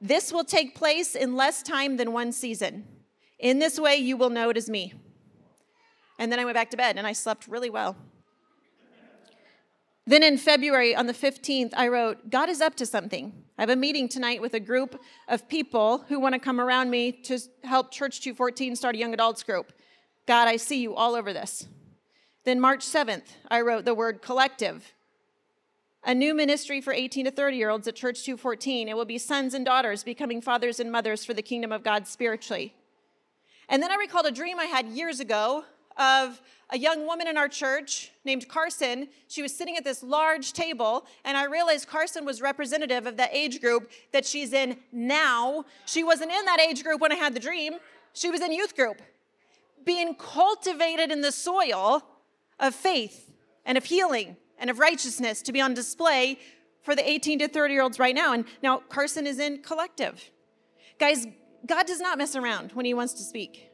This 0.00 0.32
will 0.32 0.44
take 0.44 0.74
place 0.74 1.14
in 1.14 1.36
less 1.36 1.62
time 1.62 1.96
than 1.96 2.12
one 2.12 2.32
season. 2.32 2.86
In 3.38 3.58
this 3.58 3.78
way, 3.78 3.96
you 3.96 4.16
will 4.16 4.30
know 4.30 4.50
it 4.50 4.56
is 4.56 4.68
me. 4.68 4.92
And 6.18 6.30
then 6.30 6.38
I 6.38 6.44
went 6.44 6.54
back 6.54 6.70
to 6.70 6.76
bed 6.76 6.98
and 6.98 7.06
I 7.06 7.12
slept 7.12 7.48
really 7.48 7.70
well. 7.70 7.96
Then 10.10 10.24
in 10.24 10.38
February, 10.38 10.92
on 10.92 11.06
the 11.06 11.12
15th, 11.12 11.72
I 11.76 11.86
wrote, 11.86 12.30
God 12.30 12.48
is 12.48 12.60
up 12.60 12.74
to 12.78 12.84
something. 12.84 13.32
I 13.56 13.62
have 13.62 13.70
a 13.70 13.76
meeting 13.76 14.08
tonight 14.08 14.42
with 14.42 14.54
a 14.54 14.58
group 14.58 15.00
of 15.28 15.48
people 15.48 15.98
who 16.08 16.18
want 16.18 16.32
to 16.32 16.40
come 16.40 16.60
around 16.60 16.90
me 16.90 17.12
to 17.12 17.38
help 17.62 17.92
Church 17.92 18.20
214 18.20 18.74
start 18.74 18.96
a 18.96 18.98
young 18.98 19.14
adults 19.14 19.44
group. 19.44 19.72
God, 20.26 20.48
I 20.48 20.56
see 20.56 20.82
you 20.82 20.96
all 20.96 21.14
over 21.14 21.32
this. 21.32 21.68
Then 22.42 22.60
March 22.60 22.84
7th, 22.84 23.22
I 23.52 23.60
wrote 23.60 23.84
the 23.84 23.94
word 23.94 24.20
collective. 24.20 24.94
A 26.02 26.12
new 26.12 26.34
ministry 26.34 26.80
for 26.80 26.92
18 26.92 27.26
to 27.26 27.30
30 27.30 27.56
year 27.56 27.70
olds 27.70 27.86
at 27.86 27.94
Church 27.94 28.24
214. 28.24 28.88
It 28.88 28.96
will 28.96 29.04
be 29.04 29.16
sons 29.16 29.54
and 29.54 29.64
daughters 29.64 30.02
becoming 30.02 30.42
fathers 30.42 30.80
and 30.80 30.90
mothers 30.90 31.24
for 31.24 31.34
the 31.34 31.40
kingdom 31.40 31.70
of 31.70 31.84
God 31.84 32.08
spiritually. 32.08 32.74
And 33.68 33.80
then 33.80 33.92
I 33.92 33.94
recalled 33.94 34.26
a 34.26 34.32
dream 34.32 34.58
I 34.58 34.64
had 34.64 34.88
years 34.88 35.20
ago 35.20 35.66
of 35.96 36.40
a 36.70 36.78
young 36.78 37.06
woman 37.06 37.26
in 37.26 37.36
our 37.36 37.48
church 37.48 38.12
named 38.24 38.48
Carson. 38.48 39.08
She 39.28 39.42
was 39.42 39.54
sitting 39.54 39.76
at 39.76 39.84
this 39.84 40.02
large 40.02 40.52
table, 40.52 41.06
and 41.24 41.36
I 41.36 41.44
realized 41.44 41.88
Carson 41.88 42.24
was 42.24 42.40
representative 42.40 43.06
of 43.06 43.16
that 43.16 43.30
age 43.32 43.60
group 43.60 43.90
that 44.12 44.24
she's 44.24 44.52
in 44.52 44.78
now. 44.92 45.64
She 45.86 46.04
wasn't 46.04 46.30
in 46.30 46.44
that 46.44 46.60
age 46.60 46.84
group 46.84 47.00
when 47.00 47.12
I 47.12 47.16
had 47.16 47.34
the 47.34 47.40
dream, 47.40 47.74
she 48.12 48.30
was 48.30 48.40
in 48.40 48.52
youth 48.52 48.74
group, 48.74 49.00
being 49.84 50.14
cultivated 50.14 51.10
in 51.10 51.20
the 51.20 51.32
soil 51.32 52.04
of 52.58 52.74
faith 52.74 53.30
and 53.64 53.78
of 53.78 53.84
healing 53.84 54.36
and 54.58 54.68
of 54.68 54.78
righteousness 54.78 55.42
to 55.42 55.52
be 55.52 55.60
on 55.60 55.74
display 55.74 56.38
for 56.82 56.94
the 56.94 57.08
18 57.08 57.40
to 57.40 57.48
30 57.48 57.74
year 57.74 57.82
olds 57.82 57.98
right 57.98 58.14
now. 58.14 58.32
And 58.32 58.44
now 58.62 58.78
Carson 58.88 59.26
is 59.26 59.38
in 59.38 59.62
collective. 59.62 60.30
Guys, 60.98 61.26
God 61.66 61.86
does 61.86 62.00
not 62.00 62.18
mess 62.18 62.36
around 62.36 62.72
when 62.72 62.84
he 62.84 62.94
wants 62.94 63.14
to 63.14 63.22
speak. 63.22 63.69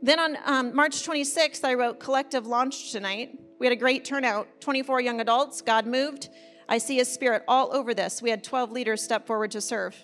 Then 0.00 0.20
on 0.20 0.38
um, 0.44 0.76
March 0.76 1.06
26th, 1.06 1.64
I 1.64 1.74
wrote 1.74 1.98
Collective 1.98 2.46
Launch 2.46 2.92
Tonight. 2.92 3.38
We 3.58 3.66
had 3.66 3.72
a 3.72 3.76
great 3.76 4.04
turnout 4.04 4.60
24 4.60 5.00
young 5.00 5.20
adults. 5.20 5.60
God 5.60 5.86
moved. 5.86 6.28
I 6.68 6.78
see 6.78 6.96
his 6.96 7.12
spirit 7.12 7.42
all 7.48 7.74
over 7.74 7.94
this. 7.94 8.22
We 8.22 8.30
had 8.30 8.44
12 8.44 8.70
leaders 8.70 9.02
step 9.02 9.26
forward 9.26 9.50
to 9.52 9.60
serve. 9.60 9.96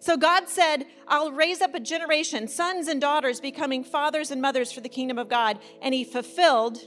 So 0.00 0.16
God 0.16 0.48
said, 0.48 0.86
I'll 1.08 1.32
raise 1.32 1.60
up 1.60 1.74
a 1.74 1.80
generation, 1.80 2.48
sons 2.48 2.88
and 2.88 3.00
daughters 3.00 3.40
becoming 3.40 3.82
fathers 3.82 4.30
and 4.30 4.40
mothers 4.40 4.72
for 4.72 4.80
the 4.80 4.88
kingdom 4.88 5.18
of 5.18 5.28
God. 5.28 5.58
And 5.82 5.94
He 5.94 6.04
fulfilled 6.04 6.78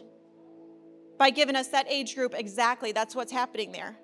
by 1.18 1.30
giving 1.30 1.56
us 1.56 1.68
that 1.70 1.86
age 1.90 2.16
group 2.16 2.34
exactly. 2.34 2.92
That's 2.92 3.16
what's 3.16 3.32
happening 3.32 3.72
there. 3.72 3.98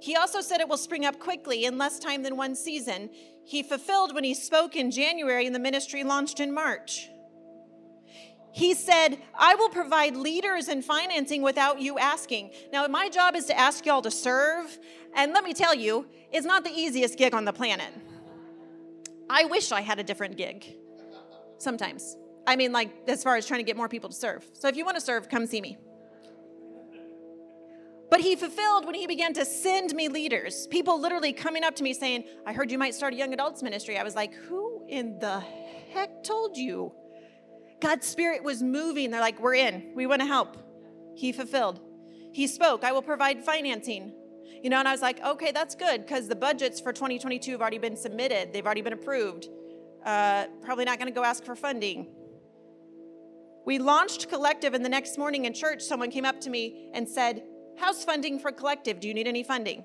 He 0.00 0.14
also 0.14 0.40
said 0.40 0.60
it 0.60 0.68
will 0.68 0.76
spring 0.76 1.04
up 1.04 1.18
quickly 1.18 1.64
in 1.64 1.78
less 1.78 1.98
time 1.98 2.22
than 2.22 2.36
one 2.36 2.54
season. 2.54 3.10
He 3.44 3.62
fulfilled 3.62 4.14
when 4.14 4.24
he 4.24 4.34
spoke 4.34 4.76
in 4.76 4.90
January 4.90 5.46
and 5.46 5.54
the 5.54 5.60
ministry 5.60 6.04
launched 6.04 6.40
in 6.40 6.52
March. 6.52 7.08
He 8.52 8.72
said, 8.72 9.18
I 9.38 9.54
will 9.54 9.68
provide 9.68 10.16
leaders 10.16 10.68
and 10.68 10.82
financing 10.82 11.42
without 11.42 11.80
you 11.80 11.98
asking. 11.98 12.52
Now, 12.72 12.86
my 12.86 13.10
job 13.10 13.36
is 13.36 13.44
to 13.46 13.58
ask 13.58 13.84
y'all 13.84 14.00
to 14.02 14.10
serve. 14.10 14.78
And 15.14 15.32
let 15.34 15.44
me 15.44 15.52
tell 15.52 15.74
you, 15.74 16.06
it's 16.32 16.46
not 16.46 16.64
the 16.64 16.70
easiest 16.70 17.18
gig 17.18 17.34
on 17.34 17.44
the 17.44 17.52
planet. 17.52 17.92
I 19.28 19.44
wish 19.44 19.72
I 19.72 19.82
had 19.82 19.98
a 19.98 20.02
different 20.02 20.36
gig 20.38 20.74
sometimes. 21.58 22.16
I 22.46 22.56
mean, 22.56 22.72
like, 22.72 22.90
as 23.08 23.22
far 23.22 23.36
as 23.36 23.46
trying 23.46 23.60
to 23.60 23.64
get 23.64 23.76
more 23.76 23.88
people 23.88 24.08
to 24.08 24.16
serve. 24.16 24.44
So 24.54 24.68
if 24.68 24.76
you 24.76 24.84
want 24.84 24.96
to 24.96 25.02
serve, 25.02 25.28
come 25.28 25.46
see 25.46 25.60
me. 25.60 25.76
But 28.10 28.20
he 28.20 28.36
fulfilled 28.36 28.86
when 28.86 28.94
he 28.94 29.06
began 29.06 29.32
to 29.34 29.44
send 29.44 29.94
me 29.94 30.08
leaders. 30.08 30.66
People 30.68 31.00
literally 31.00 31.32
coming 31.32 31.64
up 31.64 31.74
to 31.76 31.82
me 31.82 31.92
saying, 31.92 32.24
I 32.46 32.52
heard 32.52 32.70
you 32.70 32.78
might 32.78 32.94
start 32.94 33.12
a 33.12 33.16
young 33.16 33.32
adults 33.32 33.62
ministry. 33.62 33.98
I 33.98 34.04
was 34.04 34.14
like, 34.14 34.32
who 34.34 34.86
in 34.88 35.18
the 35.18 35.40
heck 35.92 36.22
told 36.22 36.56
you? 36.56 36.92
God's 37.80 38.06
spirit 38.06 38.44
was 38.44 38.62
moving. 38.62 39.10
They're 39.10 39.20
like, 39.20 39.40
we're 39.40 39.54
in. 39.54 39.92
We 39.94 40.06
want 40.06 40.20
to 40.22 40.26
help. 40.26 40.56
He 41.16 41.32
fulfilled. 41.32 41.80
He 42.32 42.46
spoke, 42.46 42.84
I 42.84 42.92
will 42.92 43.02
provide 43.02 43.42
financing. 43.42 44.12
You 44.62 44.70
know, 44.70 44.78
and 44.78 44.88
I 44.88 44.92
was 44.92 45.02
like, 45.02 45.22
okay, 45.24 45.52
that's 45.52 45.74
good 45.74 46.06
because 46.06 46.28
the 46.28 46.36
budgets 46.36 46.80
for 46.80 46.92
2022 46.92 47.52
have 47.52 47.60
already 47.60 47.78
been 47.78 47.96
submitted, 47.96 48.52
they've 48.52 48.64
already 48.64 48.82
been 48.82 48.92
approved. 48.92 49.48
Uh, 50.04 50.46
probably 50.62 50.84
not 50.84 50.98
going 50.98 51.12
to 51.12 51.14
go 51.14 51.24
ask 51.24 51.44
for 51.44 51.56
funding. 51.56 52.08
We 53.64 53.80
launched 53.80 54.28
Collective, 54.28 54.74
and 54.74 54.84
the 54.84 54.88
next 54.88 55.18
morning 55.18 55.44
in 55.46 55.52
church, 55.52 55.82
someone 55.82 56.10
came 56.10 56.24
up 56.24 56.40
to 56.42 56.50
me 56.50 56.90
and 56.94 57.08
said, 57.08 57.42
How's 57.78 58.04
funding 58.04 58.38
for 58.38 58.52
Collective? 58.52 59.00
Do 59.00 59.08
you 59.08 59.14
need 59.14 59.26
any 59.26 59.42
funding? 59.42 59.84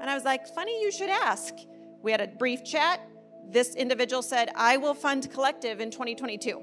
And 0.00 0.10
I 0.10 0.14
was 0.14 0.24
like, 0.24 0.46
Funny 0.54 0.82
you 0.82 0.92
should 0.92 1.10
ask. 1.10 1.54
We 2.02 2.10
had 2.10 2.20
a 2.20 2.26
brief 2.26 2.64
chat. 2.64 3.00
This 3.48 3.74
individual 3.74 4.22
said, 4.22 4.50
I 4.54 4.76
will 4.76 4.94
fund 4.94 5.30
Collective 5.32 5.80
in 5.80 5.90
2022. 5.90 6.62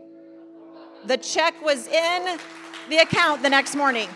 The 1.06 1.18
check 1.18 1.62
was 1.64 1.88
in 1.88 2.38
the 2.90 2.98
account 2.98 3.42
the 3.42 3.50
next 3.50 3.76
morning. 3.76 4.10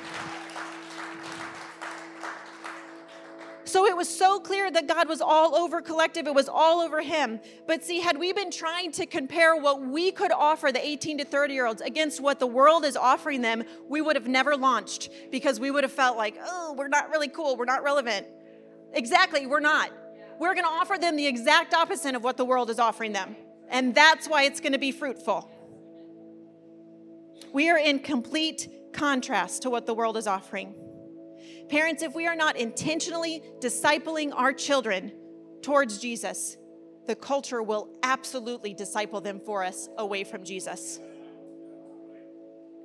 So 3.74 3.88
it 3.88 3.98
was 3.98 4.08
so 4.08 4.40
clear 4.40 4.70
that 4.70 4.88
God 4.88 5.10
was 5.10 5.20
all 5.20 5.56
over 5.56 5.82
collective, 5.82 6.28
it 6.28 6.36
was 6.36 6.48
all 6.48 6.80
over 6.80 7.02
him. 7.02 7.40
But 7.66 7.84
see, 7.84 8.02
had 8.02 8.20
we 8.20 8.32
been 8.32 8.52
trying 8.52 8.92
to 8.92 9.08
compare 9.08 9.56
what 9.56 9.82
we 9.82 10.12
could 10.12 10.32
offer 10.32 10.72
the 10.72 10.86
18 10.86 11.18
to 11.18 11.26
30 11.26 11.56
year 11.56 11.66
olds 11.66 11.82
against 11.82 12.22
what 12.22 12.40
the 12.40 12.46
world 12.46 12.86
is 12.86 12.96
offering 12.96 13.42
them, 13.42 13.64
we 13.90 14.00
would 14.00 14.16
have 14.16 14.28
never 14.28 14.56
launched 14.56 15.10
because 15.32 15.60
we 15.60 15.72
would 15.72 15.84
have 15.84 15.92
felt 15.92 16.18
like, 16.18 16.38
oh, 16.46 16.76
we're 16.78 16.88
not 16.88 17.10
really 17.10 17.28
cool, 17.28 17.58
we're 17.58 17.66
not 17.66 17.82
relevant. 17.82 18.28
Exactly, 18.94 19.48
we're 19.48 19.60
not. 19.60 19.90
We're 20.40 20.54
going 20.54 20.68
to 20.68 20.72
offer 20.72 21.00
them 21.00 21.16
the 21.16 21.26
exact 21.26 21.74
opposite 21.74 22.14
of 22.14 22.24
what 22.24 22.38
the 22.38 22.46
world 22.46 22.70
is 22.70 22.78
offering 22.78 23.12
them. 23.12 23.36
And 23.70 23.96
that's 23.96 24.28
why 24.28 24.44
it's 24.44 24.60
going 24.60 24.74
to 24.74 24.80
be 24.80 24.92
fruitful. 24.92 25.50
We 27.52 27.72
are 27.72 27.80
in 27.80 28.02
complete 28.02 28.70
contrast 28.94 29.64
to 29.64 29.72
what 29.72 29.88
the 29.88 29.96
world 29.96 30.16
is 30.16 30.28
offering. 30.28 30.76
Parents, 31.70 32.04
if 32.04 32.14
we 32.14 32.28
are 32.28 32.36
not 32.36 32.58
intentionally 32.58 33.42
discipling 33.60 34.32
our 34.34 34.54
children 34.54 35.12
towards 35.62 35.98
Jesus, 35.98 36.58
the 37.08 37.16
culture 37.16 37.64
will 37.64 37.90
absolutely 38.04 38.74
disciple 38.74 39.22
them 39.22 39.42
for 39.46 39.64
us 39.64 39.90
away 39.98 40.24
from 40.24 40.44
Jesus. 40.44 41.00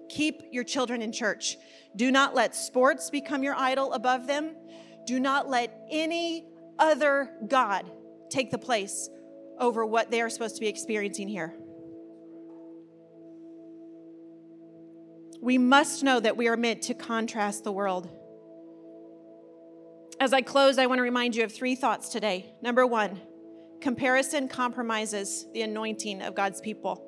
Keep 0.09 0.43
your 0.51 0.64
children 0.64 1.03
in 1.03 1.12
church. 1.12 1.57
Do 1.97 2.11
not 2.11 2.35
let 2.35 2.55
sports 2.55 3.11
become 3.11 3.43
your 3.43 3.55
idol 3.55 3.93
above 3.93 4.26
them. 4.26 4.57
Do 5.07 5.20
not 5.20 5.49
let 5.49 5.87
any 5.91 6.47
other 6.79 7.31
God 7.47 7.91
take 8.31 8.51
the 8.51 8.59
place 8.59 9.09
over 9.59 9.85
what 9.85 10.11
they 10.11 10.20
are 10.20 10.31
supposed 10.31 10.55
to 10.57 10.61
be 10.61 10.68
experiencing 10.68 11.29
here. 11.29 11.55
We 15.41 15.59
must 15.59 16.03
know 16.03 16.18
that 16.20 16.37
we 16.37 16.49
are 16.49 16.57
meant 16.57 16.83
to 16.83 16.95
contrast 16.95 17.64
the 17.64 17.72
world. 17.72 18.09
As 20.21 20.33
I 20.33 20.43
close, 20.43 20.79
I 20.79 20.87
want 20.87 20.99
to 20.99 21.03
remind 21.03 21.37
you 21.37 21.45
of 21.45 21.53
three 21.53 21.77
thoughts 21.77 22.09
today. 22.09 22.53
Number 22.61 22.85
one, 22.85 23.21
comparison 23.81 24.49
compromises 24.49 25.47
the 25.53 25.62
anointing 25.62 26.23
of 26.23 26.35
God's 26.35 26.61
people. 26.61 27.05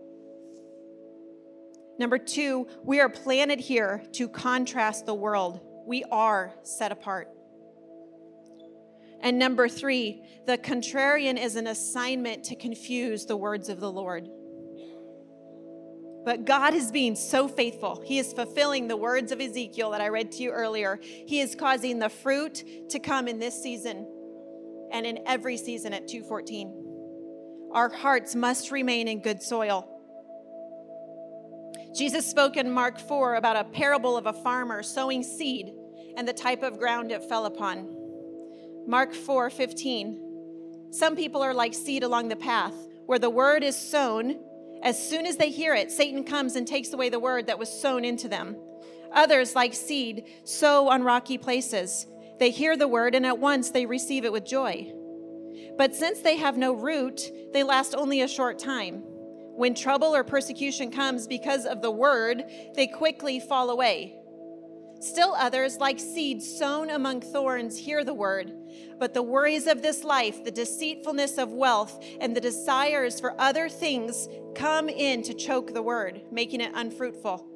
Number 1.99 2.19
two, 2.19 2.69
we 2.85 3.01
are 3.01 3.09
planted 3.09 3.59
here 3.59 4.05
to 4.13 4.29
contrast 4.29 5.07
the 5.07 5.15
world. 5.15 5.61
We 5.87 6.05
are 6.05 6.55
set 6.63 6.93
apart. 6.93 7.29
And 9.21 9.41
number 9.41 9.69
three, 9.69 10.23
the 10.47 10.57
contrarian 10.57 11.37
is 11.37 11.57
an 11.57 11.67
assignment 11.67 12.45
to 12.45 12.55
confuse 12.55 13.27
the 13.27 13.37
words 13.37 13.69
of 13.69 13.81
the 13.81 13.91
Lord. 13.91 14.31
But 16.25 16.45
God 16.45 16.75
is 16.75 16.91
being 16.91 17.17
so 17.17 17.49
faithful. 17.49 18.03
He 18.05 18.19
is 18.19 18.33
fulfilling 18.33 18.89
the 18.89 18.97
words 18.97 19.33
of 19.33 19.41
Ezekiel 19.41 19.91
that 19.91 20.01
I 20.01 20.09
read 20.09 20.33
to 20.33 20.43
you 20.43 20.51
earlier. 20.51 20.99
He 21.03 21.41
is 21.41 21.55
causing 21.55 21.99
the 21.99 22.11
fruit 22.11 22.91
to 22.91 22.99
come 22.99 23.27
in 23.27 23.39
this 23.39 23.61
season 23.61 24.07
and 24.93 25.07
in 25.07 25.21
every 25.27 25.57
season 25.57 25.95
at 25.95 26.09
214. 26.09 27.69
Our 27.73 27.89
hearts 27.89 28.35
must 28.35 28.71
remain 28.71 29.09
in 29.09 29.23
good 29.23 29.43
soil. 29.43 29.87
Jesus 31.97 32.27
spoke 32.27 32.57
in 32.57 32.71
Mark 32.71 32.99
4 32.99 33.37
about 33.37 33.57
a 33.57 33.65
parable 33.65 34.17
of 34.17 34.27
a 34.27 34.33
farmer 34.33 34.83
sowing 34.83 35.23
seed 35.23 35.73
and 36.17 36.27
the 36.27 36.33
type 36.33 36.63
of 36.63 36.79
ground 36.79 37.11
it 37.13 37.25
fell 37.29 37.47
upon. 37.47 37.97
Mark 38.87 39.15
4 39.15 39.51
15. 39.51 40.89
Some 40.91 41.17
people 41.17 41.43
are 41.43 41.55
like 41.55 41.75
seed 41.75 42.03
along 42.03 42.29
the 42.29 42.37
path 42.37 42.75
where 43.07 43.19
the 43.19 43.31
word 43.31 43.63
is 43.63 43.77
sown 43.77 44.39
as 44.83 45.09
soon 45.09 45.27
as 45.27 45.37
they 45.37 45.51
hear 45.51 45.75
it, 45.75 45.91
Satan 45.91 46.25
comes 46.25 46.57
and 46.57 46.67
takes 46.67 46.93
away 46.93 47.09
the 47.09 47.21
word 47.21 47.47
that 47.47 47.59
was 47.59 47.71
sown 47.71 48.05
into 48.05 48.29
them. 48.29 48.57
Others, 49.13 49.55
like 49.55 49.75
seed, 49.75 50.25
sow 50.45 50.89
on 50.89 51.03
rocky 51.03 51.37
places. 51.37 52.07
They 52.39 52.51
hear 52.51 52.77
the 52.77 52.89
word 52.89 53.15
and 53.15 53.27
at 53.27 53.39
once 53.39 53.71
they 53.71 53.85
receive 53.87 54.25
it 54.25 54.33
with 54.33 54.47
joy. 54.47 54.93
But 55.77 55.95
since 55.95 56.21
they 56.21 56.37
have 56.37 56.57
no 56.57 56.73
root, 56.73 57.31
they 57.53 57.63
last 57.63 57.95
only 57.95 58.23
a 58.23 58.29
short 58.29 58.59
time. 58.59 59.03
When 59.57 59.75
trouble 59.75 60.15
or 60.15 60.25
persecution 60.25 60.91
comes 60.91 61.27
because 61.27 61.67
of 61.67 61.83
the 61.83 61.91
word, 61.91 62.45
they 62.75 62.87
quickly 62.87 63.41
fall 63.41 63.69
away. 63.71 64.20
Still 65.01 65.35
others, 65.35 65.79
like 65.79 65.99
seeds 65.99 66.47
sown 66.59 66.91
among 66.91 67.23
thorns, 67.23 67.79
hear 67.79 68.05
the 68.05 68.15
word 68.15 68.53
but 69.01 69.15
the 69.15 69.23
worries 69.23 69.67
of 69.67 69.81
this 69.81 70.05
life, 70.05 70.45
the 70.45 70.51
deceitfulness 70.51 71.39
of 71.39 71.51
wealth, 71.51 72.05
and 72.21 72.37
the 72.37 72.41
desires 72.41 73.19
for 73.19 73.35
other 73.41 73.69
things 73.69 74.29
come 74.55 74.89
in 74.91 75.23
to 75.23 75.35
choke 75.35 75.73
the 75.73 75.83
word, 75.83 76.21
making 76.31 76.61
it 76.61 76.71
unfruitful. 76.75 77.47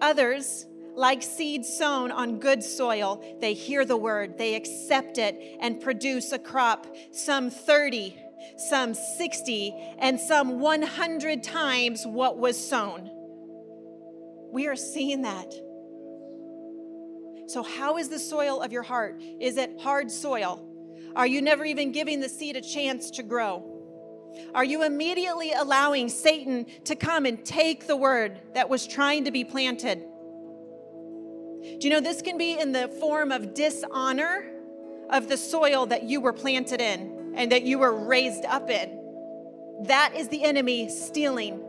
Others, 0.00 0.66
like 0.96 1.22
seeds 1.22 1.72
sown 1.72 2.10
on 2.10 2.40
good 2.40 2.64
soil, 2.64 3.38
they 3.40 3.54
hear 3.54 3.84
the 3.84 3.96
word, 3.96 4.36
they 4.36 4.56
accept 4.56 5.16
it, 5.16 5.58
and 5.60 5.80
produce 5.80 6.32
a 6.32 6.40
crop, 6.40 6.88
some 7.12 7.50
30, 7.50 8.16
some 8.68 8.94
60, 8.94 9.94
and 10.00 10.18
some 10.18 10.58
100 10.58 11.44
times 11.44 12.04
what 12.04 12.36
was 12.36 12.58
sown. 12.68 13.08
We 14.50 14.66
are 14.66 14.76
seeing 14.76 15.22
that. 15.22 15.54
So, 17.48 17.62
how 17.62 17.96
is 17.96 18.10
the 18.10 18.18
soil 18.18 18.60
of 18.60 18.72
your 18.72 18.82
heart? 18.82 19.22
Is 19.40 19.56
it 19.56 19.80
hard 19.80 20.10
soil? 20.10 20.62
Are 21.16 21.26
you 21.26 21.40
never 21.40 21.64
even 21.64 21.92
giving 21.92 22.20
the 22.20 22.28
seed 22.28 22.56
a 22.56 22.60
chance 22.60 23.10
to 23.12 23.22
grow? 23.22 23.64
Are 24.54 24.64
you 24.64 24.84
immediately 24.84 25.52
allowing 25.52 26.10
Satan 26.10 26.66
to 26.84 26.94
come 26.94 27.24
and 27.24 27.42
take 27.42 27.86
the 27.86 27.96
word 27.96 28.38
that 28.52 28.68
was 28.68 28.86
trying 28.86 29.24
to 29.24 29.30
be 29.30 29.44
planted? 29.44 30.04
Do 31.62 31.78
you 31.80 31.88
know 31.88 32.00
this 32.00 32.20
can 32.20 32.36
be 32.36 32.58
in 32.58 32.72
the 32.72 32.88
form 33.00 33.32
of 33.32 33.54
dishonor 33.54 34.44
of 35.08 35.28
the 35.28 35.38
soil 35.38 35.86
that 35.86 36.02
you 36.02 36.20
were 36.20 36.34
planted 36.34 36.82
in 36.82 37.32
and 37.34 37.50
that 37.50 37.62
you 37.62 37.78
were 37.78 37.94
raised 37.94 38.44
up 38.44 38.68
in? 38.68 38.94
That 39.86 40.12
is 40.14 40.28
the 40.28 40.44
enemy 40.44 40.90
stealing 40.90 41.64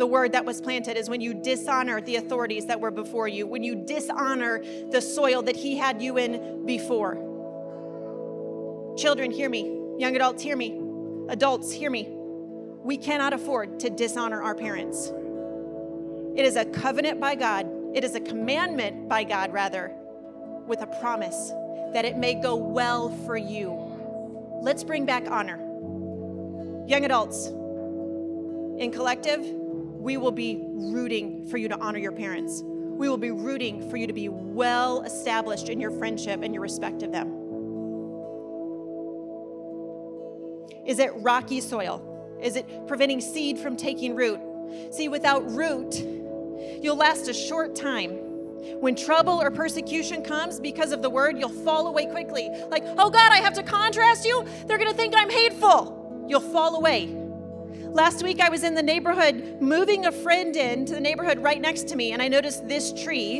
the 0.00 0.06
word 0.06 0.32
that 0.32 0.44
was 0.46 0.60
planted 0.60 0.96
is 0.96 1.10
when 1.10 1.20
you 1.20 1.34
dishonor 1.34 2.00
the 2.00 2.16
authorities 2.16 2.66
that 2.66 2.80
were 2.80 2.90
before 2.90 3.28
you, 3.28 3.46
when 3.46 3.62
you 3.62 3.76
dishonor 3.76 4.62
the 4.90 5.00
soil 5.00 5.42
that 5.42 5.54
He 5.54 5.76
had 5.76 6.00
you 6.00 6.16
in 6.16 6.64
before. 6.64 7.14
Children, 8.96 9.30
hear 9.30 9.50
me. 9.50 9.78
Young 9.98 10.16
adults, 10.16 10.42
hear 10.42 10.56
me. 10.56 10.80
Adults, 11.28 11.70
hear 11.70 11.90
me. 11.90 12.08
We 12.82 12.96
cannot 12.96 13.34
afford 13.34 13.78
to 13.80 13.90
dishonor 13.90 14.42
our 14.42 14.54
parents. 14.54 15.12
It 16.34 16.46
is 16.46 16.56
a 16.56 16.64
covenant 16.64 17.20
by 17.20 17.34
God, 17.34 17.70
it 17.94 18.02
is 18.02 18.14
a 18.14 18.20
commandment 18.20 19.06
by 19.06 19.24
God, 19.24 19.52
rather, 19.52 19.92
with 20.66 20.80
a 20.80 20.86
promise 20.86 21.52
that 21.92 22.06
it 22.06 22.16
may 22.16 22.34
go 22.34 22.56
well 22.56 23.10
for 23.26 23.36
you. 23.36 23.76
Let's 24.62 24.82
bring 24.82 25.04
back 25.04 25.30
honor. 25.30 25.58
Young 26.88 27.04
adults, 27.04 27.48
in 27.48 28.90
collective, 28.92 29.59
we 30.00 30.16
will 30.16 30.32
be 30.32 30.58
rooting 30.62 31.46
for 31.46 31.58
you 31.58 31.68
to 31.68 31.78
honor 31.78 31.98
your 31.98 32.12
parents. 32.12 32.62
We 32.64 33.08
will 33.08 33.18
be 33.18 33.30
rooting 33.30 33.88
for 33.90 33.96
you 33.96 34.06
to 34.06 34.12
be 34.12 34.28
well 34.28 35.02
established 35.02 35.68
in 35.68 35.80
your 35.80 35.90
friendship 35.90 36.42
and 36.42 36.54
your 36.54 36.62
respect 36.62 37.02
of 37.02 37.12
them. 37.12 37.28
Is 40.86 40.98
it 40.98 41.10
rocky 41.16 41.60
soil? 41.60 42.38
Is 42.42 42.56
it 42.56 42.86
preventing 42.86 43.20
seed 43.20 43.58
from 43.58 43.76
taking 43.76 44.14
root? 44.14 44.40
See, 44.90 45.08
without 45.08 45.50
root, 45.50 45.94
you'll 46.82 46.96
last 46.96 47.28
a 47.28 47.34
short 47.34 47.74
time. 47.74 48.12
When 48.80 48.94
trouble 48.94 49.40
or 49.40 49.50
persecution 49.50 50.22
comes 50.22 50.60
because 50.60 50.92
of 50.92 51.02
the 51.02 51.10
word, 51.10 51.38
you'll 51.38 51.48
fall 51.48 51.86
away 51.86 52.06
quickly. 52.06 52.48
Like, 52.68 52.84
oh 52.84 53.10
God, 53.10 53.32
I 53.32 53.38
have 53.38 53.54
to 53.54 53.62
contrast 53.62 54.24
you. 54.24 54.46
They're 54.66 54.78
going 54.78 54.90
to 54.90 54.96
think 54.96 55.14
I'm 55.16 55.30
hateful. 55.30 56.26
You'll 56.28 56.40
fall 56.40 56.76
away. 56.76 57.16
Last 57.92 58.22
week, 58.22 58.40
I 58.40 58.48
was 58.48 58.62
in 58.62 58.74
the 58.74 58.82
neighborhood 58.82 59.60
moving 59.60 60.06
a 60.06 60.12
friend 60.12 60.54
in 60.56 60.86
to 60.86 60.94
the 60.94 61.00
neighborhood 61.00 61.38
right 61.38 61.60
next 61.60 61.88
to 61.88 61.96
me, 61.96 62.12
and 62.12 62.22
I 62.22 62.28
noticed 62.28 62.68
this 62.68 62.92
tree 62.92 63.38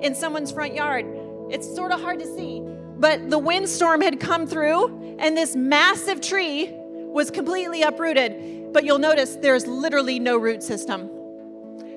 in 0.00 0.14
someone's 0.14 0.52
front 0.52 0.74
yard. 0.74 1.06
It's 1.50 1.74
sort 1.74 1.92
of 1.92 2.00
hard 2.00 2.20
to 2.20 2.26
see, 2.26 2.62
but 2.96 3.30
the 3.30 3.38
windstorm 3.38 4.00
had 4.00 4.20
come 4.20 4.46
through, 4.46 5.16
and 5.18 5.36
this 5.36 5.56
massive 5.56 6.20
tree 6.20 6.70
was 6.72 7.30
completely 7.30 7.82
uprooted. 7.82 8.72
But 8.72 8.84
you'll 8.84 8.98
notice 8.98 9.36
there's 9.36 9.66
literally 9.66 10.20
no 10.20 10.36
root 10.36 10.62
system. 10.62 11.10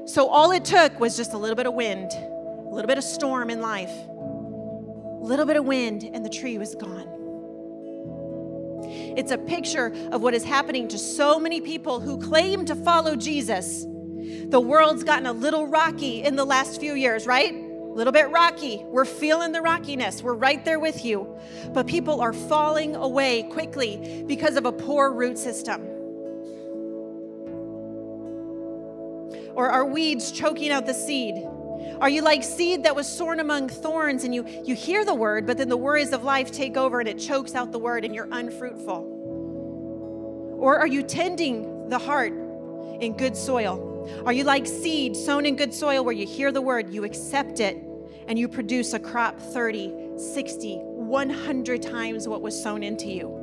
So 0.06 0.28
all 0.28 0.52
it 0.52 0.66
took 0.66 1.00
was 1.00 1.16
just 1.16 1.34
a 1.34 1.38
little 1.38 1.56
bit 1.56 1.68
of 1.68 1.76
wind, 1.76 2.12
a 2.12 2.70
little 2.74 2.88
bit 2.88 2.98
of 2.98 3.04
storm 3.04 3.50
in 3.52 3.62
life, 3.62 3.92
a 3.92 5.20
little 5.22 5.46
bit 5.46 5.56
of 5.56 5.66
wind, 5.66 6.04
and 6.04 6.26
the 6.26 6.30
tree 6.30 6.58
was 6.58 6.74
gone. 6.76 7.13
It's 8.86 9.32
a 9.32 9.38
picture 9.38 9.94
of 10.12 10.22
what 10.22 10.34
is 10.34 10.44
happening 10.44 10.88
to 10.90 10.98
so 10.98 11.40
many 11.40 11.62
people 11.62 12.00
who 12.00 12.18
claim 12.18 12.66
to 12.66 12.76
follow 12.76 13.16
Jesus. 13.16 13.86
The 13.86 14.60
world's 14.60 15.04
gotten 15.04 15.26
a 15.26 15.34
little 15.34 15.68
rocky 15.68 16.22
in 16.24 16.36
the 16.36 16.46
last 16.46 16.80
few 16.80 16.94
years, 16.94 17.26
right? 17.26 17.54
A 17.54 17.94
little 17.94 18.14
bit 18.14 18.30
rocky. 18.32 18.84
We're 18.88 19.06
feeling 19.06 19.52
the 19.52 19.62
rockiness. 19.62 20.24
We're 20.24 20.34
right 20.34 20.64
there 20.66 20.80
with 20.80 21.06
you. 21.06 21.28
But 21.74 21.88
people 21.88 22.22
are 22.22 22.34
falling 22.34 22.96
away 22.96 23.44
quickly 23.44 24.24
because 24.28 24.56
of 24.56 24.66
a 24.66 24.72
poor 24.72 25.12
root 25.12 25.38
system. 25.38 25.82
Or 29.56 29.70
are 29.70 29.86
weeds 29.86 30.32
choking 30.32 30.72
out 30.72 30.86
the 30.86 30.94
seed? 30.94 31.36
Are 32.00 32.10
you 32.10 32.22
like 32.22 32.44
seed 32.44 32.84
that 32.84 32.96
was 32.96 33.08
sown 33.08 33.40
among 33.40 33.70
thorns 33.70 34.24
and 34.24 34.34
you, 34.36 34.46
you 34.64 34.76
hear 34.76 35.06
the 35.06 35.14
word, 35.14 35.46
but 35.46 35.58
then 35.58 35.70
the 35.70 35.78
worries 35.78 36.12
of 36.12 36.24
life 36.24 36.52
take 36.52 36.76
over 36.78 37.00
and 37.00 37.08
it 37.08 37.18
chokes 37.18 37.56
out 37.56 37.72
the 37.72 37.80
word 37.80 38.04
and 38.06 38.14
you're 38.14 38.30
unfruitful? 38.32 39.22
Or 40.60 40.78
are 40.78 40.88
you 40.88 41.04
tending 41.04 41.90
the 41.90 42.00
heart 42.00 42.34
in 43.02 43.16
good 43.18 43.36
soil? 43.36 43.90
Are 44.26 44.34
you 44.34 44.44
like 44.44 44.66
seed 44.66 45.16
sown 45.16 45.46
in 45.46 45.56
good 45.56 45.74
soil 45.74 46.04
where 46.04 46.14
you 46.14 46.26
hear 46.26 46.52
the 46.52 46.62
word, 46.62 46.94
you 46.94 47.04
accept 47.04 47.60
it, 47.60 47.78
and 48.28 48.38
you 48.38 48.48
produce 48.48 48.94
a 48.94 49.00
crop 49.00 49.40
30, 49.40 50.18
60, 50.18 50.78
100 50.78 51.82
times 51.82 52.28
what 52.28 52.42
was 52.42 52.62
sown 52.62 52.84
into 52.84 53.08
you? 53.08 53.40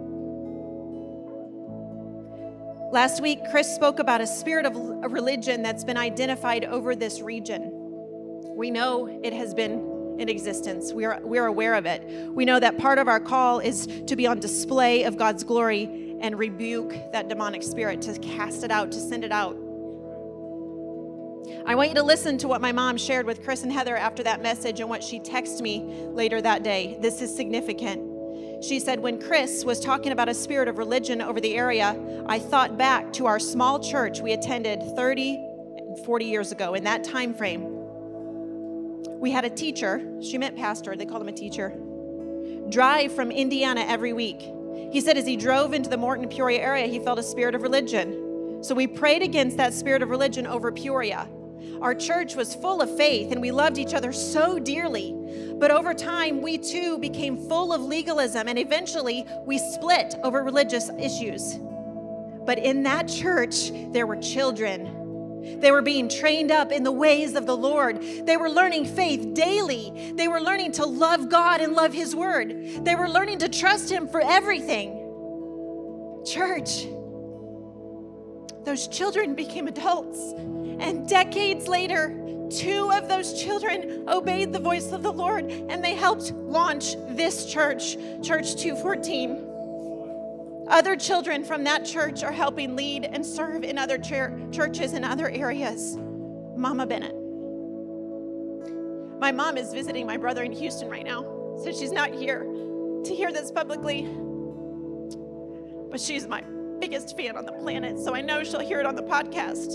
Last 2.92 3.22
week, 3.22 3.38
Chris 3.50 3.72
spoke 3.72 4.00
about 4.00 4.20
a 4.20 4.26
spirit 4.26 4.66
of 4.66 4.74
religion 5.12 5.62
that's 5.62 5.84
been 5.84 5.96
identified 5.96 6.64
over 6.64 6.96
this 6.96 7.20
region. 7.20 7.79
We 8.60 8.70
know 8.70 9.06
it 9.24 9.32
has 9.32 9.54
been 9.54 10.16
in 10.18 10.28
existence. 10.28 10.92
We 10.92 11.06
are, 11.06 11.18
we 11.24 11.38
are 11.38 11.46
aware 11.46 11.76
of 11.76 11.86
it. 11.86 12.06
We 12.34 12.44
know 12.44 12.60
that 12.60 12.76
part 12.76 12.98
of 12.98 13.08
our 13.08 13.18
call 13.18 13.58
is 13.58 13.86
to 14.06 14.14
be 14.16 14.26
on 14.26 14.38
display 14.38 15.04
of 15.04 15.16
God's 15.16 15.44
glory 15.44 16.18
and 16.20 16.38
rebuke 16.38 16.94
that 17.12 17.30
demonic 17.30 17.62
spirit, 17.62 18.02
to 18.02 18.18
cast 18.18 18.62
it 18.62 18.70
out, 18.70 18.92
to 18.92 19.00
send 19.00 19.24
it 19.24 19.32
out. 19.32 19.54
I 21.64 21.74
want 21.74 21.88
you 21.88 21.94
to 21.94 22.02
listen 22.02 22.36
to 22.36 22.48
what 22.48 22.60
my 22.60 22.70
mom 22.70 22.98
shared 22.98 23.24
with 23.24 23.42
Chris 23.42 23.62
and 23.62 23.72
Heather 23.72 23.96
after 23.96 24.22
that 24.24 24.42
message 24.42 24.80
and 24.80 24.90
what 24.90 25.02
she 25.02 25.20
texted 25.20 25.62
me 25.62 25.80
later 26.12 26.42
that 26.42 26.62
day. 26.62 26.98
This 27.00 27.22
is 27.22 27.34
significant. 27.34 28.62
She 28.62 28.78
said, 28.78 29.00
When 29.00 29.18
Chris 29.18 29.64
was 29.64 29.80
talking 29.80 30.12
about 30.12 30.28
a 30.28 30.34
spirit 30.34 30.68
of 30.68 30.76
religion 30.76 31.22
over 31.22 31.40
the 31.40 31.56
area, 31.56 31.98
I 32.26 32.38
thought 32.38 32.76
back 32.76 33.10
to 33.14 33.24
our 33.24 33.38
small 33.38 33.80
church 33.80 34.20
we 34.20 34.32
attended 34.32 34.82
30 34.96 35.36
and 35.78 36.04
40 36.04 36.26
years 36.26 36.52
ago 36.52 36.74
in 36.74 36.84
that 36.84 37.04
time 37.04 37.32
frame 37.32 37.79
we 39.08 39.30
had 39.30 39.44
a 39.44 39.50
teacher, 39.50 40.00
she 40.22 40.38
meant 40.38 40.56
pastor, 40.56 40.96
they 40.96 41.06
called 41.06 41.22
him 41.22 41.28
a 41.28 41.32
teacher, 41.32 41.74
drive 42.68 43.12
from 43.12 43.30
Indiana 43.30 43.84
every 43.86 44.12
week. 44.12 44.40
He 44.92 45.00
said 45.00 45.16
as 45.16 45.26
he 45.26 45.36
drove 45.36 45.74
into 45.74 45.90
the 45.90 45.96
Morton 45.96 46.28
Peoria 46.28 46.60
area, 46.60 46.86
he 46.86 46.98
felt 46.98 47.18
a 47.18 47.22
spirit 47.22 47.54
of 47.54 47.62
religion. 47.62 48.62
So 48.62 48.74
we 48.74 48.86
prayed 48.86 49.22
against 49.22 49.56
that 49.56 49.72
spirit 49.74 50.02
of 50.02 50.10
religion 50.10 50.46
over 50.46 50.72
Peoria. 50.72 51.28
Our 51.80 51.94
church 51.94 52.34
was 52.34 52.54
full 52.54 52.82
of 52.82 52.94
faith 52.96 53.32
and 53.32 53.40
we 53.40 53.50
loved 53.52 53.78
each 53.78 53.94
other 53.94 54.12
so 54.12 54.58
dearly. 54.58 55.14
But 55.58 55.70
over 55.70 55.94
time, 55.94 56.42
we 56.42 56.58
too 56.58 56.98
became 56.98 57.36
full 57.48 57.72
of 57.72 57.82
legalism 57.82 58.48
and 58.48 58.58
eventually 58.58 59.26
we 59.46 59.58
split 59.58 60.14
over 60.22 60.42
religious 60.42 60.90
issues. 60.98 61.58
But 62.44 62.58
in 62.58 62.82
that 62.82 63.08
church, 63.08 63.70
there 63.92 64.06
were 64.06 64.16
children 64.16 64.99
they 65.60 65.70
were 65.70 65.82
being 65.82 66.08
trained 66.08 66.50
up 66.50 66.72
in 66.72 66.82
the 66.82 66.92
ways 66.92 67.34
of 67.34 67.46
the 67.46 67.56
Lord. 67.56 68.00
They 68.00 68.36
were 68.36 68.50
learning 68.50 68.86
faith 68.86 69.34
daily. 69.34 70.12
They 70.14 70.28
were 70.28 70.40
learning 70.40 70.72
to 70.72 70.86
love 70.86 71.28
God 71.28 71.60
and 71.60 71.74
love 71.74 71.92
His 71.92 72.14
Word. 72.14 72.84
They 72.84 72.94
were 72.94 73.08
learning 73.08 73.38
to 73.38 73.48
trust 73.48 73.90
Him 73.90 74.08
for 74.08 74.20
everything. 74.20 74.96
Church, 76.26 76.86
those 78.64 78.88
children 78.88 79.34
became 79.34 79.68
adults. 79.68 80.32
And 80.80 81.08
decades 81.08 81.68
later, 81.68 82.08
two 82.50 82.90
of 82.92 83.08
those 83.08 83.42
children 83.42 84.08
obeyed 84.08 84.52
the 84.52 84.58
voice 84.58 84.92
of 84.92 85.02
the 85.02 85.12
Lord 85.12 85.44
and 85.50 85.84
they 85.84 85.94
helped 85.94 86.32
launch 86.32 86.96
this 87.10 87.46
church, 87.46 87.96
Church 88.22 88.56
214. 88.56 89.49
Other 90.70 90.94
children 90.94 91.42
from 91.42 91.64
that 91.64 91.84
church 91.84 92.22
are 92.22 92.30
helping 92.30 92.76
lead 92.76 93.04
and 93.04 93.26
serve 93.26 93.64
in 93.64 93.76
other 93.76 93.98
churches 93.98 94.94
in 94.94 95.02
other 95.02 95.28
areas. 95.28 95.98
Mama 96.56 96.86
Bennett. 96.86 97.16
My 99.18 99.32
mom 99.32 99.58
is 99.58 99.72
visiting 99.72 100.06
my 100.06 100.16
brother 100.16 100.44
in 100.44 100.52
Houston 100.52 100.88
right 100.88 101.04
now, 101.04 101.22
so 101.64 101.72
she's 101.72 101.90
not 101.90 102.14
here 102.14 102.44
to 103.04 103.14
hear 103.14 103.32
this 103.32 103.50
publicly. 103.50 104.08
But 105.90 106.00
she's 106.00 106.28
my 106.28 106.44
biggest 106.78 107.16
fan 107.16 107.36
on 107.36 107.46
the 107.46 107.52
planet, 107.52 107.98
so 107.98 108.14
I 108.14 108.20
know 108.20 108.44
she'll 108.44 108.60
hear 108.60 108.78
it 108.78 108.86
on 108.86 108.94
the 108.94 109.02
podcast. 109.02 109.74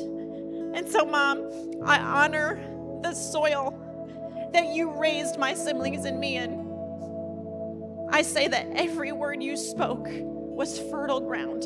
And 0.76 0.88
so, 0.88 1.04
Mom, 1.06 1.52
I 1.84 2.00
honor 2.00 2.58
the 3.04 3.14
soil 3.14 3.78
that 4.54 4.68
you 4.68 4.98
raised 4.98 5.38
my 5.38 5.54
siblings 5.54 6.06
and 6.06 6.20
me 6.20 6.38
in. 6.38 6.62
I 8.12 8.22
say 8.22 8.48
that 8.48 8.68
every 8.76 9.12
word 9.12 9.44
you 9.44 9.58
spoke 9.58 10.08
was 10.56 10.80
fertile 10.80 11.20
ground, 11.20 11.66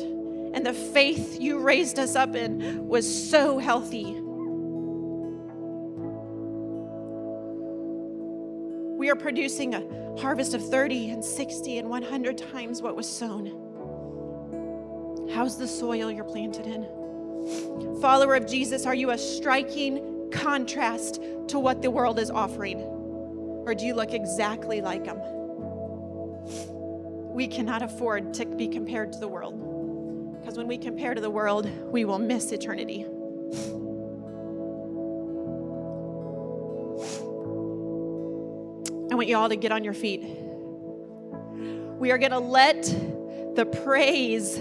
and 0.54 0.66
the 0.66 0.74
faith 0.74 1.40
you 1.40 1.60
raised 1.60 1.98
us 1.98 2.16
up 2.16 2.34
in 2.34 2.86
was 2.88 3.30
so 3.30 3.58
healthy. 3.58 4.16
We 8.98 9.08
are 9.08 9.16
producing 9.16 9.74
a 9.74 10.20
harvest 10.20 10.52
of 10.54 10.68
30 10.68 11.10
and 11.10 11.24
60 11.24 11.78
and 11.78 11.88
100 11.88 12.36
times 12.36 12.82
what 12.82 12.96
was 12.96 13.08
sown. 13.08 13.68
How's 15.32 15.56
the 15.56 15.68
soil 15.68 16.10
you're 16.10 16.24
planted 16.24 16.66
in? 16.66 16.82
Follower 18.02 18.34
of 18.34 18.46
Jesus, 18.46 18.84
are 18.84 18.94
you 18.94 19.10
a 19.10 19.18
striking 19.18 20.28
contrast 20.32 21.22
to 21.48 21.58
what 21.58 21.80
the 21.80 21.90
world 21.90 22.18
is 22.18 22.30
offering? 22.30 22.80
Or 22.80 23.74
do 23.74 23.86
you 23.86 23.94
look 23.94 24.12
exactly 24.12 24.80
like 24.80 25.04
them? 25.04 25.20
We 27.40 27.48
cannot 27.48 27.80
afford 27.80 28.34
to 28.34 28.44
be 28.44 28.68
compared 28.68 29.14
to 29.14 29.18
the 29.18 29.26
world. 29.26 30.38
Because 30.38 30.58
when 30.58 30.68
we 30.68 30.76
compare 30.76 31.14
to 31.14 31.22
the 31.22 31.30
world, 31.30 31.66
we 31.90 32.04
will 32.04 32.18
miss 32.18 32.52
eternity. 32.52 33.06
I 39.10 39.14
want 39.14 39.26
you 39.26 39.38
all 39.38 39.48
to 39.48 39.56
get 39.56 39.72
on 39.72 39.84
your 39.84 39.94
feet. 39.94 40.20
We 41.98 42.10
are 42.10 42.18
going 42.18 42.32
to 42.32 42.40
let 42.40 42.82
the 43.54 43.64
praise 43.84 44.58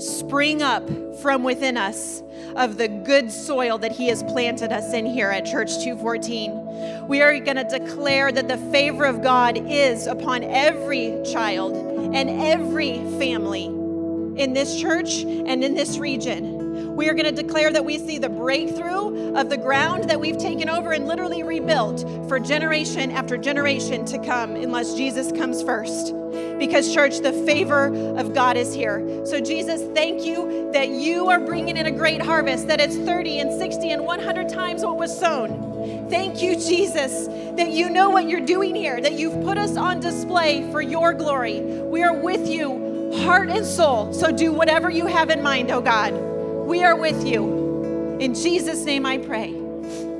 spring 0.00 0.62
up 0.62 0.88
from 1.20 1.42
within 1.42 1.76
us 1.76 2.22
of 2.56 2.78
the 2.78 2.88
good 2.88 3.30
soil 3.30 3.78
that 3.78 3.92
he 3.92 4.08
has 4.08 4.22
planted 4.22 4.72
us 4.72 4.92
in 4.92 5.04
here 5.06 5.30
at 5.30 5.44
Church 5.44 5.82
214. 5.84 7.06
We 7.06 7.20
are 7.22 7.38
going 7.38 7.56
to 7.56 7.64
declare 7.64 8.32
that 8.32 8.48
the 8.48 8.56
favor 8.72 9.04
of 9.04 9.22
God 9.22 9.58
is 9.68 10.06
upon 10.06 10.44
every 10.44 11.20
child 11.30 11.74
and 12.14 12.30
every 12.42 12.98
family 13.18 13.66
in 13.66 14.54
this 14.54 14.80
church 14.80 15.22
and 15.22 15.62
in 15.62 15.74
this 15.74 15.98
region. 15.98 16.59
We 16.96 17.08
are 17.08 17.14
going 17.14 17.34
to 17.34 17.42
declare 17.42 17.72
that 17.72 17.84
we 17.84 17.98
see 17.98 18.18
the 18.18 18.28
breakthrough 18.28 19.34
of 19.34 19.48
the 19.48 19.56
ground 19.56 20.10
that 20.10 20.20
we've 20.20 20.38
taken 20.38 20.68
over 20.68 20.92
and 20.92 21.06
literally 21.06 21.42
rebuilt 21.42 22.00
for 22.28 22.38
generation 22.38 23.10
after 23.10 23.36
generation 23.36 24.04
to 24.06 24.18
come, 24.18 24.56
unless 24.56 24.94
Jesus 24.94 25.32
comes 25.32 25.62
first. 25.62 26.14
Because, 26.58 26.92
church, 26.92 27.20
the 27.20 27.32
favor 27.32 27.86
of 28.18 28.34
God 28.34 28.56
is 28.56 28.74
here. 28.74 29.24
So, 29.24 29.40
Jesus, 29.40 29.82
thank 29.94 30.24
you 30.24 30.70
that 30.72 30.88
you 30.88 31.30
are 31.30 31.40
bringing 31.40 31.76
in 31.76 31.86
a 31.86 31.90
great 31.90 32.20
harvest, 32.20 32.68
that 32.68 32.80
it's 32.80 32.96
30 32.96 33.38
and 33.38 33.58
60 33.58 33.90
and 33.90 34.04
100 34.04 34.48
times 34.48 34.84
what 34.84 34.98
was 34.98 35.16
sown. 35.16 36.08
Thank 36.10 36.42
you, 36.42 36.56
Jesus, 36.56 37.28
that 37.56 37.70
you 37.70 37.88
know 37.88 38.10
what 38.10 38.28
you're 38.28 38.44
doing 38.44 38.74
here, 38.74 39.00
that 39.00 39.14
you've 39.14 39.42
put 39.42 39.56
us 39.56 39.76
on 39.76 40.00
display 40.00 40.70
for 40.70 40.82
your 40.82 41.14
glory. 41.14 41.60
We 41.60 42.02
are 42.02 42.14
with 42.14 42.48
you, 42.48 43.12
heart 43.24 43.48
and 43.48 43.64
soul. 43.64 44.12
So, 44.12 44.30
do 44.30 44.52
whatever 44.52 44.90
you 44.90 45.06
have 45.06 45.30
in 45.30 45.42
mind, 45.42 45.70
oh 45.70 45.80
God. 45.80 46.29
We 46.70 46.84
are 46.84 46.94
with 46.94 47.26
you. 47.26 48.18
In 48.20 48.32
Jesus' 48.32 48.84
name 48.84 49.04
I 49.04 49.18
pray. 49.18 49.52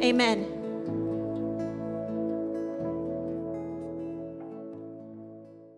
Amen. 0.02 0.59